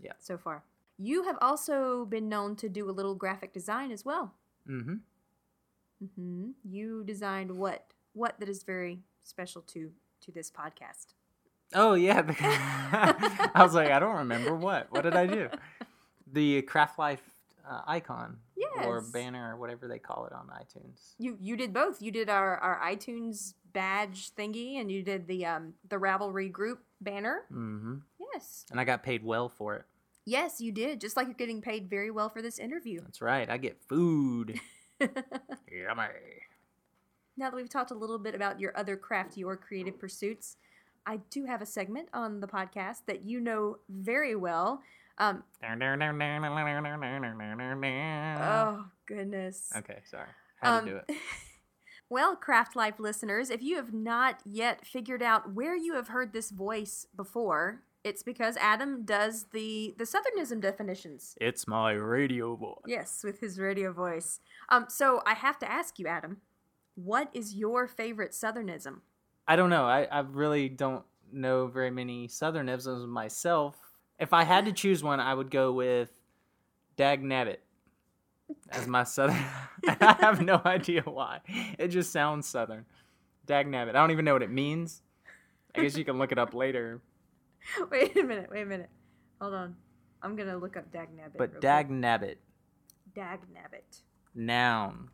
Yeah. 0.00 0.12
So 0.18 0.36
far. 0.36 0.62
You 0.98 1.24
have 1.24 1.38
also 1.40 2.04
been 2.04 2.28
known 2.28 2.56
to 2.56 2.68
do 2.68 2.88
a 2.88 2.92
little 2.92 3.14
graphic 3.14 3.52
design 3.52 3.90
as 3.90 4.04
well. 4.04 4.34
Mm-hmm. 4.68 4.94
Mm-hmm. 6.04 6.50
You 6.64 7.02
designed 7.04 7.50
what? 7.50 7.86
what 8.14 8.38
that 8.40 8.48
is 8.48 8.62
very 8.62 9.00
special 9.22 9.60
to 9.62 9.90
to 10.22 10.32
this 10.32 10.50
podcast. 10.50 11.08
Oh 11.74 11.94
yeah, 11.94 12.22
the- 12.22 12.36
I 13.54 13.62
was 13.62 13.74
like, 13.74 13.90
I 13.90 13.98
don't 13.98 14.16
remember 14.16 14.54
what. 14.54 14.90
What 14.90 15.02
did 15.02 15.14
I 15.14 15.26
do? 15.26 15.48
The 16.32 16.62
Craft 16.62 16.98
Life 16.98 17.22
uh, 17.68 17.82
icon 17.86 18.38
or 18.84 19.00
banner 19.12 19.54
or 19.54 19.56
whatever 19.58 19.88
they 19.88 19.98
call 19.98 20.26
it 20.26 20.32
on 20.32 20.48
iTunes. 20.48 21.14
You 21.18 21.36
you 21.40 21.56
did 21.56 21.72
both. 21.72 22.00
You 22.02 22.10
did 22.10 22.28
our, 22.28 22.56
our 22.58 22.80
iTunes 22.84 23.54
badge 23.72 24.30
thingy, 24.36 24.80
and 24.80 24.90
you 24.90 25.02
did 25.02 25.26
the 25.26 25.46
um 25.46 25.74
the 25.88 25.96
Ravelry 25.96 26.50
group 26.50 26.80
banner. 27.00 27.42
hmm 27.50 27.96
Yes, 28.34 28.64
And 28.70 28.80
I 28.80 28.84
got 28.84 29.02
paid 29.02 29.24
well 29.24 29.48
for 29.48 29.76
it. 29.76 29.84
yes, 30.26 30.60
you 30.60 30.72
did. 30.72 31.00
Just 31.00 31.16
like 31.16 31.26
you're 31.26 31.34
getting 31.34 31.60
paid 31.62 31.88
very 31.88 32.10
well 32.10 32.28
for 32.28 32.42
this 32.42 32.58
interview. 32.58 33.00
That's 33.00 33.20
right. 33.22 33.48
I 33.48 33.58
get 33.58 33.80
food. 33.88 34.58
Yummy. 35.00 36.04
Now 37.36 37.50
that 37.50 37.56
we've 37.56 37.68
talked 37.68 37.90
a 37.90 37.94
little 37.94 38.18
bit 38.18 38.34
about 38.34 38.60
your 38.60 38.76
other 38.76 38.96
crafty 38.96 39.42
or 39.42 39.56
creative 39.56 39.98
pursuits, 39.98 40.56
I 41.06 41.18
do 41.30 41.44
have 41.46 41.60
a 41.62 41.66
segment 41.66 42.08
on 42.14 42.40
the 42.40 42.46
podcast 42.46 43.02
that 43.06 43.22
you 43.24 43.40
know 43.40 43.78
very 43.88 44.34
well. 44.36 44.82
Um, 45.18 45.44
oh 48.40 48.84
goodness. 49.06 49.72
Okay, 49.76 49.98
sorry. 50.04 50.28
How 50.60 50.78
Um, 50.78 50.84
to 50.86 50.90
do 50.90 50.96
it. 51.08 51.16
Well, 52.10 52.36
Craft 52.36 52.76
Life 52.76 53.00
listeners, 53.00 53.48
if 53.50 53.62
you 53.62 53.76
have 53.76 53.92
not 53.94 54.40
yet 54.44 54.86
figured 54.86 55.22
out 55.22 55.52
where 55.54 55.74
you 55.74 55.94
have 55.94 56.08
heard 56.08 56.32
this 56.32 56.50
voice 56.50 57.06
before, 57.16 57.80
it's 58.04 58.22
because 58.22 58.58
Adam 58.58 59.04
does 59.04 59.46
the 59.52 59.94
the 59.96 60.04
Southernism 60.04 60.60
definitions. 60.60 61.34
It's 61.40 61.66
my 61.66 61.92
radio 61.92 62.56
voice. 62.56 62.82
Yes, 62.86 63.22
with 63.24 63.40
his 63.40 63.58
radio 63.58 63.90
voice. 63.92 64.38
Um, 64.68 64.84
so 64.88 65.22
I 65.26 65.32
have 65.34 65.58
to 65.60 65.70
ask 65.70 65.98
you, 65.98 66.06
Adam, 66.06 66.36
what 66.94 67.30
is 67.32 67.54
your 67.54 67.88
favorite 67.88 68.32
Southernism? 68.32 69.00
I 69.48 69.56
don't 69.56 69.70
know. 69.70 69.84
I, 69.86 70.04
I 70.04 70.20
really 70.20 70.68
don't 70.68 71.04
know 71.32 71.66
very 71.68 71.90
many 71.90 72.28
Southernisms 72.28 73.08
myself. 73.08 73.83
If 74.18 74.32
I 74.32 74.44
had 74.44 74.66
to 74.66 74.72
choose 74.72 75.02
one, 75.02 75.20
I 75.20 75.34
would 75.34 75.50
go 75.50 75.72
with 75.72 76.10
Dag 76.96 77.22
Nabbit 77.22 77.58
as 78.70 78.86
my 78.86 79.04
Southern. 79.04 79.36
I 79.88 80.16
have 80.20 80.40
no 80.40 80.60
idea 80.64 81.02
why. 81.02 81.40
It 81.78 81.88
just 81.88 82.12
sounds 82.12 82.46
Southern. 82.46 82.84
Dag 83.46 83.66
Nabbit. 83.66 83.90
I 83.90 83.92
don't 84.00 84.10
even 84.12 84.24
know 84.24 84.32
what 84.32 84.42
it 84.42 84.50
means. 84.50 85.02
I 85.74 85.82
guess 85.82 85.96
you 85.96 86.04
can 86.04 86.18
look 86.18 86.30
it 86.32 86.38
up 86.38 86.54
later. 86.54 87.00
wait 87.90 88.16
a 88.16 88.22
minute, 88.22 88.48
wait 88.50 88.62
a 88.62 88.66
minute. 88.66 88.90
Hold 89.40 89.54
on. 89.54 89.76
I'm 90.22 90.36
gonna 90.36 90.56
look 90.56 90.76
up 90.76 90.90
Dag 90.92 91.08
Nabbit. 91.14 91.36
But 91.36 91.60
Dag. 91.60 91.90
Nabbit, 91.90 92.36
Dag 93.14 93.40
Nabbit. 93.52 94.00
noun. 94.34 95.10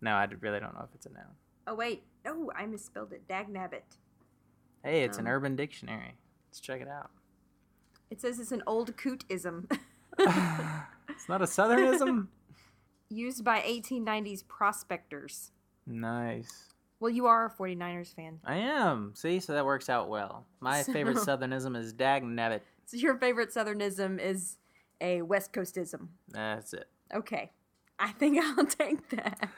No, 0.00 0.12
I 0.12 0.26
really 0.40 0.60
don't 0.60 0.74
know 0.74 0.84
if 0.88 0.94
it's 0.94 1.06
a 1.06 1.10
noun. 1.10 1.34
Oh 1.66 1.74
wait, 1.74 2.04
no, 2.24 2.50
I 2.56 2.64
misspelled 2.66 3.12
it. 3.12 3.26
Dag 3.28 3.48
Nabbit. 3.48 3.82
Hey, 4.84 5.02
it's 5.02 5.18
an 5.18 5.26
Um, 5.26 5.32
urban 5.32 5.56
dictionary. 5.56 6.14
Let's 6.48 6.60
check 6.60 6.80
it 6.80 6.88
out. 6.88 7.10
It 8.10 8.20
says 8.20 8.38
it's 8.40 8.52
an 8.52 8.62
old 8.66 8.96
cootism. 8.96 9.70
it's 10.18 11.28
not 11.28 11.42
a 11.42 11.44
Southernism? 11.46 12.28
used 13.10 13.44
by 13.44 13.60
1890s 13.60 14.46
prospectors. 14.46 15.52
nice. 15.86 16.64
Well, 17.00 17.10
you 17.12 17.26
are 17.26 17.46
a 17.46 17.50
49ers 17.50 18.12
fan. 18.12 18.40
I 18.44 18.56
am. 18.56 19.12
See, 19.14 19.38
so 19.38 19.52
that 19.52 19.64
works 19.64 19.88
out 19.88 20.08
well. 20.08 20.46
My 20.58 20.82
favorite 20.82 21.18
So- 21.18 21.36
Southernism 21.36 21.76
is 21.76 21.92
Dag 21.92 22.22
Nabbit. 22.24 22.60
So 22.86 22.96
your 22.96 23.18
favorite 23.18 23.50
Southernism 23.54 24.18
is 24.18 24.56
a 25.00 25.20
West 25.22 25.52
Coastism. 25.52 26.08
That's 26.30 26.72
it. 26.72 26.88
Okay. 27.14 27.52
I 27.98 28.12
think 28.12 28.42
I'll 28.42 28.64
take 28.66 29.06
that. 29.10 29.50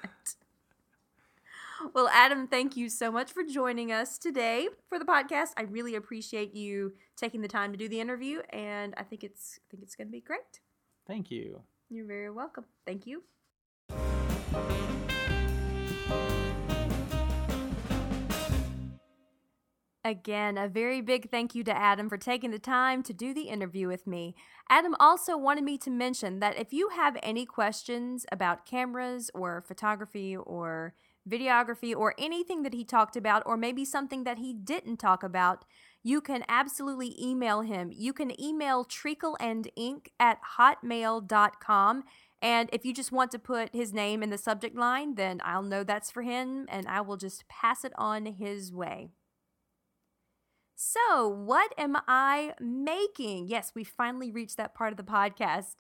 Well, 1.95 2.09
Adam, 2.13 2.47
thank 2.47 2.77
you 2.77 2.91
so 2.91 3.11
much 3.11 3.33
for 3.33 3.43
joining 3.43 3.91
us 3.91 4.19
today 4.19 4.69
for 4.89 4.99
the 4.99 5.05
podcast. 5.07 5.49
I 5.57 5.63
really 5.63 5.95
appreciate 5.95 6.55
you 6.55 6.93
taking 7.17 7.41
the 7.41 7.49
time 7.49 7.73
to 7.73 7.79
do 7.79 7.89
the 7.89 8.01
interview, 8.01 8.41
and 8.51 8.95
I 8.99 9.03
think 9.03 9.25
it's 9.25 9.59
I 9.61 9.65
think 9.71 9.83
it's 9.83 9.97
going 9.97 10.09
to 10.09 10.13
be 10.13 10.21
great. 10.21 10.61
Thank 11.07 11.31
you. 11.31 11.63
You're 11.89 12.07
very 12.07 12.31
welcome. 12.31 12.65
Thank 12.87 13.07
you. 13.07 13.23
Again, 20.05 20.59
a 20.59 20.69
very 20.69 21.01
big 21.01 21.31
thank 21.31 21.55
you 21.55 21.63
to 21.65 21.77
Adam 21.77 22.09
for 22.09 22.17
taking 22.17 22.51
the 22.51 22.59
time 22.59 23.03
to 23.05 23.13
do 23.13 23.33
the 23.33 23.49
interview 23.49 23.87
with 23.87 24.07
me. 24.07 24.35
Adam 24.69 24.95
also 24.99 25.37
wanted 25.37 25.65
me 25.65 25.79
to 25.79 25.91
mention 25.91 26.41
that 26.41 26.59
if 26.59 26.73
you 26.73 26.91
have 26.91 27.19
any 27.23 27.47
questions 27.47 28.27
about 28.33 28.67
cameras 28.67 29.31
or 29.35 29.63
photography 29.67 30.37
or 30.37 30.95
videography 31.31 31.95
or 31.95 32.15
anything 32.19 32.63
that 32.63 32.75
he 32.75 32.85
talked 32.85 33.17
about, 33.17 33.43
or 33.47 33.57
maybe 33.57 33.85
something 33.85 34.25
that 34.25 34.39
he 34.39 34.53
didn't 34.53 34.97
talk 34.97 35.23
about, 35.23 35.65
you 36.03 36.21
can 36.21 36.45
absolutely 36.49 37.15
email 37.23 37.61
him. 37.61 37.91
You 37.95 38.13
can 38.13 38.41
email 38.41 38.85
treacleandink 38.85 40.09
at 40.19 40.39
hotmail.com. 40.59 42.05
And 42.43 42.71
if 42.73 42.87
you 42.87 42.95
just 42.95 43.13
want 43.13 43.31
to 43.33 43.39
put 43.39 43.75
his 43.75 43.93
name 43.93 44.23
in 44.23 44.31
the 44.31 44.39
subject 44.39 44.77
line, 44.77 45.17
then 45.17 45.41
I'll 45.45 45.63
know 45.63 45.85
that's 45.85 46.11
for 46.11 46.23
him 46.23 46.67
and 46.71 46.89
I 46.89 47.03
will 47.03 47.19
just 47.19 47.47
pass 47.49 47.85
it 47.85 47.93
on 47.97 48.25
his 48.25 48.73
way. 48.73 49.11
So, 50.83 51.29
what 51.29 51.75
am 51.77 51.99
I 52.09 52.55
making? 52.59 53.49
Yes, 53.49 53.73
we 53.75 53.85
finally 53.85 54.33
reached 54.33 54.57
that 54.57 54.75
part 54.75 54.95
of 54.95 54.97
the 54.97 55.03
podcast. 55.03 55.75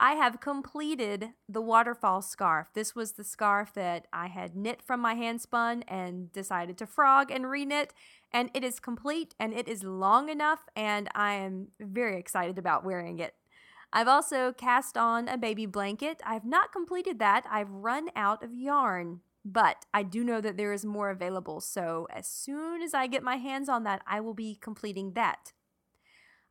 I 0.00 0.14
have 0.14 0.40
completed 0.40 1.32
the 1.46 1.60
waterfall 1.60 2.22
scarf. 2.22 2.68
This 2.72 2.94
was 2.94 3.12
the 3.12 3.24
scarf 3.24 3.74
that 3.74 4.06
I 4.10 4.28
had 4.28 4.56
knit 4.56 4.80
from 4.80 5.00
my 5.00 5.12
hand 5.12 5.42
spun 5.42 5.82
and 5.82 6.32
decided 6.32 6.78
to 6.78 6.86
frog 6.86 7.30
and 7.30 7.44
reknit, 7.44 7.90
and 8.32 8.48
it 8.54 8.64
is 8.64 8.80
complete 8.80 9.34
and 9.38 9.52
it 9.52 9.68
is 9.68 9.84
long 9.84 10.30
enough, 10.30 10.60
and 10.74 11.10
I 11.14 11.34
am 11.34 11.68
very 11.78 12.18
excited 12.18 12.58
about 12.58 12.86
wearing 12.86 13.18
it. 13.18 13.34
I've 13.92 14.08
also 14.08 14.54
cast 14.54 14.96
on 14.96 15.28
a 15.28 15.36
baby 15.36 15.66
blanket. 15.66 16.22
I've 16.24 16.46
not 16.46 16.72
completed 16.72 17.18
that, 17.18 17.44
I've 17.50 17.70
run 17.70 18.08
out 18.16 18.42
of 18.42 18.54
yarn. 18.54 19.20
But 19.50 19.86
I 19.94 20.02
do 20.02 20.24
know 20.24 20.42
that 20.42 20.58
there 20.58 20.74
is 20.74 20.84
more 20.84 21.08
available, 21.08 21.62
so 21.62 22.06
as 22.12 22.26
soon 22.26 22.82
as 22.82 22.92
I 22.92 23.06
get 23.06 23.22
my 23.22 23.36
hands 23.36 23.66
on 23.70 23.82
that, 23.84 24.02
I 24.06 24.20
will 24.20 24.34
be 24.34 24.54
completing 24.60 25.14
that. 25.14 25.54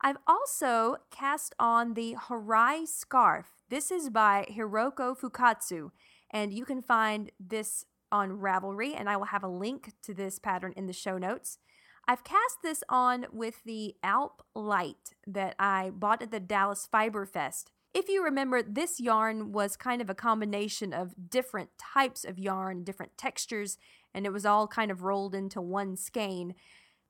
I've 0.02 0.18
also 0.26 0.98
cast 1.12 1.54
on 1.60 1.94
the 1.94 2.16
Harai 2.28 2.88
scarf. 2.88 3.54
This 3.70 3.92
is 3.92 4.10
by 4.10 4.48
Hiroko 4.50 5.16
Fukatsu, 5.16 5.92
and 6.32 6.52
you 6.52 6.66
can 6.66 6.82
find 6.82 7.32
this 7.40 7.86
on 8.12 8.40
Ravelry, 8.40 8.96
and 8.98 9.08
I 9.08 9.18
will 9.18 9.26
have 9.26 9.44
a 9.44 9.48
link 9.48 9.94
to 10.02 10.16
this 10.16 10.40
pattern 10.40 10.74
in 10.76 10.88
the 10.88 10.94
show 10.94 11.20
notes. 11.20 11.60
I've 12.08 12.24
cast 12.24 12.64
this 12.64 12.84
on 12.90 13.28
with 13.32 13.64
the 13.64 13.94
Alp 14.02 14.42
Light 14.56 15.14
that 15.28 15.56
I 15.60 15.92
bought 15.92 16.24
at 16.24 16.32
the 16.32 16.40
Dallas 16.40 16.88
Fiber 16.92 17.28
Fest. 17.28 17.72
If 17.98 18.10
you 18.10 18.24
remember, 18.24 18.62
this 18.62 19.00
yarn 19.00 19.52
was 19.52 19.76
kind 19.76 20.04
of 20.04 20.10
a 20.12 20.14
combination 20.14 20.94
of 20.94 21.16
different 21.32 21.72
types 21.80 22.24
of 22.24 22.38
yarn, 22.38 22.84
different 22.84 23.18
textures, 23.18 23.80
and 24.14 24.24
it 24.24 24.32
was 24.32 24.46
all 24.46 24.68
kind 24.68 24.92
of 24.92 25.02
rolled 25.02 25.34
into 25.34 25.60
one 25.60 25.96
skein. 25.96 26.54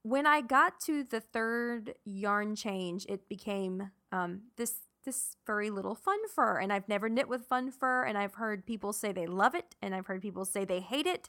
When 0.04 0.26
I 0.26 0.40
got 0.40 0.80
to 0.86 1.04
the 1.04 1.20
third 1.20 1.96
yarn 2.06 2.56
change, 2.56 3.06
it 3.10 3.28
became 3.28 3.92
um, 4.14 4.44
this 4.56 4.76
this 5.04 5.36
furry 5.44 5.70
little 5.70 5.94
fun 5.94 6.20
fur, 6.34 6.58
and 6.58 6.72
I've 6.72 6.88
never 6.88 7.10
knit 7.10 7.28
with 7.28 7.46
fun 7.46 7.70
fur, 7.70 8.06
and 8.06 8.18
I've 8.18 8.36
heard 8.36 8.66
people 8.66 8.94
say 8.94 9.12
they 9.12 9.28
love 9.28 9.56
it, 9.56 9.76
and 9.82 9.94
I've 9.94 10.08
heard 10.08 10.22
people 10.22 10.46
say 10.46 10.64
they 10.64 10.80
hate 10.80 11.06
it, 11.06 11.28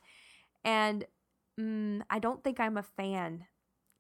and 0.65 1.05
mm, 1.59 2.03
I 2.09 2.21
don't 2.21 2.45
think 2.45 2.61
I'm 2.61 2.77
a 2.77 2.85
fan. 2.85 3.47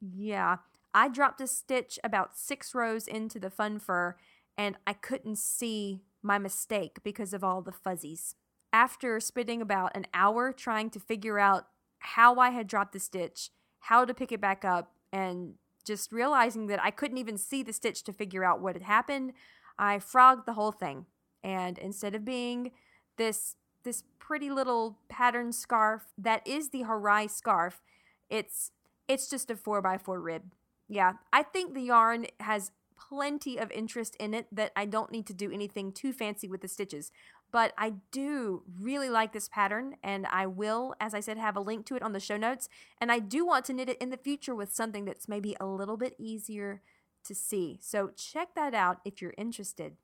Yeah, 0.00 0.58
I 0.94 1.08
dropped 1.08 1.40
a 1.40 1.48
stitch 1.48 1.98
about 2.04 2.38
six 2.38 2.76
rows 2.76 3.08
into 3.08 3.40
the 3.40 3.50
fun 3.50 3.80
fur, 3.80 4.14
and 4.58 4.76
I 4.86 4.92
couldn't 4.92 5.38
see 5.38 6.02
my 6.20 6.38
mistake 6.38 6.98
because 7.04 7.32
of 7.32 7.44
all 7.44 7.62
the 7.62 7.72
fuzzies. 7.72 8.34
After 8.72 9.18
spending 9.20 9.62
about 9.62 9.96
an 9.96 10.06
hour 10.12 10.52
trying 10.52 10.90
to 10.90 11.00
figure 11.00 11.38
out 11.38 11.68
how 12.00 12.34
I 12.36 12.50
had 12.50 12.66
dropped 12.66 12.92
the 12.92 13.00
stitch, 13.00 13.50
how 13.78 14.04
to 14.04 14.12
pick 14.12 14.32
it 14.32 14.40
back 14.40 14.64
up, 14.64 14.92
and 15.12 15.54
just 15.84 16.12
realizing 16.12 16.66
that 16.66 16.82
I 16.82 16.90
couldn't 16.90 17.16
even 17.18 17.38
see 17.38 17.62
the 17.62 17.72
stitch 17.72 18.02
to 18.04 18.12
figure 18.12 18.44
out 18.44 18.60
what 18.60 18.74
had 18.74 18.82
happened, 18.82 19.32
I 19.78 20.00
frogged 20.00 20.44
the 20.44 20.52
whole 20.52 20.72
thing. 20.72 21.06
And 21.42 21.78
instead 21.78 22.14
of 22.14 22.24
being 22.24 22.72
this 23.16 23.54
this 23.84 24.02
pretty 24.18 24.50
little 24.50 24.98
pattern 25.08 25.52
scarf 25.52 26.02
that 26.18 26.46
is 26.46 26.70
the 26.70 26.82
Harai 26.82 27.30
scarf, 27.30 27.80
it's 28.28 28.72
it's 29.06 29.30
just 29.30 29.50
a 29.50 29.54
4x4 29.54 30.22
rib. 30.22 30.42
Yeah, 30.88 31.14
I 31.32 31.42
think 31.42 31.72
the 31.72 31.82
yarn 31.82 32.26
has 32.40 32.72
plenty 32.98 33.58
of 33.58 33.70
interest 33.70 34.16
in 34.16 34.34
it 34.34 34.46
that 34.52 34.72
I 34.74 34.84
don't 34.84 35.12
need 35.12 35.26
to 35.26 35.34
do 35.34 35.50
anything 35.50 35.92
too 35.92 36.12
fancy 36.12 36.48
with 36.48 36.60
the 36.60 36.68
stitches. 36.68 37.12
But 37.50 37.72
I 37.78 37.94
do 38.12 38.62
really 38.78 39.08
like 39.08 39.32
this 39.32 39.48
pattern, 39.48 39.96
and 40.02 40.26
I 40.26 40.46
will, 40.46 40.94
as 41.00 41.14
I 41.14 41.20
said, 41.20 41.38
have 41.38 41.56
a 41.56 41.60
link 41.60 41.86
to 41.86 41.96
it 41.96 42.02
on 42.02 42.12
the 42.12 42.20
show 42.20 42.36
notes. 42.36 42.68
And 43.00 43.10
I 43.10 43.20
do 43.20 43.46
want 43.46 43.64
to 43.66 43.72
knit 43.72 43.88
it 43.88 43.98
in 43.98 44.10
the 44.10 44.18
future 44.18 44.54
with 44.54 44.74
something 44.74 45.06
that's 45.06 45.28
maybe 45.28 45.56
a 45.58 45.66
little 45.66 45.96
bit 45.96 46.14
easier 46.18 46.82
to 47.24 47.34
see. 47.34 47.78
So 47.80 48.10
check 48.16 48.48
that 48.54 48.74
out 48.74 48.98
if 49.04 49.22
you're 49.22 49.34
interested. 49.38 49.96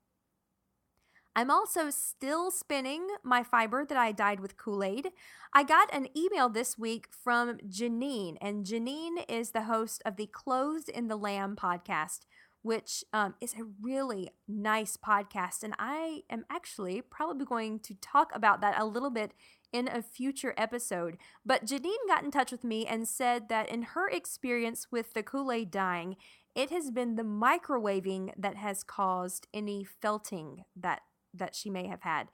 I'm 1.37 1.51
also 1.51 1.89
still 1.89 2.49
spinning 2.49 3.07
my 3.21 3.43
fiber 3.43 3.85
that 3.85 3.97
I 3.97 4.13
dyed 4.13 4.39
with 4.39 4.55
Kool 4.55 4.81
Aid. 4.81 5.09
I 5.53 5.63
got 5.63 5.93
an 5.93 6.07
email 6.15 6.47
this 6.47 6.77
week 6.77 7.07
from 7.11 7.57
Janine, 7.67 8.37
and 8.39 8.65
Janine 8.65 9.25
is 9.27 9.51
the 9.51 9.63
host 9.63 10.01
of 10.05 10.15
the 10.15 10.27
Clothed 10.27 10.87
in 10.87 11.09
the 11.09 11.17
Lamb 11.17 11.57
podcast, 11.57 12.21
which 12.65 13.03
um, 13.13 13.35
is 13.39 13.53
a 13.53 13.63
really 13.79 14.31
nice 14.47 14.97
podcast. 14.97 15.61
And 15.61 15.75
I 15.77 16.23
am 16.31 16.45
actually 16.49 16.99
probably 16.99 17.45
going 17.45 17.79
to 17.81 17.93
talk 18.01 18.31
about 18.33 18.59
that 18.61 18.81
a 18.81 18.85
little 18.85 19.11
bit 19.11 19.35
in 19.71 19.87
a 19.87 20.01
future 20.01 20.55
episode. 20.57 21.17
But 21.45 21.67
Janine 21.67 22.07
got 22.07 22.23
in 22.23 22.31
touch 22.31 22.51
with 22.51 22.63
me 22.63 22.87
and 22.87 23.07
said 23.07 23.49
that 23.49 23.69
in 23.69 23.83
her 23.93 24.09
experience 24.09 24.87
with 24.89 25.13
the 25.13 25.21
Kool 25.21 25.51
Aid 25.51 25.69
dyeing, 25.69 26.15
it 26.55 26.71
has 26.71 26.89
been 26.89 27.17
the 27.17 27.23
microwaving 27.23 28.31
that 28.35 28.55
has 28.55 28.83
caused 28.83 29.45
any 29.53 29.83
felting 29.83 30.63
that 30.75 31.01
that 31.35 31.53
she 31.53 31.69
may 31.69 31.85
have 31.85 32.01
had. 32.01 32.29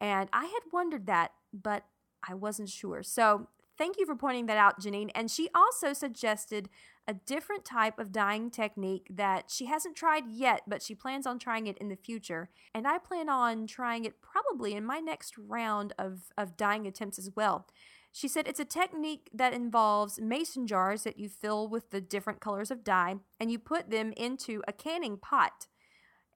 And 0.00 0.28
I 0.32 0.44
had 0.44 0.72
wondered 0.72 1.06
that, 1.06 1.32
but 1.52 1.86
I 2.28 2.34
wasn't 2.34 2.68
sure. 2.68 3.02
So 3.02 3.48
thank 3.76 3.98
you 3.98 4.06
for 4.06 4.14
pointing 4.14 4.46
that 4.46 4.58
out, 4.58 4.80
Janine. 4.80 5.10
And 5.12 5.28
she 5.28 5.48
also 5.56 5.92
suggested 5.92 6.68
a 7.08 7.14
different 7.14 7.64
type 7.64 7.98
of 7.98 8.12
dyeing 8.12 8.50
technique 8.50 9.08
that 9.10 9.50
she 9.50 9.66
hasn't 9.66 9.96
tried 9.96 10.24
yet, 10.28 10.62
but 10.68 10.82
she 10.82 10.94
plans 10.94 11.26
on 11.26 11.38
trying 11.38 11.66
it 11.66 11.78
in 11.78 11.88
the 11.88 11.96
future. 11.96 12.48
And 12.74 12.86
I 12.86 12.98
plan 12.98 13.28
on 13.28 13.66
trying 13.66 14.04
it 14.04 14.22
probably 14.22 14.74
in 14.74 14.84
my 14.84 15.00
next 15.00 15.36
round 15.36 15.92
of, 15.98 16.32
of 16.38 16.56
dyeing 16.56 16.86
attempts 16.86 17.18
as 17.18 17.30
well. 17.34 17.66
She 18.12 18.28
said 18.28 18.46
it's 18.46 18.60
a 18.60 18.64
technique 18.64 19.30
that 19.32 19.54
involves 19.54 20.20
mason 20.20 20.66
jars 20.66 21.02
that 21.02 21.18
you 21.18 21.28
fill 21.28 21.66
with 21.66 21.90
the 21.90 22.00
different 22.00 22.40
colors 22.40 22.70
of 22.70 22.84
dye 22.84 23.16
and 23.40 23.50
you 23.50 23.58
put 23.58 23.90
them 23.90 24.12
into 24.16 24.62
a 24.68 24.72
canning 24.72 25.16
pot. 25.16 25.66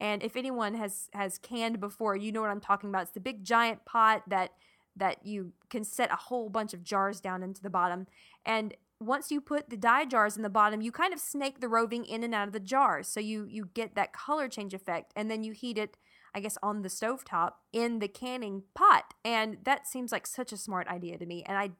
And 0.00 0.22
if 0.22 0.36
anyone 0.36 0.74
has 0.74 1.08
has 1.12 1.38
canned 1.38 1.80
before, 1.80 2.16
you 2.16 2.32
know 2.32 2.40
what 2.40 2.50
I'm 2.50 2.60
talking 2.60 2.90
about. 2.90 3.02
It's 3.02 3.12
the 3.12 3.20
big 3.20 3.44
giant 3.44 3.84
pot 3.84 4.22
that 4.28 4.52
that 4.96 5.24
you 5.26 5.52
can 5.68 5.84
set 5.84 6.10
a 6.10 6.16
whole 6.16 6.48
bunch 6.48 6.72
of 6.72 6.82
jars 6.82 7.20
down 7.20 7.42
into 7.42 7.62
the 7.62 7.70
bottom. 7.70 8.06
And 8.44 8.74
once 9.00 9.30
you 9.30 9.40
put 9.40 9.68
the 9.68 9.76
dye 9.76 10.04
jars 10.04 10.36
in 10.36 10.42
the 10.42 10.48
bottom, 10.48 10.80
you 10.80 10.90
kind 10.90 11.12
of 11.12 11.20
snake 11.20 11.60
the 11.60 11.68
roving 11.68 12.04
in 12.04 12.24
and 12.24 12.34
out 12.34 12.46
of 12.46 12.52
the 12.52 12.60
jars. 12.60 13.08
So 13.08 13.20
you 13.20 13.46
you 13.48 13.68
get 13.74 13.94
that 13.94 14.12
color 14.12 14.48
change 14.48 14.74
effect 14.74 15.12
and 15.16 15.30
then 15.30 15.42
you 15.44 15.52
heat 15.52 15.78
it 15.78 15.96
I 16.34 16.40
guess 16.40 16.58
on 16.62 16.82
the 16.82 16.90
stove 16.90 17.24
top 17.24 17.60
in 17.72 17.98
the 17.98 18.08
canning 18.08 18.64
pot. 18.74 19.14
And 19.24 19.56
that 19.64 19.86
seems 19.86 20.12
like 20.12 20.26
such 20.26 20.52
a 20.52 20.58
smart 20.58 20.86
idea 20.86 21.16
to 21.18 21.26
me 21.26 21.42
and 21.46 21.56
I 21.56 21.70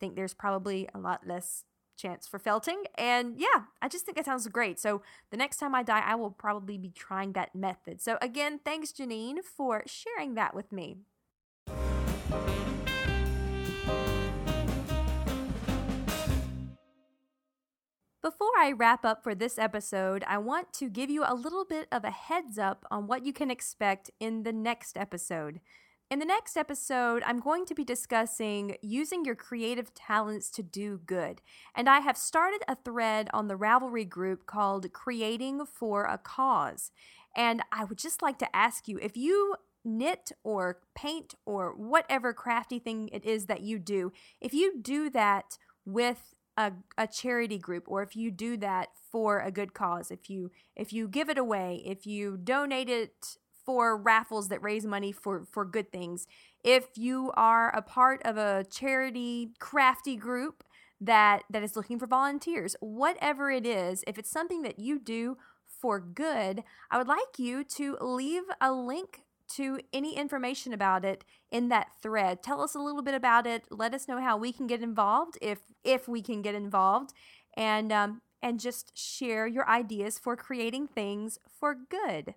think 0.00 0.16
there's 0.16 0.34
probably 0.34 0.88
a 0.94 0.98
lot 0.98 1.26
less 1.26 1.64
chance 1.96 2.26
for 2.26 2.38
felting. 2.38 2.84
And 2.96 3.36
yeah, 3.38 3.64
I 3.80 3.88
just 3.88 4.04
think 4.04 4.18
it 4.18 4.24
sounds 4.24 4.46
great. 4.48 4.78
So 4.80 5.02
the 5.30 5.36
next 5.36 5.58
time 5.58 5.74
I 5.74 5.82
dye, 5.82 6.02
I 6.04 6.14
will 6.16 6.30
probably 6.30 6.78
be 6.78 6.90
trying 6.90 7.32
that 7.32 7.54
method. 7.54 8.00
So 8.00 8.18
again, 8.20 8.60
thanks 8.64 8.92
Janine 8.92 9.38
for 9.44 9.84
sharing 9.86 10.34
that 10.34 10.54
with 10.54 10.72
me. 10.72 10.96
Before 18.24 18.52
I 18.58 18.72
wrap 18.72 19.04
up 19.04 19.22
for 19.22 19.34
this 19.34 19.58
episode, 19.58 20.24
I 20.26 20.38
want 20.38 20.72
to 20.72 20.88
give 20.88 21.10
you 21.10 21.24
a 21.26 21.34
little 21.34 21.66
bit 21.66 21.88
of 21.92 22.04
a 22.04 22.10
heads 22.10 22.58
up 22.58 22.86
on 22.90 23.06
what 23.06 23.26
you 23.26 23.34
can 23.34 23.50
expect 23.50 24.10
in 24.18 24.44
the 24.44 24.52
next 24.52 24.96
episode. 24.96 25.60
In 26.10 26.20
the 26.20 26.24
next 26.24 26.56
episode, 26.56 27.22
I'm 27.26 27.38
going 27.38 27.66
to 27.66 27.74
be 27.74 27.84
discussing 27.84 28.78
using 28.80 29.26
your 29.26 29.34
creative 29.34 29.92
talents 29.92 30.48
to 30.52 30.62
do 30.62 31.02
good. 31.04 31.42
And 31.74 31.86
I 31.86 31.98
have 31.98 32.16
started 32.16 32.62
a 32.66 32.76
thread 32.82 33.28
on 33.34 33.48
the 33.48 33.58
Ravelry 33.58 34.08
group 34.08 34.46
called 34.46 34.90
Creating 34.94 35.66
for 35.66 36.06
a 36.06 36.16
Cause. 36.16 36.92
And 37.36 37.60
I 37.72 37.84
would 37.84 37.98
just 37.98 38.22
like 38.22 38.38
to 38.38 38.56
ask 38.56 38.88
you 38.88 38.98
if 39.02 39.18
you 39.18 39.56
knit 39.84 40.32
or 40.42 40.78
paint 40.94 41.34
or 41.44 41.74
whatever 41.76 42.32
crafty 42.32 42.78
thing 42.78 43.10
it 43.12 43.26
is 43.26 43.44
that 43.46 43.60
you 43.60 43.78
do, 43.78 44.14
if 44.40 44.54
you 44.54 44.80
do 44.80 45.10
that 45.10 45.58
with 45.84 46.34
a, 46.56 46.72
a 46.96 47.06
charity 47.06 47.58
group 47.58 47.84
or 47.86 48.02
if 48.02 48.14
you 48.14 48.30
do 48.30 48.56
that 48.56 48.88
for 49.10 49.40
a 49.40 49.50
good 49.50 49.74
cause 49.74 50.10
if 50.10 50.30
you 50.30 50.50
if 50.76 50.92
you 50.92 51.08
give 51.08 51.28
it 51.28 51.38
away 51.38 51.82
if 51.84 52.06
you 52.06 52.36
donate 52.36 52.88
it 52.88 53.36
for 53.64 53.96
raffles 53.96 54.48
that 54.48 54.62
raise 54.62 54.84
money 54.84 55.10
for 55.12 55.44
for 55.50 55.64
good 55.64 55.90
things 55.90 56.26
if 56.62 56.86
you 56.96 57.32
are 57.36 57.74
a 57.74 57.82
part 57.82 58.22
of 58.24 58.36
a 58.36 58.64
charity 58.70 59.50
crafty 59.58 60.16
group 60.16 60.62
that 61.00 61.42
that 61.50 61.62
is 61.62 61.76
looking 61.76 61.98
for 61.98 62.06
volunteers 62.06 62.76
whatever 62.80 63.50
it 63.50 63.66
is 63.66 64.04
if 64.06 64.18
it's 64.18 64.30
something 64.30 64.62
that 64.62 64.78
you 64.78 64.98
do 64.98 65.36
for 65.66 65.98
good 65.98 66.62
i 66.90 66.98
would 66.98 67.08
like 67.08 67.38
you 67.38 67.64
to 67.64 67.96
leave 68.00 68.44
a 68.60 68.72
link 68.72 69.23
to 69.48 69.78
any 69.92 70.16
information 70.16 70.72
about 70.72 71.04
it 71.04 71.24
in 71.50 71.68
that 71.68 71.88
thread. 72.02 72.42
Tell 72.42 72.60
us 72.60 72.74
a 72.74 72.80
little 72.80 73.02
bit 73.02 73.14
about 73.14 73.46
it. 73.46 73.64
Let 73.70 73.94
us 73.94 74.08
know 74.08 74.20
how 74.20 74.36
we 74.36 74.52
can 74.52 74.66
get 74.66 74.82
involved, 74.82 75.38
if 75.40 75.60
if 75.82 76.08
we 76.08 76.22
can 76.22 76.42
get 76.42 76.54
involved, 76.54 77.12
and 77.56 77.92
um, 77.92 78.22
and 78.42 78.60
just 78.60 78.96
share 78.96 79.46
your 79.46 79.68
ideas 79.68 80.18
for 80.18 80.36
creating 80.36 80.88
things 80.88 81.38
for 81.48 81.74
good. 81.74 82.34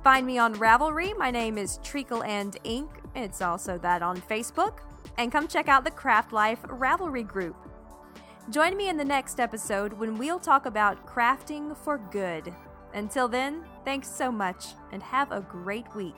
Find 0.03 0.27
me 0.27 0.39
on 0.39 0.55
Ravelry. 0.55 1.15
My 1.19 1.31
name 1.31 1.59
is 1.59 1.79
Treacle 1.83 2.23
and 2.23 2.57
Ink. 2.65 2.89
It's 3.15 3.43
also 3.43 3.77
that 3.79 4.03
on 4.03 4.19
Facebook. 4.19 4.79
And 5.19 5.31
come 5.31 5.47
check 5.47 5.69
out 5.69 5.85
the 5.85 5.91
Craft 5.91 6.33
Life 6.33 6.63
Ravelry 6.63 7.27
group. 7.27 7.66
Join 8.49 8.77
me 8.77 8.89
in 8.89 8.97
the 8.97 9.05
next 9.05 9.41
episode 9.41 9.93
when 9.95 10.17
we'll 10.17 10.39
talk 10.39 10.67
about 10.67 11.05
crafting 11.05 11.77
for 11.77 11.99
good. 11.99 12.55
Until 12.95 13.27
then, 13.27 13.65
thanks 13.85 14.09
so 14.09 14.31
much 14.31 14.67
and 14.93 15.03
have 15.03 15.33
a 15.33 15.41
great 15.41 15.93
week. 15.97 16.15